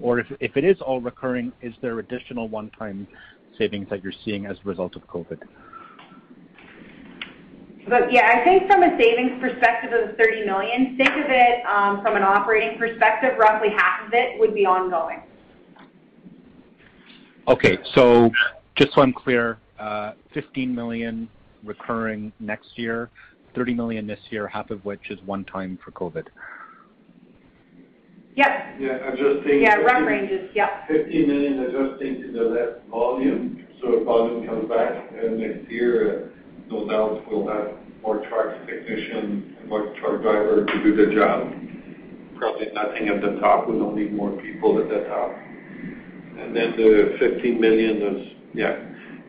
Or 0.00 0.18
if 0.18 0.56
it 0.56 0.64
is 0.64 0.80
all 0.80 1.00
recurring, 1.00 1.52
is 1.60 1.74
there 1.82 1.98
additional 1.98 2.48
one-time 2.48 3.06
savings 3.58 3.88
that 3.90 4.02
you're 4.02 4.12
seeing 4.24 4.46
as 4.46 4.56
a 4.64 4.68
result 4.68 4.96
of 4.96 5.06
COVID? 5.06 5.40
But 7.88 8.12
yeah, 8.12 8.32
I 8.34 8.44
think 8.44 8.70
from 8.70 8.82
a 8.82 8.96
savings 8.98 9.40
perspective 9.40 9.92
of 9.92 10.10
the 10.10 10.14
30 10.22 10.44
million, 10.44 10.96
think 10.96 11.10
of 11.10 11.30
it 11.30 11.64
um, 11.66 12.02
from 12.02 12.16
an 12.16 12.22
operating 12.22 12.78
perspective, 12.78 13.38
roughly 13.38 13.68
half 13.76 14.06
of 14.06 14.12
it 14.12 14.38
would 14.38 14.54
be 14.54 14.66
ongoing. 14.66 15.22
Okay. 17.46 17.78
So 17.94 18.30
just 18.76 18.94
so 18.94 19.02
I'm 19.02 19.12
clear, 19.12 19.58
uh, 19.78 20.12
15 20.34 20.74
million 20.74 21.28
recurring 21.64 22.32
next 22.40 22.76
year, 22.76 23.10
30 23.54 23.74
million 23.74 24.06
this 24.06 24.20
year, 24.30 24.46
half 24.46 24.70
of 24.70 24.84
which 24.84 25.10
is 25.10 25.18
one 25.24 25.44
time 25.44 25.78
for 25.84 25.90
COVID. 25.92 26.26
Yep. 28.36 28.76
Yeah, 28.78 29.12
adjusting. 29.12 29.62
Yeah, 29.62 29.76
rough 29.76 30.06
ranges. 30.06 30.50
Yep. 30.54 30.88
15 30.88 31.26
million 31.26 31.58
adjusting 31.60 32.22
to 32.22 32.32
the 32.32 32.44
less 32.44 32.90
volume. 32.90 33.66
So 33.80 33.98
if 33.98 34.04
volume 34.04 34.46
comes 34.46 34.68
back 34.68 35.12
next 35.12 35.70
year, 35.70 35.98
no 36.12 36.26
doubt 36.26 36.37
we'll 36.70 37.48
have 37.48 37.76
more 38.02 38.18
trucks, 38.28 38.58
technicians, 38.66 39.56
and 39.60 39.68
more 39.68 39.94
truck 40.00 40.22
driver 40.22 40.64
to 40.64 40.82
do 40.82 40.94
the 40.96 41.14
job. 41.14 41.52
Probably 42.36 42.68
nothing 42.72 43.08
at 43.08 43.20
the 43.20 43.40
top. 43.40 43.68
We 43.68 43.78
don't 43.78 43.96
need 43.96 44.12
more 44.14 44.30
people 44.40 44.80
at 44.80 44.88
the 44.88 45.08
top. 45.08 45.32
And 46.38 46.54
then 46.54 46.72
the 46.76 47.16
15 47.18 47.60
million 47.60 48.02
is, 48.02 48.32
yeah. 48.54 48.76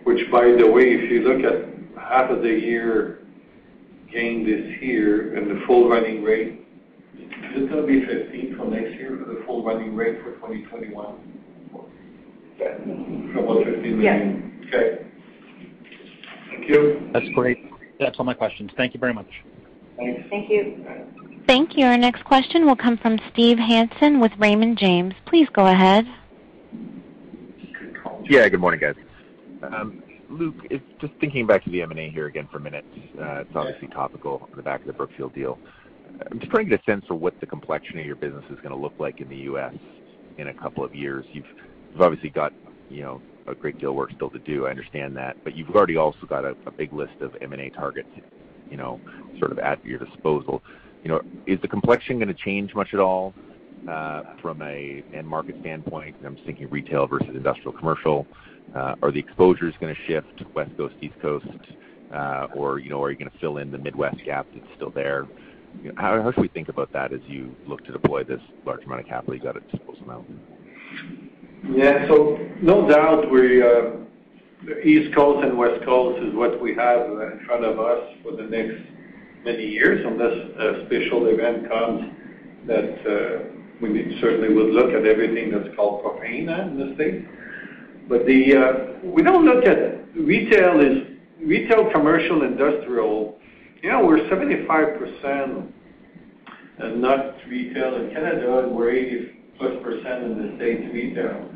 Which, 0.03 0.19
by 0.31 0.45
the 0.57 0.69
way, 0.69 0.83
if 0.83 1.11
you 1.11 1.21
look 1.27 1.43
at 1.43 2.01
half 2.01 2.29
of 2.29 2.41
the 2.41 2.49
year 2.49 3.19
gain 4.11 4.45
this 4.45 4.81
year 4.81 5.35
and 5.35 5.49
the 5.49 5.65
full 5.65 5.89
running 5.89 6.23
rate, 6.23 6.65
is 7.15 7.63
it 7.63 7.69
going 7.69 7.81
to 7.81 7.87
be 7.87 8.05
15 8.05 8.55
from 8.57 8.71
next 8.71 8.93
year 8.95 9.17
for 9.17 9.33
the 9.33 9.43
full 9.45 9.63
running 9.63 9.95
rate 9.95 10.21
for 10.23 10.33
2021? 10.35 11.29
About 13.33 13.65
15 13.65 13.97
million. 13.97 14.67
Yes. 14.71 14.73
Okay. 14.73 15.08
Thank 16.59 16.71
you. 16.71 17.09
That's 17.13 17.29
great. 17.29 17.57
That's 17.99 18.17
all 18.19 18.25
my 18.25 18.33
questions. 18.33 18.71
Thank 18.75 18.93
you 18.93 18.99
very 18.99 19.13
much. 19.13 19.29
Thanks. 19.97 20.21
Thank 20.29 20.49
you. 20.49 20.85
Thank 21.47 21.77
you. 21.77 21.85
Our 21.85 21.97
next 21.97 22.23
question 22.25 22.65
will 22.65 22.75
come 22.75 22.97
from 22.97 23.17
Steve 23.31 23.57
Hansen 23.57 24.19
with 24.19 24.31
Raymond 24.37 24.77
James. 24.77 25.13
Please 25.25 25.47
go 25.53 25.67
ahead. 25.67 26.05
Yeah, 28.29 28.47
good 28.49 28.59
morning, 28.59 28.79
guys. 28.79 28.95
Um, 29.63 30.03
Luc, 30.29 30.55
just 31.01 31.13
thinking 31.19 31.47
back 31.47 31.63
to 31.63 31.69
the 31.71 31.81
M&A 31.81 32.09
here 32.09 32.27
again 32.27 32.47
for 32.51 32.57
a 32.57 32.61
minute. 32.61 32.85
Uh, 33.19 33.41
it's 33.41 33.55
obviously 33.55 33.87
topical 33.87 34.47
on 34.51 34.55
the 34.55 34.61
back 34.61 34.81
of 34.81 34.87
the 34.87 34.93
Brookfield 34.93 35.33
deal. 35.33 35.57
I'm 36.29 36.39
just 36.39 36.51
trying 36.51 36.65
to 36.65 36.69
get 36.69 36.81
a 36.81 36.83
sense 36.83 37.05
for 37.07 37.15
what 37.15 37.39
the 37.39 37.45
complexion 37.45 37.97
of 37.99 38.05
your 38.05 38.15
business 38.15 38.43
is 38.51 38.57
going 38.57 38.75
to 38.75 38.75
look 38.75 38.93
like 38.99 39.21
in 39.21 39.29
the 39.29 39.37
U.S. 39.37 39.73
in 40.37 40.49
a 40.49 40.53
couple 40.53 40.83
of 40.83 40.93
years. 40.93 41.25
You've 41.31 41.45
obviously 41.99 42.29
got 42.29 42.53
a 43.49 43.55
great 43.55 43.79
deal 43.79 43.89
of 43.89 43.95
work 43.95 44.11
still 44.15 44.29
to 44.29 44.39
do, 44.39 44.67
I 44.67 44.69
understand 44.69 45.15
that. 45.17 45.37
But 45.43 45.55
you've 45.55 45.69
already 45.69 45.97
also 45.97 46.25
got 46.27 46.45
a 46.45 46.55
big 46.77 46.93
list 46.93 47.21
of 47.21 47.35
M&A 47.41 47.69
targets 47.69 48.09
you 48.69 48.77
know, 48.77 48.99
sort 49.39 49.51
of 49.51 49.59
at 49.59 49.83
your 49.85 49.99
disposal. 49.99 50.61
You 51.03 51.09
know, 51.09 51.21
is 51.45 51.59
the 51.61 51.67
complexion 51.67 52.19
gonna 52.19 52.33
change 52.33 52.73
much 52.75 52.93
at 52.93 52.99
all, 52.99 53.33
uh, 53.87 54.23
from 54.41 54.61
a 54.61 55.03
end 55.13 55.27
market 55.27 55.55
standpoint? 55.61 56.15
I'm 56.25 56.35
just 56.35 56.45
thinking 56.45 56.69
retail 56.69 57.07
versus 57.07 57.29
industrial 57.29 57.73
commercial. 57.73 58.27
Uh, 58.75 58.95
are 59.01 59.11
the 59.11 59.19
exposures 59.19 59.73
gonna 59.79 59.95
shift 60.07 60.43
West 60.53 60.75
Coast, 60.77 60.95
East 61.01 61.19
Coast? 61.21 61.47
Uh, 62.13 62.47
or, 62.55 62.79
you 62.79 62.89
know, 62.89 63.01
are 63.03 63.11
you 63.11 63.17
gonna 63.17 63.31
fill 63.39 63.57
in 63.57 63.71
the 63.71 63.77
Midwest 63.77 64.23
gap 64.25 64.47
that's 64.53 64.65
still 64.75 64.91
there? 64.91 65.27
How 65.95 66.31
should 66.31 66.41
we 66.41 66.47
think 66.47 66.69
about 66.69 66.91
that 66.93 67.13
as 67.13 67.21
you 67.27 67.55
look 67.67 67.85
to 67.85 67.91
deploy 67.91 68.23
this 68.23 68.41
large 68.65 68.83
amount 68.85 69.01
of 69.01 69.07
capital 69.07 69.35
you 69.35 69.41
got 69.41 69.55
at 69.55 69.69
disposal 69.69 70.07
now? 70.07 70.25
Yeah. 71.67 72.07
So 72.07 72.39
no 72.61 72.87
doubt 72.87 73.31
we, 73.31 73.61
uh, 73.61 73.91
the 74.65 74.79
East 74.85 75.15
Coast 75.15 75.45
and 75.45 75.57
West 75.57 75.83
Coast 75.85 76.23
is 76.23 76.33
what 76.33 76.61
we 76.61 76.75
have 76.75 77.09
in 77.09 77.41
front 77.45 77.63
of 77.63 77.79
us 77.79 78.15
for 78.23 78.35
the 78.35 78.43
next 78.43 78.81
many 79.43 79.65
years, 79.65 80.05
unless 80.05 80.33
a 80.59 80.83
uh, 80.83 80.85
special 80.85 81.27
event 81.27 81.69
comes 81.69 82.13
that 82.67 82.99
uh, 83.07 83.43
we 83.81 84.17
certainly 84.19 84.53
would 84.53 84.73
look 84.73 84.91
at 84.93 85.05
everything 85.05 85.51
that's 85.51 85.73
called 85.75 86.03
propane 86.03 86.49
in 86.67 86.77
the 86.77 86.95
States. 86.95 87.25
But 88.09 88.25
we 88.25 89.21
don't 89.23 89.45
look 89.45 89.65
at 89.65 90.15
retail, 90.15 90.81
as 90.81 91.17
retail, 91.41 91.89
commercial, 91.91 92.43
industrial. 92.43 93.37
You 93.81 93.91
know, 93.91 94.05
we're 94.05 94.27
75% 94.29 95.71
not 96.79 97.35
retail 97.47 97.95
in 97.95 98.11
Canada, 98.11 98.59
and 98.59 98.75
we're 98.75 98.91
80%+ 98.91 100.25
in 100.25 100.51
the 100.51 100.55
States 100.57 100.93
retail. 100.93 101.48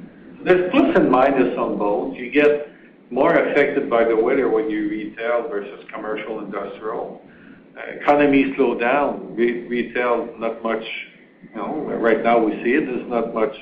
There's 0.43 0.69
plus 0.71 0.95
and 0.97 1.09
minus 1.09 1.57
on 1.57 1.77
both. 1.77 2.17
You 2.17 2.29
get 2.29 2.67
more 3.09 3.33
affected 3.33 3.89
by 3.89 4.03
the 4.03 4.15
weather 4.15 4.49
when 4.49 4.69
you 4.69 4.89
retail 4.89 5.47
versus 5.47 5.85
commercial, 5.93 6.39
industrial. 6.39 7.21
Economy 8.01 8.53
slow 8.55 8.77
down, 8.77 9.35
retail, 9.35 10.35
not 10.37 10.61
much, 10.61 10.83
you 11.43 11.55
know. 11.55 11.75
Right 11.75 12.21
now 12.23 12.43
we 12.43 12.51
see 12.63 12.73
it. 12.73 12.85
There's 12.85 13.09
not 13.09 13.33
much 13.33 13.55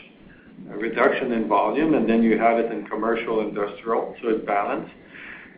uh, 0.69 0.75
reduction 0.75 1.31
in 1.33 1.47
volume, 1.47 1.93
and 1.93 2.09
then 2.09 2.23
you 2.23 2.37
have 2.39 2.57
it 2.57 2.71
in 2.71 2.85
commercial, 2.87 3.41
industrial, 3.41 4.15
so 4.21 4.29
it's 4.29 4.45
balanced. 4.45 4.91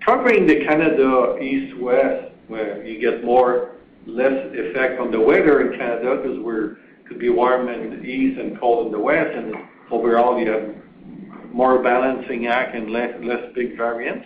Covering 0.06 0.46
the 0.46 0.66
Canada 0.66 1.38
east, 1.42 1.78
west, 1.78 2.34
where 2.48 2.86
you 2.86 3.00
get 3.00 3.24
more 3.24 3.78
less 4.06 4.52
effect 4.54 5.00
on 5.00 5.10
the 5.10 5.20
weather 5.20 5.62
in 5.72 5.80
Canada 5.80 6.18
because 6.18 6.38
it 6.38 7.08
could 7.08 7.20
be 7.20 7.30
warm 7.30 7.70
in 7.70 8.02
the 8.02 8.04
east 8.04 8.40
and 8.40 8.60
cold 8.60 8.88
in 8.88 8.92
the 8.92 9.00
west, 9.00 9.32
and 9.34 9.56
overall 9.90 10.38
you 10.38 10.52
have 10.52 10.83
more 11.54 11.82
balancing 11.82 12.48
act 12.48 12.76
and 12.76 12.90
less 12.92 13.54
big 13.54 13.78
variance. 13.78 14.26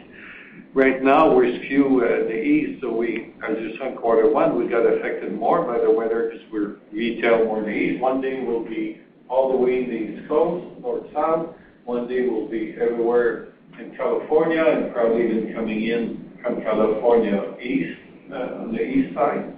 Right 0.74 1.04
now 1.04 1.34
we're 1.34 1.58
skewed 1.66 2.04
in 2.04 2.26
uh, 2.26 2.28
the 2.28 2.40
east, 2.40 2.82
so 2.82 2.96
we, 2.96 3.34
as 3.48 3.58
you 3.60 3.78
saw 3.78 3.90
in 3.90 3.98
quarter 3.98 4.32
one, 4.32 4.58
we 4.58 4.70
got 4.70 4.86
affected 4.86 5.34
more 5.34 5.64
by 5.64 5.80
the 5.80 5.92
weather 5.92 6.30
because 6.32 6.46
we're 6.52 6.76
retail 6.92 7.46
more 7.46 7.60
in 7.60 7.66
the 7.66 7.72
east. 7.72 8.02
One 8.02 8.22
day 8.22 8.44
we'll 8.46 8.64
be 8.64 9.02
all 9.30 9.52
the 9.52 9.58
way 9.58 9.84
in 9.84 9.90
the 9.90 9.96
East 9.96 10.28
Coast, 10.28 10.80
north, 10.82 11.04
south. 11.14 11.56
One 11.86 12.08
day 12.08 12.28
we'll 12.28 12.48
be 12.48 12.76
everywhere 12.80 13.50
in 13.80 13.96
California 13.96 14.64
and 14.64 14.94
probably 14.94 15.26
even 15.26 15.54
coming 15.54 15.84
in 15.84 16.32
from 16.44 16.62
California 16.62 17.56
east, 17.62 18.00
uh, 18.32 18.62
on 18.62 18.72
the 18.72 18.82
east 18.82 19.16
side. 19.16 19.54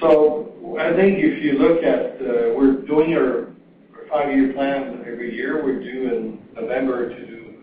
So 0.00 0.76
I 0.78 0.94
think 0.94 1.18
if 1.18 1.42
you 1.42 1.58
look 1.58 1.82
at, 1.82 2.16
uh, 2.20 2.54
we're 2.56 2.82
doing 2.86 3.14
our 3.14 3.52
five-year 4.10 4.52
plan 4.52 5.04
every 5.06 5.34
year. 5.34 5.62
We're 5.62 5.80
in 5.80 6.38
November 6.56 7.08
to 7.10 7.26
do 7.26 7.54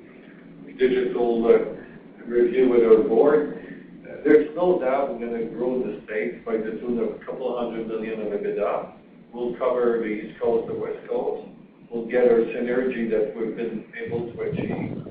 digital 0.77 1.45
uh, 1.45 2.25
review 2.25 2.69
with 2.69 2.83
our 2.83 3.03
board. 3.03 3.59
Uh, 4.03 4.23
there's 4.23 4.55
no 4.55 4.79
doubt 4.79 5.13
we're 5.13 5.25
gonna 5.25 5.45
grow 5.45 5.81
the 5.83 6.01
States 6.05 6.37
by 6.45 6.57
the 6.57 6.71
tune 6.79 6.99
of 6.99 7.19
200 7.25 7.87
million 7.87 8.21
of 8.21 8.27
EBITDA. 8.27 8.93
We'll 9.33 9.55
cover 9.55 9.99
the 9.99 10.05
East 10.05 10.39
Coast, 10.41 10.67
the 10.67 10.75
West 10.75 11.07
Coast. 11.09 11.47
We'll 11.89 12.05
get 12.05 12.23
our 12.23 12.39
synergy 12.39 13.09
that 13.09 13.33
we've 13.35 13.55
been 13.55 13.85
able 14.05 14.31
to 14.31 14.41
achieve 14.41 15.03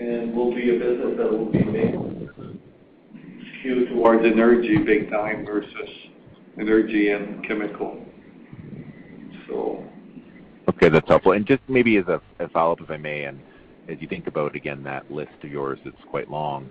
and 0.00 0.34
we'll 0.34 0.54
be 0.54 0.70
a 0.70 0.78
business 0.78 1.16
that 1.16 1.30
will 1.30 1.50
be 1.50 1.64
made 1.64 1.94
skewed 3.58 3.88
towards 3.88 4.24
energy 4.24 4.78
big 4.78 5.10
time 5.10 5.44
versus 5.46 5.88
energy 6.58 7.10
and 7.10 7.46
chemical. 7.46 8.04
Okay, 10.84 10.92
that's 10.92 11.08
helpful. 11.08 11.32
And 11.32 11.46
Just 11.46 11.62
maybe 11.66 11.96
as 11.96 12.04
a 12.08 12.20
follow-up, 12.50 12.82
if 12.82 12.90
I 12.90 12.98
may, 12.98 13.24
and 13.24 13.40
as 13.88 13.96
you 14.02 14.06
think 14.06 14.26
about, 14.26 14.54
again, 14.54 14.82
that 14.82 15.10
list 15.10 15.32
of 15.42 15.50
yours 15.50 15.78
that's 15.82 15.96
quite 16.10 16.30
long, 16.30 16.68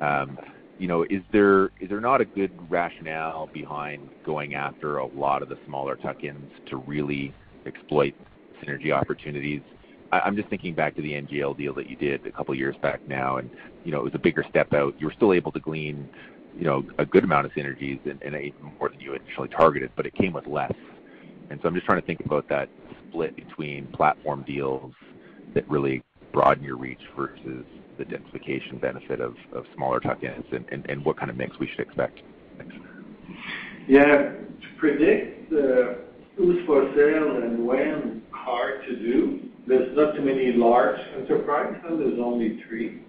um, 0.00 0.36
you 0.80 0.88
know, 0.88 1.04
is 1.04 1.22
there 1.30 1.66
is 1.78 1.88
there 1.88 2.00
not 2.00 2.20
a 2.20 2.24
good 2.24 2.50
rationale 2.68 3.48
behind 3.52 4.08
going 4.26 4.56
after 4.56 4.98
a 4.98 5.06
lot 5.06 5.42
of 5.42 5.48
the 5.48 5.56
smaller 5.64 5.94
tuck-ins 5.94 6.50
to 6.70 6.76
really 6.78 7.32
exploit 7.64 8.14
synergy 8.60 8.90
opportunities? 8.90 9.60
I'm 10.10 10.34
just 10.34 10.48
thinking 10.48 10.74
back 10.74 10.96
to 10.96 11.02
the 11.02 11.12
NGL 11.12 11.56
deal 11.56 11.72
that 11.74 11.88
you 11.88 11.94
did 11.94 12.26
a 12.26 12.32
couple 12.32 12.56
years 12.56 12.74
back 12.82 13.06
now, 13.06 13.36
and, 13.36 13.48
you 13.84 13.92
know, 13.92 14.00
it 14.00 14.04
was 14.04 14.14
a 14.16 14.18
bigger 14.18 14.44
step 14.50 14.72
out. 14.72 14.96
You 14.98 15.06
were 15.06 15.12
still 15.12 15.32
able 15.32 15.52
to 15.52 15.60
glean, 15.60 16.08
you 16.58 16.64
know, 16.64 16.84
a 16.98 17.06
good 17.06 17.22
amount 17.22 17.46
of 17.46 17.52
synergies 17.52 18.00
and 18.06 18.20
even 18.24 18.72
more 18.80 18.88
than 18.88 18.98
you 18.98 19.14
initially 19.14 19.48
targeted, 19.50 19.92
but 19.94 20.04
it 20.04 20.14
came 20.16 20.32
with 20.32 20.48
less. 20.48 20.74
And 21.50 21.60
so 21.62 21.68
I'm 21.68 21.74
just 21.74 21.86
trying 21.86 22.00
to 22.00 22.06
think 22.06 22.26
about 22.26 22.48
that 22.48 22.68
split 23.12 23.36
between 23.36 23.86
platform 23.88 24.42
deals 24.46 24.92
that 25.54 25.68
really 25.68 26.02
broaden 26.32 26.64
your 26.64 26.76
reach 26.76 27.00
versus 27.16 27.64
the 27.98 28.04
densification 28.04 28.80
benefit 28.80 29.20
of 29.20 29.34
smaller 29.74 30.00
tuck-ins 30.00 30.46
and 30.50 31.04
what 31.04 31.18
kind 31.18 31.30
of 31.30 31.36
mix 31.36 31.58
we 31.58 31.68
should 31.68 31.80
expect. 31.80 32.20
Thanks. 32.56 32.74
Yeah. 33.86 34.04
To 34.04 34.68
predict 34.78 35.52
uh, 35.52 35.94
who's 36.36 36.64
for 36.66 36.90
sale 36.96 37.42
and 37.42 37.66
when, 37.66 38.22
hard 38.30 38.84
to 38.86 38.96
do. 38.96 39.40
There's 39.66 39.94
not 39.96 40.16
too 40.16 40.22
many 40.22 40.52
large 40.52 40.98
enterprises. 41.16 41.82
There's 41.84 42.18
only 42.18 42.62
three. 42.66 43.02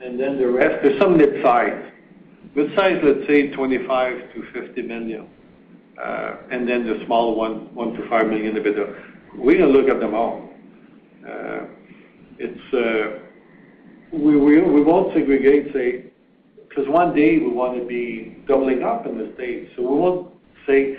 Then 0.00 0.18
the 0.18 0.48
rest, 0.48 0.82
there's 0.82 1.00
some 1.00 1.16
mid-size. 1.16 1.92
Mid-size, 2.54 3.00
let's 3.02 3.26
say 3.26 3.50
25 3.50 4.12
million-50 4.34 4.86
million. 4.86 5.28
Uh, 6.02 6.36
and 6.50 6.68
then 6.68 6.86
the 6.86 7.04
small 7.06 7.36
one, 7.36 7.74
1 7.74 7.92
million-5 7.92 8.28
million 8.28 8.56
EBITDA. 8.56 9.13
We're 9.36 9.58
gonna 9.58 9.72
look 9.72 9.88
at 9.88 10.00
them 10.00 10.14
all. 10.14 10.48
Uh, 11.26 11.66
uh, 12.40 13.20
we 14.12 14.82
won't 14.82 15.14
segregate, 15.14 15.72
say, 15.72 16.04
because 16.68 16.88
one 16.88 17.14
day 17.14 17.38
we 17.38 17.48
wanna 17.48 17.84
be 17.84 18.42
doubling 18.46 18.82
up 18.82 19.06
in 19.06 19.18
the 19.18 19.32
States. 19.34 19.70
So 19.76 19.82
we 19.82 19.98
won't 19.98 20.32
say 20.66 20.96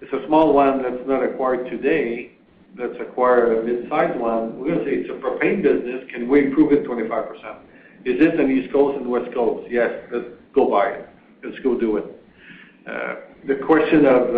it's 0.00 0.12
a 0.12 0.26
small 0.26 0.52
one 0.52 0.82
that's 0.82 1.06
not 1.06 1.22
acquired 1.22 1.70
today, 1.70 2.32
let's 2.78 2.94
acquire 3.00 3.60
a 3.60 3.64
mid-size 3.64 4.14
one. 4.18 4.58
We're 4.58 4.74
gonna 4.74 4.84
say 4.84 4.96
it's 4.96 5.10
a 5.10 5.14
propane 5.14 5.62
business. 5.62 6.04
Can 6.12 6.28
we 6.28 6.46
improve 6.46 6.72
it 6.72 6.84
25%? 6.84 7.58
Is 8.04 8.20
it 8.20 8.38
on 8.38 8.50
East 8.50 8.72
Coast 8.72 8.98
and 8.98 9.08
West 9.08 9.32
Coast? 9.34 9.68
Yes. 9.70 9.90
Let's 10.12 10.26
go 10.54 10.70
buy 10.70 10.90
it. 10.90 11.08
Let's 11.42 11.58
go 11.60 11.78
do 11.78 11.96
it. 11.96 12.04
Uh, 12.86 13.14
the 13.46 13.56
question 13.66 14.06
of, 14.06 14.34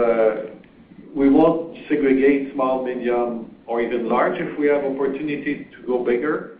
we 1.14 1.28
won't 1.30 1.76
segregate 1.88 2.52
small, 2.54 2.84
medium, 2.84 3.56
or 3.66 3.80
even 3.80 4.08
large 4.08 4.38
if 4.38 4.58
we 4.58 4.66
have 4.66 4.84
opportunity 4.84 5.68
to 5.76 5.86
go 5.86 6.04
bigger. 6.04 6.58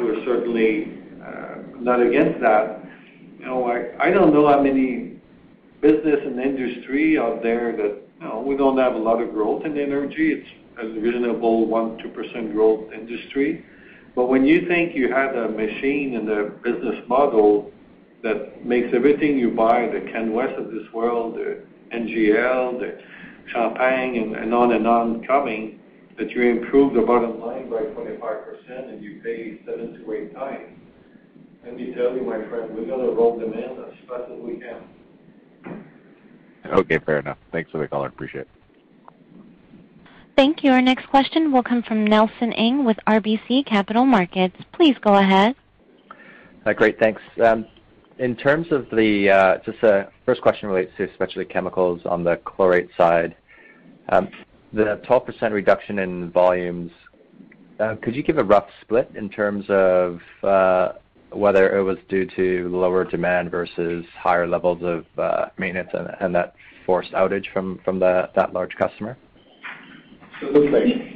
We're 0.00 0.24
certainly 0.24 0.98
uh, 1.24 1.56
not 1.80 2.00
against 2.00 2.40
that. 2.40 2.84
You 3.38 3.46
know, 3.46 3.66
I 4.00 4.10
don't 4.10 4.32
know 4.32 4.46
how 4.48 4.62
many 4.62 5.20
business 5.80 6.20
and 6.24 6.40
industry 6.40 7.18
out 7.18 7.42
there 7.42 7.76
that, 7.76 8.02
you 8.20 8.26
know, 8.26 8.40
we 8.40 8.56
don't 8.56 8.78
have 8.78 8.94
a 8.94 8.98
lot 8.98 9.22
of 9.22 9.30
growth 9.30 9.64
in 9.64 9.78
energy. 9.78 10.32
It's 10.32 10.48
a 10.80 10.86
reasonable 10.86 11.66
1%-2% 11.66 12.52
growth 12.52 12.92
industry. 12.92 13.64
But 14.14 14.26
when 14.26 14.44
you 14.44 14.66
think 14.66 14.94
you 14.94 15.12
have 15.12 15.36
a 15.36 15.48
machine 15.48 16.16
and 16.16 16.28
a 16.28 16.50
business 16.50 16.96
model 17.08 17.70
that 18.22 18.64
makes 18.64 18.88
everything 18.92 19.38
you 19.38 19.50
buy, 19.50 19.86
the 19.86 20.10
Canwest 20.10 20.58
of 20.58 20.72
this 20.72 20.82
world, 20.92 21.36
the 21.36 21.62
NGL, 21.94 22.80
Champagne 23.52 24.34
and 24.34 24.54
on 24.54 24.72
and 24.72 24.86
on 24.86 25.24
coming, 25.26 25.80
that 26.18 26.30
you 26.30 26.42
improve 26.42 26.94
the 26.94 27.02
bottom 27.02 27.40
line 27.40 27.70
by 27.70 27.82
25% 27.82 28.88
and 28.88 29.02
you 29.02 29.20
pay 29.22 29.60
7x-8x, 29.66 30.70
let 31.64 31.76
me 31.76 31.92
tell 31.94 32.14
you, 32.14 32.22
my 32.22 32.38
friend, 32.48 32.74
we're 32.74 32.86
gonna 32.86 33.10
roll 33.10 33.38
them 33.38 33.52
in 33.52 33.58
as 33.58 33.94
fast 34.08 34.30
as 34.32 34.38
we 34.40 34.56
can. 34.56 35.84
Okay, 36.66 36.98
fair 36.98 37.18
enough. 37.18 37.38
Thanks 37.52 37.70
for 37.70 37.78
the 37.78 37.88
color. 37.88 38.08
Appreciate 38.08 38.42
it. 38.42 38.48
Thank 40.36 40.62
you. 40.62 40.70
Our 40.70 40.80
next 40.80 41.08
question 41.08 41.52
will 41.52 41.62
come 41.62 41.82
from 41.82 42.06
Nelson 42.06 42.52
Ng 42.52 42.84
with 42.84 42.96
RBC 43.06 43.66
Capital 43.66 44.04
Markets. 44.04 44.56
Please 44.72 44.96
go 45.00 45.14
ahead. 45.14 45.56
Great. 46.76 46.98
Thanks. 46.98 47.22
Um, 47.42 47.66
In 48.18 48.34
terms 48.34 48.66
of 48.72 48.86
the 48.90 49.30
uh, 49.30 49.58
just 49.64 49.78
first 50.26 50.42
question 50.42 50.68
relates 50.68 50.90
to 50.96 51.08
specialty 51.14 51.48
chemicals 51.48 52.00
on 52.04 52.24
the 52.24 52.36
chlorate 52.38 52.88
side. 52.96 53.36
Um, 54.08 54.28
the 54.72 55.00
12% 55.08 55.52
reduction 55.52 56.00
in 56.00 56.30
volumes, 56.32 56.90
uh, 57.78 57.94
could 58.02 58.16
you 58.16 58.24
give 58.24 58.38
a 58.38 58.44
rough 58.44 58.66
split 58.80 59.10
in 59.14 59.30
terms 59.30 59.64
of 59.68 60.20
uh, 60.42 60.92
whether 61.30 61.76
it 61.76 61.82
was 61.82 61.98
due 62.08 62.26
to 62.26 62.68
lower 62.70 63.04
demand 63.04 63.50
versus 63.52 64.04
higher 64.16 64.48
levels 64.48 64.82
of 64.82 65.04
maintenance 65.56 65.90
and 66.20 66.34
that 66.34 66.54
forced 66.84 67.12
outage 67.12 67.46
from 67.52 67.78
that 68.00 68.52
large 68.52 68.74
customer? 68.74 69.16
Absolutely. 70.42 71.14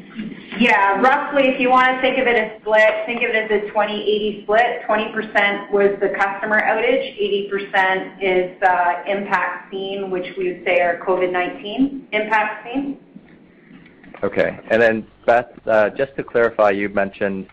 Yeah. 0.58 1.00
Roughly, 1.00 1.48
if 1.48 1.60
you 1.60 1.70
want 1.70 1.96
to 1.96 2.00
think 2.02 2.18
of 2.18 2.26
it 2.26 2.36
as 2.36 2.60
split, 2.60 3.06
think 3.06 3.22
of 3.22 3.30
it 3.30 3.50
as 3.50 3.62
a 3.62 3.70
20/80 3.72 4.42
split. 4.42 4.82
20% 4.86 5.70
was 5.70 5.96
the 6.00 6.10
customer 6.10 6.60
outage, 6.60 7.16
80% 7.18 8.18
is 8.20 8.50
impact 9.06 9.70
seen, 9.70 10.10
which 10.10 10.36
we 10.36 10.52
would 10.52 10.64
say 10.64 10.80
are 10.80 10.98
COVID-19 10.98 12.02
impact 12.12 12.66
seen. 12.66 12.98
Okay. 14.22 14.58
And 14.70 14.80
then 14.80 15.06
Beth, 15.26 15.50
uh, 15.66 15.90
just 15.90 16.14
to 16.16 16.22
clarify, 16.22 16.70
you 16.70 16.88
mentioned 16.88 17.48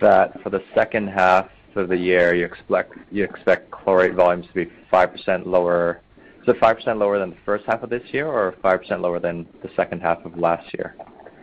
that 0.00 0.42
for 0.42 0.50
the 0.50 0.62
second 0.74 1.08
half 1.08 1.48
of 1.76 1.88
the 1.88 1.96
year, 1.96 2.34
you 2.34 2.44
expect 2.44 2.94
you 3.10 3.24
expect 3.24 3.70
chlorate 3.70 4.14
volumes 4.14 4.46
to 4.46 4.52
be 4.52 4.72
5% 4.92 5.46
lower. 5.46 6.00
Is 6.42 6.48
it 6.48 6.60
5% 6.60 6.98
lower 6.98 7.20
than 7.20 7.30
the 7.30 7.36
first 7.44 7.64
half 7.66 7.84
of 7.84 7.90
this 7.90 8.02
year 8.12 8.26
or 8.26 8.56
5% 8.64 9.00
lower 9.00 9.20
than 9.20 9.46
the 9.62 9.70
second 9.76 10.00
half 10.00 10.24
of 10.24 10.36
last 10.36 10.74
year? 10.74 10.96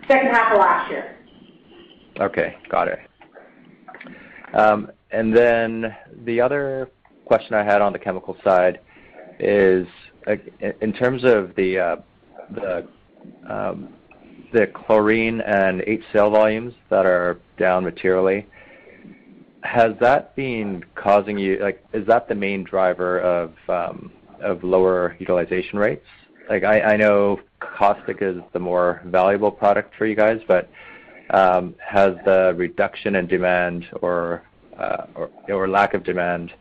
Second 0.10 0.32
half 0.32 0.52
of 0.52 0.60
last 0.60 0.92
year. 0.92 1.16
Okay. 2.20 2.58
Got 2.70 2.90
it. 2.90 3.00
Um, 4.54 4.92
and 5.12 5.36
then 5.36 5.96
the 6.26 6.42
other 6.42 6.92
question 7.26 7.54
I 7.54 7.64
had 7.64 7.82
on 7.82 7.94
the 7.94 8.00
chemical 8.00 8.36
side 8.44 8.82
is, 9.40 9.88
uh, 10.28 10.36
in 10.82 10.92
terms 10.92 11.24
of 11.24 11.56
the 11.56 11.80
uh, 11.80 12.82
um, 13.50 13.94
chlorine 14.74 15.40
and 15.42 15.82
HCl 15.82 16.32
volumes 16.32 16.74
that 16.90 17.06
are 17.06 17.40
down 17.58 17.86
materially, 17.86 18.48
has 19.64 19.94
that 20.02 20.36
been 20.36 20.84
causing 20.96 21.38
you, 21.38 21.60
like, 21.60 21.86
is 21.94 22.06
that 22.08 22.28
the 22.28 22.36
main 22.36 22.64
driver 22.64 23.20
of 23.20 23.54
um, 23.70 24.12
lower 24.64 25.16
utilization 25.20 25.80
rates? 25.80 26.06
Like, 26.50 26.64
I 26.64 26.96
know 26.96 27.40
caustic 27.60 28.18
is 28.22 28.38
the 28.54 28.60
more 28.60 29.02
valuable 29.06 29.52
product 29.52 29.94
for 29.96 30.06
you 30.08 30.16
guys, 30.16 30.40
but 30.48 30.70
um, 31.30 31.76
has 31.78 32.16
the 32.26 32.54
reduction 32.58 33.16
in 33.16 33.28
demand 33.28 33.86
or 34.02 34.44
uh, 34.80 35.06
lack 35.68 35.94
of 35.94 36.04
demand 36.04 36.52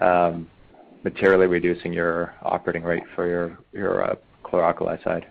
um, 0.00 0.48
materially 1.04 1.46
reducing 1.46 1.92
your 1.92 2.34
operating 2.42 2.82
rate 2.82 3.04
for 3.14 3.58
your 3.72 4.10
uh, 4.10 4.14
chlor-alkali 4.44 4.96
side? 5.04 5.26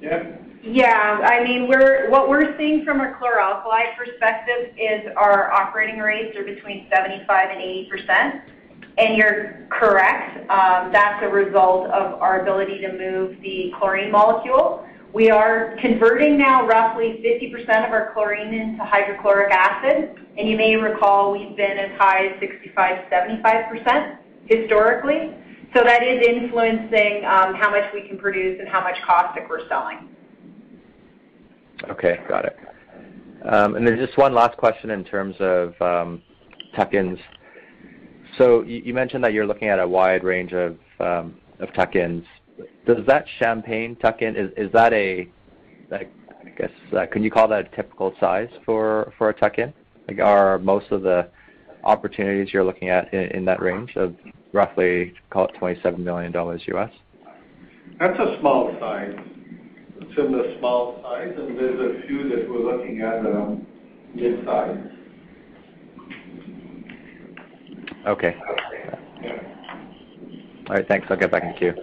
Yeah. 0.00 0.36
Yeah. 0.62 1.20
I 1.24 1.42
mean, 1.42 1.68
what 1.68 2.28
we're 2.28 2.56
seeing 2.58 2.84
from 2.84 3.00
a 3.00 3.12
chlor-alkali 3.14 3.96
perspective 3.96 4.74
is 4.76 5.12
our 5.16 5.52
operating 5.52 5.98
rates 6.00 6.36
are 6.36 6.44
between 6.44 6.86
75 6.94 7.50
and 7.50 7.60
80%. 7.60 8.42
You're 9.08 9.66
correct, 9.70 10.50
um, 10.50 10.92
that's 10.92 11.22
a 11.22 11.28
result 11.28 11.86
of 11.86 12.20
our 12.20 12.42
ability 12.42 12.80
to 12.80 12.92
move 12.92 13.40
the 13.40 13.72
chlorine 13.78 14.10
molecule. 14.10 14.86
We 15.12 15.30
are 15.30 15.76
converting 15.80 16.38
now 16.38 16.66
roughly 16.66 17.20
50% 17.24 17.86
of 17.86 17.92
our 17.92 18.12
chlorine 18.12 18.54
into 18.54 18.84
hydrochloric 18.84 19.50
acid. 19.52 20.14
And 20.38 20.48
You 20.48 20.56
may 20.56 20.76
recall 20.76 21.32
we've 21.32 21.56
been 21.56 21.78
as 21.78 21.90
high 21.98 22.26
as 22.26 22.40
65%-75% 22.40 24.18
historically. 24.46 25.34
So 25.74 25.82
That 25.82 26.02
is 26.02 26.24
influencing 26.26 27.24
um, 27.24 27.54
how 27.54 27.70
much 27.70 27.92
we 27.92 28.06
can 28.06 28.18
produce 28.18 28.60
and 28.60 28.68
how 28.68 28.80
much 28.82 28.96
caustic 29.04 29.48
we're 29.48 29.68
selling. 29.68 30.08
Okay. 31.88 32.20
Got 32.28 32.44
it. 32.44 32.56
Um, 33.44 33.74
and 33.74 33.86
then 33.86 33.96
Just 33.96 34.16
one 34.16 34.32
last 34.32 34.56
question 34.58 34.90
in 34.90 35.04
terms 35.04 35.34
of 35.40 35.80
um, 35.80 36.22
tuck-ins. 36.76 37.18
So 38.38 38.62
you 38.62 38.94
mentioned 38.94 39.24
that 39.24 39.32
you're 39.32 39.46
looking 39.46 39.68
at 39.68 39.78
a 39.78 39.86
wide 39.86 40.24
range 40.24 40.52
of 40.52 40.76
um, 41.00 41.36
tuck-ins. 41.74 42.24
Does 42.86 43.04
that 43.06 43.24
Champagne 43.38 43.96
tuck-in, 43.96 44.36
is 44.56 44.72
that 44.72 44.92
a, 44.92 45.28
I 45.92 46.06
guess, 46.56 46.70
uh, 46.96 47.06
can 47.06 47.22
you 47.22 47.30
call 47.30 47.48
that 47.48 47.72
a 47.72 47.76
typical 47.76 48.14
size 48.20 48.48
for 48.64 49.12
a 49.20 49.32
tuck-in? 49.32 49.72
Are 50.22 50.58
most 50.58 50.90
of 50.90 51.02
the 51.02 51.28
opportunities 51.84 52.52
you're 52.52 52.64
looking 52.64 52.88
at 52.88 53.12
in 53.14 53.44
that 53.44 53.60
range 53.60 53.96
of 53.96 54.14
roughly, 54.52 55.14
call 55.30 55.46
it 55.46 55.54
$27 55.60 55.98
million 55.98 56.32
U.S.? 56.32 56.90
That's 57.98 58.18
a 58.18 58.38
small 58.40 58.74
size. 58.80 59.14
It's 60.00 60.18
in 60.18 60.32
the 60.32 60.56
small 60.58 61.00
size, 61.02 61.32
and 61.36 61.56
there's 61.58 61.78
a 61.78 62.06
few 62.06 62.28
that 62.30 62.48
we're 62.48 62.76
looking 62.76 63.02
at 63.02 63.22
that 63.22 63.32
are 63.32 63.56
mid-size. 64.14 64.99
Okay. 68.06 68.36
All 70.68 70.76
right, 70.76 70.86
thanks. 70.88 71.06
I'll 71.10 71.16
get 71.16 71.30
back 71.30 71.42
in 71.42 71.54
queue. 71.54 71.74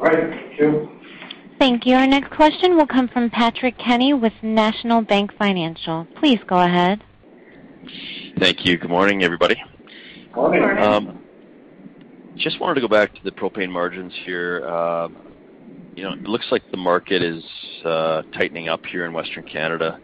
All 0.00 0.06
right. 0.06 0.30
Thank 0.30 0.58
you. 0.58 0.88
Thank 1.58 1.86
you. 1.86 1.94
Our 1.96 2.06
next 2.06 2.30
question 2.30 2.76
will 2.76 2.86
come 2.86 3.08
from 3.08 3.30
Patrick 3.30 3.78
Kenny 3.78 4.14
with 4.14 4.32
National 4.42 5.02
Bank 5.02 5.32
Financial. 5.38 6.06
Please 6.18 6.38
go 6.46 6.58
ahead. 6.58 7.02
Thank 8.38 8.64
you. 8.64 8.78
Good 8.78 8.90
morning, 8.90 9.24
everybody. 9.24 9.60
Morning. 10.34 10.62
Morning. 10.62 11.18
Just 12.36 12.60
wanted 12.60 12.76
to 12.76 12.80
go 12.80 12.88
back 12.88 13.14
to 13.14 13.20
the 13.24 13.32
propane 13.32 13.70
margins 13.70 14.12
here. 14.24 14.68
Um 14.68 15.16
you 15.96 16.04
know, 16.04 16.12
it 16.12 16.22
looks 16.22 16.46
like 16.52 16.62
the 16.70 16.76
market 16.76 17.24
is 17.24 17.42
tightening 17.82 18.68
up 18.68 18.86
here 18.86 19.04
in 19.04 19.12
Western 19.12 19.42
Canada. 19.42 19.98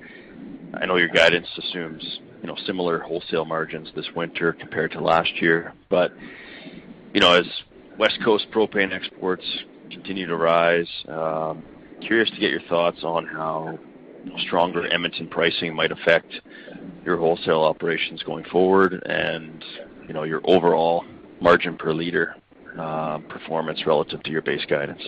I 0.74 0.86
know 0.86 0.96
your 0.96 1.08
guidance 1.08 1.46
assumes 1.56 2.18
similar 2.66 3.00
wholesale 3.00 3.44
margins 3.44 3.88
this 3.94 4.06
winter 4.14 4.52
compared 4.52 4.92
to 4.92 5.00
last 5.00 5.30
year. 5.40 5.72
But, 5.88 6.12
you 7.12 7.20
know, 7.20 7.32
as 7.32 7.46
West 7.98 8.18
Coast 8.24 8.46
propane 8.52 8.92
exports 8.92 9.44
continue 9.90 10.26
to 10.26 10.36
rise, 10.36 10.88
um, 11.08 11.62
curious 12.00 12.30
to 12.30 12.38
get 12.38 12.50
your 12.50 12.62
thoughts 12.68 13.02
on 13.02 13.26
how 13.26 13.78
stronger 14.46 14.86
Edmonton 14.92 15.28
pricing 15.28 15.74
might 15.74 15.92
affect 15.92 16.32
your 17.04 17.18
wholesale 17.18 17.60
operations 17.60 18.22
going 18.22 18.44
forward 18.44 19.02
and 19.06 19.62
you 20.06 20.14
know, 20.14 20.24
your 20.24 20.40
overall 20.44 21.04
margin 21.40 21.76
per 21.76 21.92
liter 21.92 22.36
uh, 22.78 23.18
performance 23.28 23.86
relative 23.86 24.22
to 24.22 24.30
your 24.30 24.42
base 24.42 24.64
guidance. 24.66 25.02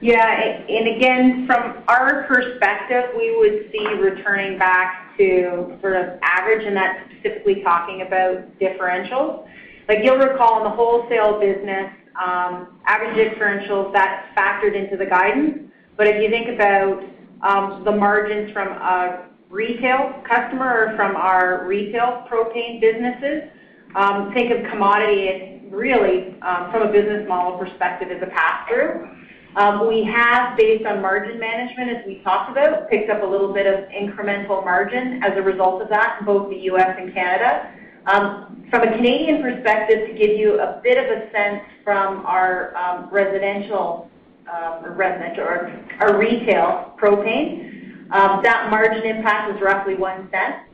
Yeah. 0.00 0.26
And 0.68 0.96
Again, 0.96 1.46
from 1.46 1.82
our 1.88 2.24
perspective, 2.24 3.10
we 3.16 3.36
would 3.36 3.70
see 3.72 3.86
returning 4.00 4.58
back 4.58 5.03
to 5.18 5.76
sort 5.80 5.96
of 5.96 6.18
average, 6.22 6.66
and 6.66 6.76
that's 6.76 6.98
specifically 7.10 7.62
talking 7.62 8.02
about 8.02 8.58
differentials. 8.58 9.46
Like 9.88 9.98
you'll 10.02 10.16
recall 10.16 10.58
in 10.58 10.64
the 10.64 10.70
wholesale 10.70 11.38
business, 11.40 11.90
um, 12.22 12.80
average 12.86 13.16
differentials, 13.16 13.92
that's 13.92 14.26
factored 14.36 14.74
into 14.74 14.96
the 14.96 15.06
guidance. 15.06 15.70
But 15.96 16.06
if 16.06 16.22
you 16.22 16.30
think 16.30 16.48
about 16.48 17.04
um, 17.42 17.84
the 17.84 17.92
margins 17.92 18.52
from 18.52 18.68
a 18.68 19.28
retail 19.50 20.22
customer 20.28 20.86
or 20.86 20.96
from 20.96 21.16
our 21.16 21.66
retail 21.66 22.26
propane 22.30 22.80
businesses, 22.80 23.50
um, 23.94 24.32
think 24.32 24.50
of 24.50 24.70
commodity 24.70 25.28
as 25.28 25.72
really, 25.72 26.36
from 26.70 26.82
a 26.82 26.92
business 26.92 27.26
model 27.28 27.58
perspective, 27.58 28.08
as 28.10 28.22
a 28.22 28.26
pass-through. 28.26 29.08
Um, 29.56 29.86
we 29.86 30.02
have, 30.04 30.56
based 30.56 30.84
on 30.84 31.00
margin 31.00 31.38
management, 31.38 31.90
as 31.96 32.06
we 32.06 32.20
talked 32.24 32.50
about, 32.50 32.90
picked 32.90 33.08
up 33.08 33.22
a 33.22 33.26
little 33.26 33.52
bit 33.52 33.66
of 33.66 33.88
incremental 33.90 34.64
margin 34.64 35.22
as 35.22 35.32
a 35.36 35.42
result 35.42 35.80
of 35.80 35.88
that 35.90 36.16
in 36.18 36.26
both 36.26 36.50
the 36.50 36.56
U.S. 36.56 36.96
and 36.98 37.14
Canada. 37.14 37.72
Um, 38.06 38.66
from 38.70 38.82
a 38.82 38.96
Canadian 38.96 39.42
perspective, 39.42 40.08
to 40.08 40.14
give 40.14 40.36
you 40.36 40.60
a 40.60 40.80
bit 40.82 40.98
of 40.98 41.04
a 41.04 41.30
sense 41.30 41.62
from 41.84 42.26
our 42.26 42.76
um, 42.76 43.08
residential 43.12 44.10
or 44.46 45.72
our 46.00 46.18
retail 46.18 46.94
propane, 47.00 48.08
that 48.10 48.68
margin 48.70 49.04
impact 49.04 49.52
was 49.52 49.62
roughly 49.62 49.94
0.01. 49.94 50.64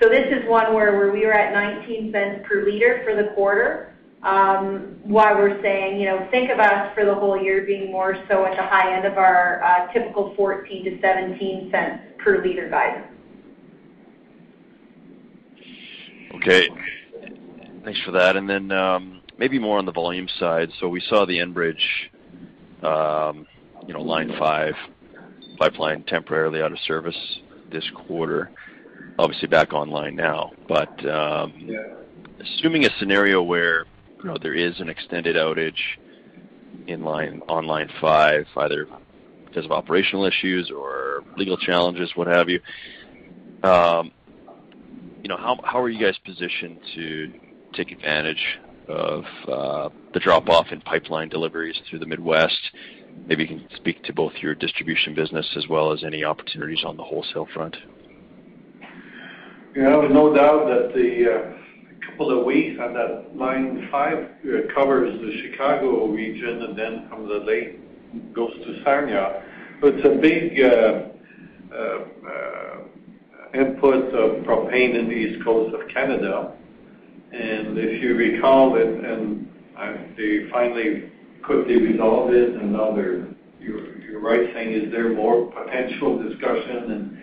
This 0.00 0.26
is 0.32 0.48
one 0.48 0.72
where 0.74 1.12
we 1.12 1.26
were 1.26 1.34
at 1.34 1.54
0.19 1.54 2.42
per 2.44 2.64
liter 2.64 3.02
for 3.04 3.14
the 3.14 3.30
quarter. 3.34 3.89
Why 4.22 5.32
we're 5.34 5.60
saying, 5.62 5.98
you 6.00 6.06
know, 6.06 6.28
think 6.30 6.50
of 6.50 6.58
us 6.58 6.94
for 6.94 7.04
the 7.04 7.14
whole 7.14 7.40
year 7.40 7.64
being 7.66 7.90
more 7.90 8.16
so 8.28 8.44
at 8.44 8.56
the 8.56 8.62
high 8.62 8.94
end 8.94 9.06
of 9.06 9.16
our 9.16 9.88
typical 9.92 10.34
$0.14-$0.17 10.38 12.18
per 12.18 12.44
liter 12.44 12.68
guidance. 12.68 13.06
Okay. 16.34 16.68
Thanks 17.84 18.00
for 18.02 18.12
that. 18.12 18.36
And 18.36 18.48
then 18.48 18.70
um 18.72 19.22
maybe 19.38 19.58
more 19.58 19.78
on 19.78 19.86
the 19.86 19.92
volume 19.92 20.28
side. 20.38 20.70
So 20.78 20.88
we 20.88 21.00
saw 21.08 21.24
the 21.24 21.38
Enbridge 21.38 21.80
um 22.82 23.46
you 23.86 23.94
know, 23.94 24.02
Line 24.02 24.32
5 24.38 24.74
pipeline 25.58 26.02
temporarily 26.04 26.62
out 26.62 26.72
of 26.72 26.78
service 26.80 27.16
this 27.72 27.84
quarter, 28.06 28.50
obviously 29.18 29.48
back 29.48 29.72
online 29.72 30.14
now. 30.14 30.52
But 30.68 31.08
um 31.08 31.52
assuming 32.38 32.84
a 32.84 32.90
scenario 32.98 33.42
where 33.42 33.86
there 34.42 34.54
is 34.54 34.78
an 34.80 34.88
extended 34.88 35.36
outage 35.36 35.80
on 36.88 37.66
Line 37.66 37.90
5, 38.00 38.46
either 38.56 38.86
because 39.46 39.64
of 39.64 39.72
operational 39.72 40.24
issues 40.24 40.70
or 40.70 41.24
legal 41.36 41.56
challenges, 41.56 42.10
what 42.14 42.26
have 42.26 42.48
you, 42.48 42.60
um, 43.62 44.12
You 45.22 45.28
know 45.28 45.36
how 45.36 45.58
how 45.64 45.80
are 45.80 45.90
you 45.90 46.00
guys 46.00 46.16
positioned 46.24 46.78
to 46.94 47.32
take 47.74 47.92
advantage 47.92 48.58
of 48.88 49.24
uh, 49.46 49.88
the 50.14 50.20
drop-off 50.20 50.72
in 50.72 50.80
pipeline 50.80 51.28
deliveries 51.28 51.78
through 51.88 51.98
the 51.98 52.06
Midwest? 52.06 52.58
Maybe 53.26 53.42
you 53.42 53.48
can 53.48 53.68
speak 53.76 54.02
to 54.04 54.12
both 54.14 54.32
your 54.40 54.54
distribution 54.54 55.14
business 55.14 55.46
as 55.56 55.68
well 55.68 55.92
as 55.92 56.02
any 56.04 56.24
opportunities 56.24 56.82
on 56.84 56.96
the 56.96 57.02
wholesale 57.02 57.46
front. 57.52 57.76
You 59.74 59.82
know, 59.82 60.08
No 60.08 60.34
doubt 60.34 60.66
that 60.66 60.94
the 60.94 61.10
uh, 61.30 61.59
couple 62.20 62.38
of 62.38 62.44
weeks 62.44 62.78
on 62.78 62.92
that 62.92 63.34
Line 63.34 63.88
5 63.90 64.18
uh, 64.18 64.74
covers 64.74 65.18
the 65.22 65.40
Chicago 65.40 66.06
region 66.08 66.64
and 66.64 66.78
then 66.78 67.08
from 67.08 67.26
the 67.26 67.36
lake 67.36 67.80
goes 68.34 68.52
to 68.62 68.82
Sarnia. 68.84 69.42
It's 69.82 70.04
a 70.04 70.20
big 70.20 70.60
uh, 70.60 71.08
uh, 71.74 71.98
input 73.54 74.12
of 74.12 74.44
propane 74.44 74.98
in 74.98 75.08
the 75.08 75.14
east 75.14 75.42
coast 75.42 75.74
of 75.74 75.88
Canada. 75.88 76.52
And 77.32 77.78
if 77.78 78.02
you 78.02 78.14
recall 78.14 78.76
it, 78.76 78.86
and 78.86 79.48
they 80.14 80.46
finally 80.50 81.10
quickly 81.42 81.80
resolved 81.80 82.34
it, 82.34 82.54
and 82.54 82.74
now 82.74 82.94
you're 83.58 84.20
right 84.20 84.50
saying, 84.52 84.74
is 84.74 84.92
there 84.92 85.08
more 85.14 85.50
potential 85.52 86.22
discussion, 86.22 87.19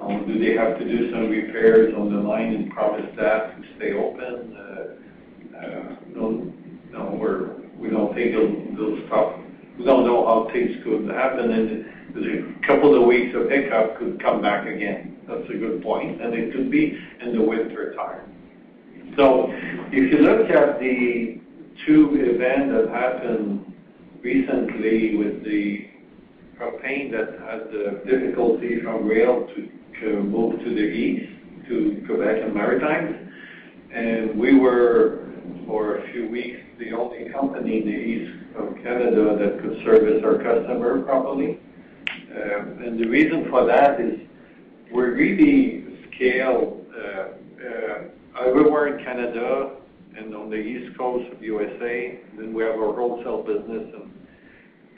Um, 0.00 0.26
do 0.26 0.38
they 0.38 0.56
have 0.56 0.78
to 0.78 0.84
do 0.84 1.10
some 1.10 1.28
repairs 1.28 1.94
on 1.94 2.12
the 2.12 2.20
line 2.20 2.54
and 2.54 2.70
promise 2.70 3.06
that 3.16 3.60
to 3.60 3.68
stay 3.76 3.92
open? 3.92 4.56
Uh, 4.56 5.56
uh, 5.56 5.96
no, 6.14 6.52
we 7.78 7.90
don't 7.90 8.14
think 8.14 8.32
they'll 8.32 9.06
stop. 9.06 9.38
We 9.78 9.84
don't 9.84 10.06
know 10.06 10.26
how 10.26 10.52
things 10.52 10.82
could 10.84 11.08
happen, 11.10 11.50
and 11.50 11.84
a 12.16 12.66
couple 12.66 13.00
of 13.00 13.06
weeks 13.06 13.34
of 13.34 13.50
hiccup 13.50 13.98
could 13.98 14.22
come 14.22 14.42
back 14.42 14.66
again. 14.66 15.18
That's 15.26 15.48
a 15.48 15.56
good 15.56 15.82
point, 15.82 16.20
and 16.20 16.34
it 16.34 16.52
could 16.52 16.70
be 16.70 16.98
in 17.22 17.36
the 17.36 17.42
wintertime. 17.42 18.26
If 19.16 20.12
you 20.12 20.18
look 20.18 20.50
at 20.50 20.80
the 20.80 21.40
two 21.86 22.10
events 22.14 22.72
that 22.72 22.88
happened 22.94 23.72
recently 24.22 25.16
with 25.16 25.44
the 25.44 25.88
propane 26.58 27.10
that 27.12 27.40
had 27.40 27.70
the 27.72 28.02
difficulty 28.06 28.80
from 28.82 29.06
rail 29.06 29.46
to 29.54 29.68
move 30.06 30.60
to 30.60 30.74
the 30.74 30.80
east, 30.80 31.32
to 31.68 32.02
Quebec 32.06 32.42
and 32.42 32.54
Maritimes, 32.54 33.30
and 33.92 34.38
we 34.38 34.58
were, 34.58 35.28
for 35.66 35.98
a 35.98 36.12
few 36.12 36.28
weeks, 36.28 36.60
the 36.78 36.92
only 36.92 37.28
company 37.30 37.78
in 37.78 37.84
the 37.84 37.90
east 37.90 38.32
of 38.56 38.74
Canada 38.82 39.36
that 39.38 39.60
could 39.60 39.82
service 39.84 40.22
our 40.24 40.36
customer 40.36 41.02
properly. 41.02 41.58
Uh, 42.34 42.84
and 42.84 42.98
the 42.98 43.06
reason 43.06 43.48
for 43.50 43.66
that 43.66 44.00
is 44.00 44.20
we're 44.92 45.14
really 45.14 45.84
scaled 46.14 46.86
uh, 46.96 47.28
uh, 47.66 48.46
everywhere 48.46 48.96
in 48.96 49.04
Canada 49.04 49.76
and 50.16 50.34
on 50.34 50.50
the 50.50 50.56
east 50.56 50.96
coast 50.96 51.30
of 51.32 51.42
USA. 51.42 52.20
Then 52.36 52.52
we 52.54 52.62
have 52.62 52.76
our 52.76 52.94
wholesale 52.94 53.42
business 53.42 53.94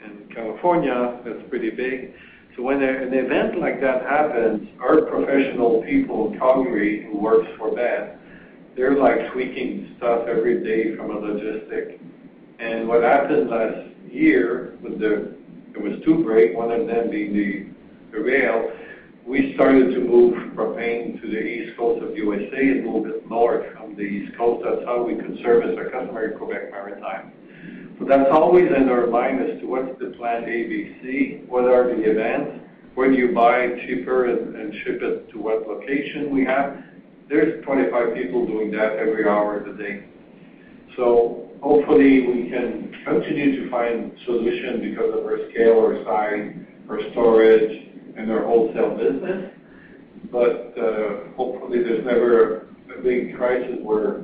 in 0.05 0.29
California 0.33 1.19
that's 1.25 1.49
pretty 1.49 1.69
big. 1.69 2.13
So 2.55 2.61
when 2.61 2.83
an 2.83 3.13
event 3.13 3.59
like 3.59 3.81
that 3.81 4.03
happens, 4.03 4.69
our 4.79 5.01
professional 5.01 5.81
people 5.83 6.31
in 6.31 6.39
Calgary 6.39 7.07
who 7.09 7.17
works 7.17 7.49
for 7.57 7.73
that, 7.75 8.19
they're 8.75 8.97
like 8.97 9.31
tweaking 9.31 9.95
stuff 9.97 10.27
every 10.27 10.63
day 10.63 10.95
from 10.95 11.11
a 11.11 11.15
logistic. 11.15 11.99
And 12.59 12.87
what 12.87 13.03
happened 13.03 13.49
last 13.49 13.87
year, 14.11 14.77
with 14.81 14.99
the 14.99 15.33
there 15.73 15.81
was 15.81 15.99
two 16.05 16.23
breaks, 16.23 16.55
one 16.55 16.71
of 16.71 16.85
them 16.85 17.09
being 17.09 17.33
the 18.11 18.19
rail. 18.19 18.71
We 19.25 19.55
started 19.55 19.91
to 19.95 19.99
move 20.01 20.35
propane 20.53 21.19
to 21.19 21.27
the 21.27 21.39
east 21.39 21.77
coast 21.77 22.03
of 22.03 22.15
USA 22.15 22.69
and 22.69 22.85
move 22.85 23.07
it 23.07 23.27
north 23.27 23.65
from 23.73 23.95
the 23.95 24.03
east 24.03 24.37
coast. 24.37 24.63
That's 24.63 24.85
how 24.85 25.03
we 25.03 25.15
could 25.15 25.39
service 25.41 25.75
our 25.77 25.89
customer 25.89 26.31
in 26.31 26.37
Quebec 26.37 26.71
Maritime. 26.71 27.31
That's 28.01 28.29
always 28.31 28.67
in 28.67 28.89
our 28.89 29.07
mind 29.07 29.41
as 29.41 29.59
to 29.61 29.65
what's 29.65 29.97
the 29.99 30.07
plan 30.17 30.43
A, 30.43 30.67
B, 30.67 30.97
C, 31.01 31.41
what 31.47 31.65
are 31.65 31.95
the 31.95 32.01
events, 32.01 32.63
where 32.95 33.09
do 33.09 33.15
you 33.15 33.33
buy 33.33 33.69
cheaper 33.85 34.25
and 34.25 34.73
ship 34.83 35.01
it 35.01 35.31
to 35.31 35.39
what 35.39 35.67
location 35.67 36.29
we 36.33 36.45
have. 36.45 36.83
There's 37.29 37.63
25 37.65 38.13
people 38.13 38.45
doing 38.45 38.71
that 38.71 38.97
every 38.97 39.27
hour 39.27 39.57
of 39.57 39.65
the 39.65 39.83
day. 39.83 40.05
So 40.95 41.49
hopefully 41.61 42.27
we 42.27 42.49
can 42.49 42.93
continue 43.05 43.63
to 43.63 43.71
find 43.71 44.11
solutions 44.25 44.81
because 44.81 45.13
of 45.13 45.25
our 45.25 45.49
scale, 45.49 45.79
our 45.79 46.03
size, 46.03 46.55
our 46.89 46.99
storage, 47.11 47.87
and 48.17 48.31
our 48.31 48.43
wholesale 48.43 48.95
business. 48.95 49.51
But 50.31 50.73
uh, 50.77 51.33
hopefully 51.35 51.83
there's 51.83 52.05
never 52.05 52.67
a 52.95 53.01
big 53.01 53.35
crisis 53.35 53.77
where 53.81 54.21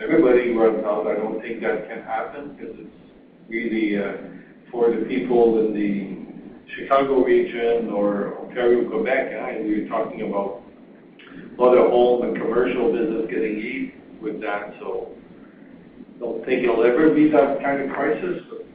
everybody 0.00 0.50
runs 0.52 0.84
out. 0.84 1.06
I 1.06 1.14
don't 1.14 1.40
think 1.40 1.60
that 1.62 1.88
can 1.88 2.02
happen 2.02 2.54
because 2.54 2.76
it's 2.78 3.05
really 3.48 3.98
uh, 3.98 4.12
for 4.70 4.90
the 4.90 5.04
people 5.06 5.60
in 5.60 5.74
the 5.74 6.16
Chicago 6.74 7.24
region 7.24 7.90
or 7.90 8.38
Ontario, 8.40 8.88
Quebec, 8.88 9.32
eh, 9.32 9.48
and 9.56 9.66
we're 9.66 9.88
talking 9.88 10.22
about 10.22 10.62
a 11.56 11.62
lot 11.62 11.76
of 11.76 11.90
home 11.90 12.22
and 12.22 12.36
commercial 12.36 12.92
business 12.92 13.30
getting 13.30 13.60
hit 13.60 14.22
with 14.22 14.40
that. 14.40 14.74
So 14.80 15.14
don't 16.18 16.44
think 16.44 16.64
it'll 16.64 16.84
ever 16.84 17.14
be 17.14 17.30
that 17.30 17.62
kind 17.62 17.82
of 17.82 17.90
crisis, 17.94 18.42
but 18.50 18.66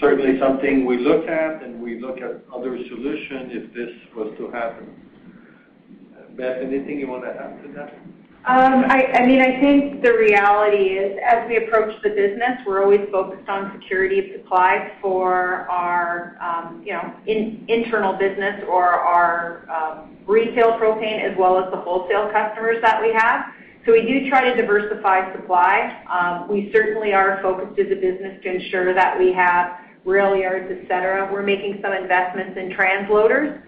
certainly 0.00 0.38
something 0.40 0.86
we 0.86 0.98
look 0.98 1.26
at, 1.28 1.62
and 1.62 1.80
we 1.80 2.00
look 2.00 2.18
at 2.18 2.42
other 2.54 2.76
solutions 2.88 3.52
if 3.52 3.74
this 3.74 3.90
was 4.16 4.32
to 4.38 4.50
happen. 4.50 4.98
Beth, 6.36 6.62
anything 6.62 6.98
you 6.98 7.08
want 7.08 7.24
to 7.24 7.30
add 7.30 7.62
to 7.62 7.72
that? 7.74 7.94
I 8.44 9.24
mean, 9.26 9.40
I 9.40 9.60
think 9.60 10.02
the 10.02 10.12
reality 10.12 10.98
is, 10.98 11.18
as 11.24 11.46
we 11.48 11.58
approach 11.58 11.94
the 12.02 12.10
business, 12.10 12.58
we're 12.66 12.82
always 12.82 13.08
focused 13.12 13.48
on 13.48 13.78
security 13.80 14.18
of 14.18 14.40
supply 14.40 14.92
for 15.00 15.68
our 15.70 16.36
um 16.40 16.82
you 16.84 16.92
know, 16.92 17.14
internal 17.26 18.14
business 18.14 18.62
or 18.68 18.84
our 18.84 19.68
um 19.70 20.16
retail 20.26 20.72
propane, 20.72 21.20
as 21.22 21.36
well 21.38 21.58
as 21.58 21.70
the 21.70 21.76
wholesale 21.76 22.30
customers 22.32 22.78
that 22.82 23.00
we 23.00 23.12
have. 23.12 23.46
So 23.84 23.92
we 23.92 24.02
do 24.02 24.28
try 24.28 24.48
to 24.48 24.60
diversify 24.60 25.32
supply. 25.34 26.46
We 26.48 26.70
certainly 26.72 27.12
are 27.12 27.40
focused 27.42 27.78
as 27.78 27.86
a 27.90 27.96
business 27.96 28.40
to 28.42 28.54
ensure 28.54 28.94
that 28.94 29.18
we 29.18 29.32
have 29.32 29.78
rail 30.04 30.36
yards, 30.36 30.70
et 30.70 30.86
cetera. 30.88 31.32
We're 31.32 31.42
making 31.42 31.80
some 31.82 31.92
investments 31.92 32.56
in 32.56 32.70
transloaders 32.70 33.60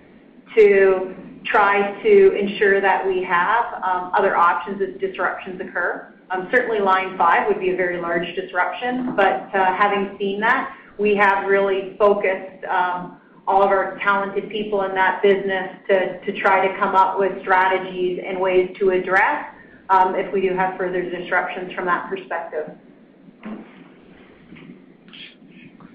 to 0.57 1.15
try 1.45 2.03
to 2.03 2.33
ensure 2.33 2.81
that 2.81 3.07
we 3.07 3.23
have 3.23 3.83
um, 3.83 4.11
other 4.17 4.37
options 4.37 4.81
as 4.81 4.99
disruptions 5.01 5.61
occur. 5.61 6.13
Um, 6.31 6.49
certainly 6.51 6.81
Line 6.81 7.19
5 7.19 7.49
would 7.49 7.61
be 7.61 7.71
a 7.71 7.77
very 7.77 8.01
large 8.01 8.27
disruption, 8.35 9.15
but 9.15 9.55
uh, 9.55 9.77
having 9.77 10.17
seen 10.19 10.41
that, 10.41 10.75
we 10.99 11.15
have 11.17 11.47
really 11.47 11.97
focused 11.99 12.65
um, 12.65 13.21
all 13.47 13.63
of 13.63 13.69
our 13.69 13.99
talented 13.99 14.49
people 14.49 14.83
in 14.85 14.95
that 14.95 15.23
business 15.23 15.71
to 15.89 16.41
try 16.41 16.67
to 16.67 16.79
come 16.79 16.95
up 16.95 17.19
with 17.19 17.33
strategies 17.43 18.21
and 18.27 18.41
ways 18.41 18.75
to 18.79 18.91
address 18.91 19.55
if 19.91 20.33
we 20.33 20.41
do 20.41 20.55
have 20.55 20.79
further 20.79 21.03
disruptions 21.03 21.73
from 21.75 21.85
that 21.85 22.09
perspective. 22.09 22.71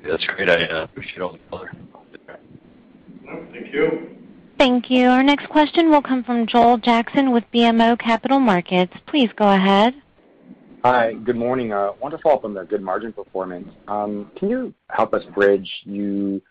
That's 0.08 0.26
great. 0.26 0.50
I 0.50 0.66
uh, 0.66 0.84
appreciate 0.84 1.22
all 1.22 1.34
the 1.34 1.40
color. 1.50 1.72
Thank 3.52 3.74
you. 3.74 4.19
Thank 4.60 4.92
you. 4.92 5.08
Our 5.08 5.24
next 5.24 5.48
question 5.48 5.90
will 5.90 6.02
come 6.02 6.22
from 6.22 6.46
Joel 6.46 6.80
Jackson 6.80 7.32
with 7.32 7.46
BMO 7.54 7.98
Capital 7.98 8.42
Markets. 8.42 8.92
Please 9.08 9.30
go 9.38 9.48
ahead. 9.48 9.94
Hi. 10.84 11.14
Good 11.14 11.38
morning. 11.38 11.72
I 11.72 11.92
want 11.92 12.14
to 12.14 12.18
follow 12.18 12.36
up 12.36 12.44
on 12.44 12.54
the 12.54 12.64
good 12.66 12.82
margin 12.82 13.14
performance. 13.14 13.70
Um, 13.88 14.30
can 14.36 14.50
you 14.50 14.74
help 14.90 15.14
us 15.14 15.24
bridge, 15.34 15.72
you 15.86 16.42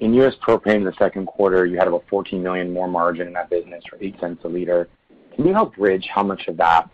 in 0.00 0.12
U.S. 0.12 0.34
propane 0.46 0.76
in 0.76 0.84
the 0.84 0.92
second 0.98 1.24
quarter, 1.24 1.64
you 1.64 1.78
had 1.78 1.88
about 1.88 2.04
14 2.10 2.42
million 2.42 2.70
more 2.70 2.86
margin 2.86 3.28
in 3.28 3.32
that 3.32 3.48
business 3.48 3.82
or 3.90 3.98
0.08 3.98 4.44
a 4.44 4.48
liter. 4.48 4.86
Can 5.34 5.46
you 5.46 5.54
help 5.54 5.74
bridge 5.74 6.06
how 6.14 6.22
much 6.22 6.46
of 6.48 6.58
that 6.58 6.90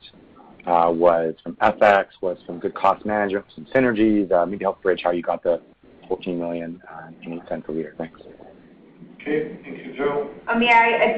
uh, 0.67 0.93
was 0.95 1.35
from 1.43 1.57
FX, 1.57 2.07
was 2.21 2.39
from 2.47 2.61
good 2.61 2.75
cost 2.75 3.05
management, 3.05 3.45
some 3.57 3.67
synergies? 3.75 4.31
Uh, 4.31 4.47
maybe 4.47 4.65
help 4.65 4.81
bridge 4.83 5.01
how 5.03 5.11
you 5.11 5.23
got 5.23 5.43
the 5.43 5.61
14 6.07 6.39
million 6.39 6.81
in 7.23 7.33
eight 7.33 7.43
cents 7.49 7.67
a 7.69 7.73
liter. 7.73 7.93
Thanks. 7.99 8.21
Okay. 9.21 9.57
Thank 9.63 9.79
you, 9.87 9.93
Joe. 9.97 10.05
Joel. 10.05 10.31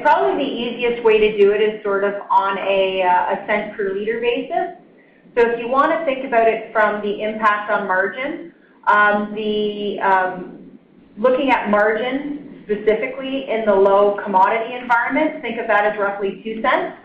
Probably 0.01 0.43
the 0.43 0.51
easiest 0.51 1.03
way 1.03 1.19
to 1.19 1.37
do 1.37 1.51
it 1.51 1.61
is 1.61 1.81
sort 1.83 2.03
of 2.03 2.15
on 2.29 2.57
a 2.57 3.01
uh, 3.03 3.47
cent 3.47 3.75
per 3.77 3.93
liter 3.93 4.19
basis. 4.19 4.77
So 5.35 5.49
if 5.49 5.59
you 5.59 5.67
want 5.67 5.91
to 5.91 6.05
think 6.05 6.25
about 6.25 6.47
it 6.47 6.71
from 6.71 7.01
the 7.01 7.23
impact 7.23 7.71
on 7.71 7.87
margin, 7.87 8.53
um, 8.87 9.33
um, 10.03 10.79
looking 11.17 11.49
at 11.49 11.69
margin 11.69 12.61
specifically 12.65 13.49
in 13.49 13.65
the 13.65 13.73
low 13.73 14.19
commodity 14.23 14.75
environment, 14.75 15.41
think 15.41 15.59
of 15.59 15.67
that 15.67 15.85
as 15.85 15.97
roughly 15.97 16.43
0.02. 16.45 16.97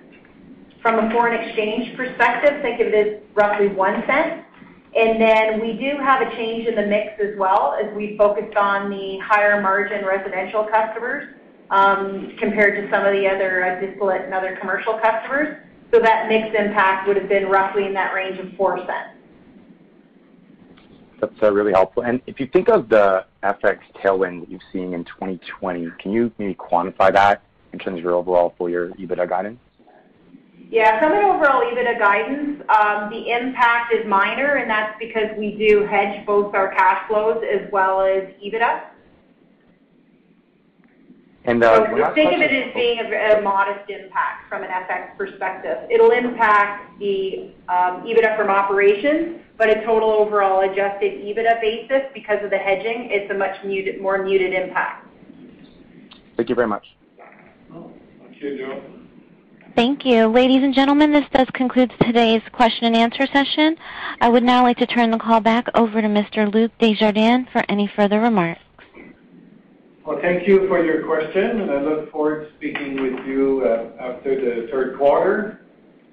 From 0.82 0.98
a 0.98 1.10
foreign 1.10 1.40
exchange 1.42 1.96
perspective, 1.96 2.60
think 2.62 2.80
of 2.80 2.88
it 2.88 2.94
as 2.94 3.22
roughly 3.34 3.68
0.01. 3.68 4.44
And 4.96 5.20
then 5.20 5.60
we 5.60 5.74
do 5.74 5.96
have 5.98 6.22
a 6.22 6.30
change 6.36 6.66
in 6.66 6.74
the 6.74 6.86
mix 6.86 7.20
as 7.20 7.36
well 7.38 7.76
as 7.80 7.94
we 7.94 8.16
focused 8.16 8.56
on 8.56 8.90
the 8.90 9.18
higher 9.18 9.60
margin 9.60 10.04
residential 10.04 10.64
customers 10.64 11.34
compared 12.38 12.82
to 12.82 12.90
some 12.90 13.04
of 13.04 13.12
the 13.12 13.28
other 13.28 13.78
distillate 13.80 14.22
and 14.22 14.34
other 14.34 14.56
commercial 14.60 14.98
customers. 14.98 15.58
So 15.92 16.00
that 16.00 16.28
mix 16.28 16.54
impact 16.58 17.06
would 17.06 17.16
have 17.16 17.28
been 17.28 17.46
roughly 17.46 17.86
in 17.86 17.94
that 17.94 18.12
range 18.12 18.38
of 18.38 18.46
0.04. 18.46 19.12
That's 21.20 21.32
uh, 21.42 21.52
really 21.52 21.72
helpful. 21.72 22.04
And 22.04 22.20
if 22.26 22.38
you 22.38 22.46
think 22.46 22.68
of 22.68 22.88
the 22.88 23.24
FX 23.42 23.78
tailwind 24.02 24.40
that 24.40 24.50
you've 24.50 24.62
seen 24.72 24.94
in 24.94 25.04
2020, 25.04 25.88
can 25.98 26.12
you 26.12 26.30
maybe 26.38 26.54
quantify 26.54 27.12
that 27.12 27.42
in 27.72 27.78
terms 27.78 27.98
of 27.98 28.04
your 28.04 28.14
overall 28.14 28.54
full 28.56 28.68
year 28.68 28.92
EBITDA 28.98 29.28
guidance? 29.28 29.58
Yeah. 30.70 31.00
From 31.00 31.12
an 31.12 31.24
overall 31.24 31.62
EBITDA 31.62 31.98
guidance, 31.98 32.62
um, 32.68 33.10
the 33.10 33.30
impact 33.30 33.94
is 33.94 34.06
minor, 34.06 34.56
and 34.56 34.70
that's 34.70 34.96
because 34.98 35.28
we 35.38 35.56
do 35.56 35.86
hedge 35.86 36.24
both 36.26 36.54
our 36.54 36.74
cash 36.74 37.06
flows 37.08 37.42
as 37.50 37.70
well 37.72 38.02
as 38.02 38.24
EBITDA. 38.44 38.84
And 41.44 41.64
uh, 41.64 42.12
think 42.12 42.34
of 42.34 42.42
it 42.42 42.52
as 42.52 42.74
being 42.74 43.00
a 43.00 43.40
modest 43.40 43.88
impact 43.88 44.50
from 44.50 44.62
an 44.64 44.68
FX 44.68 45.16
perspective. 45.16 45.78
It'll 45.90 46.10
impact 46.10 46.98
the 46.98 47.52
um, 47.70 48.04
EBITDA 48.04 48.36
from 48.36 48.50
operations, 48.50 49.40
but 49.56 49.70
a 49.70 49.82
total 49.86 50.10
overall 50.10 50.60
adjusted 50.70 51.24
EBITDA 51.24 51.60
basis, 51.62 52.02
because 52.12 52.44
of 52.44 52.50
the 52.50 52.58
hedging, 52.58 53.08
it's 53.10 53.30
a 53.30 53.34
much 53.34 53.56
muted, 53.64 53.98
more 54.02 54.22
muted 54.22 54.52
impact. 54.52 55.06
Thank 56.36 56.50
you 56.50 56.54
very 56.54 56.68
much. 56.68 56.84
Thank 57.72 58.42
you, 58.42 58.58
Joe. 58.58 58.97
Thank 59.78 60.04
you. 60.04 60.26
Ladies 60.26 60.64
and 60.64 60.74
gentlemen, 60.74 61.12
this 61.12 61.24
does 61.32 61.46
conclude 61.54 61.92
today's 62.00 62.42
question 62.50 62.86
and 62.86 62.96
answer 62.96 63.28
session. 63.32 63.76
I 64.20 64.28
would 64.28 64.42
now 64.42 64.64
like 64.64 64.76
to 64.78 64.86
turn 64.86 65.12
the 65.12 65.18
call 65.18 65.38
back 65.38 65.68
over 65.76 66.02
to 66.02 66.08
Mr. 66.08 66.52
Luc 66.52 66.72
Desjardins 66.80 67.46
for 67.52 67.62
any 67.68 67.88
further 67.94 68.18
remarks. 68.18 68.60
Well, 70.04 70.18
thank 70.20 70.48
you 70.48 70.66
for 70.66 70.84
your 70.84 71.06
question, 71.06 71.60
and 71.60 71.70
I 71.70 71.80
look 71.80 72.10
forward 72.10 72.48
to 72.48 72.56
speaking 72.56 73.00
with 73.00 73.24
you 73.24 73.62
uh, 73.66 74.02
after 74.02 74.34
the 74.34 74.66
third 74.66 74.98
quarter. 74.98 75.60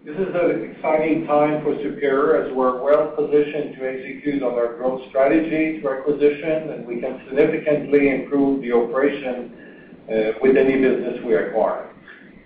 This 0.05 0.15
is 0.15 0.27
an 0.35 0.69
exciting 0.69 1.25
time 1.25 1.63
for 1.63 1.73
Superior 1.77 2.45
as 2.45 2.53
we're 2.53 2.83
well 2.83 3.15
positioned 3.15 3.77
to 3.77 3.89
execute 3.89 4.43
on 4.43 4.53
our 4.53 4.75
growth 4.75 5.09
strategy 5.09 5.81
through 5.81 6.01
acquisition, 6.01 6.69
and 6.69 6.85
we 6.85 7.01
can 7.01 7.19
significantly 7.25 8.11
improve 8.11 8.61
the 8.61 8.73
operation 8.73 10.05
uh, 10.07 10.37
with 10.39 10.55
any 10.55 10.79
business 10.79 11.17
we 11.25 11.33
acquire. 11.33 11.94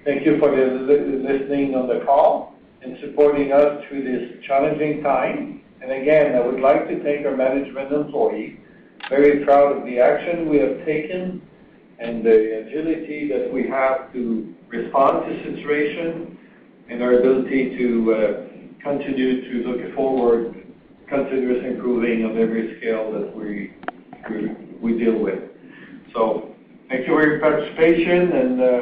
Thank 0.09 0.25
you 0.25 0.39
for 0.39 0.49
listening 0.49 1.75
on 1.75 1.87
the 1.87 2.03
call 2.03 2.55
and 2.81 2.97
supporting 2.99 3.51
us 3.51 3.85
through 3.87 4.03
this 4.05 4.43
challenging 4.43 5.03
time. 5.03 5.61
And 5.83 5.91
Again, 5.91 6.33
I 6.33 6.39
would 6.39 6.59
like 6.59 6.87
to 6.87 7.03
thank 7.03 7.27
our 7.27 7.37
management 7.37 7.93
employees 7.93 8.57
very 9.07 9.45
proud 9.45 9.77
of 9.77 9.85
the 9.85 9.99
action 9.99 10.49
we 10.49 10.57
have 10.57 10.83
taken 10.83 11.43
and 11.99 12.25
the 12.25 12.65
agility 12.65 13.29
that 13.29 13.53
we 13.53 13.67
have 13.67 14.11
to 14.13 14.55
respond 14.67 15.27
to 15.27 15.53
situation 15.53 16.39
and 16.89 17.03
our 17.03 17.19
ability 17.19 17.77
to 17.77 18.13
uh, 18.13 18.81
continue 18.81 19.63
to 19.63 19.69
look 19.69 19.93
forward, 19.93 20.55
continuous 21.07 21.63
improving 21.65 22.23
of 22.25 22.35
every 22.35 22.79
scale 22.79 23.11
that 23.11 23.35
we 23.35 23.75
we 24.81 24.97
deal 24.97 25.19
with. 25.19 25.51
So, 26.15 26.55
Thank 26.89 27.05
you 27.05 27.13
for 27.13 27.23
your 27.23 27.39
participation, 27.39 28.31
and 28.31 28.61
uh, 28.61 28.81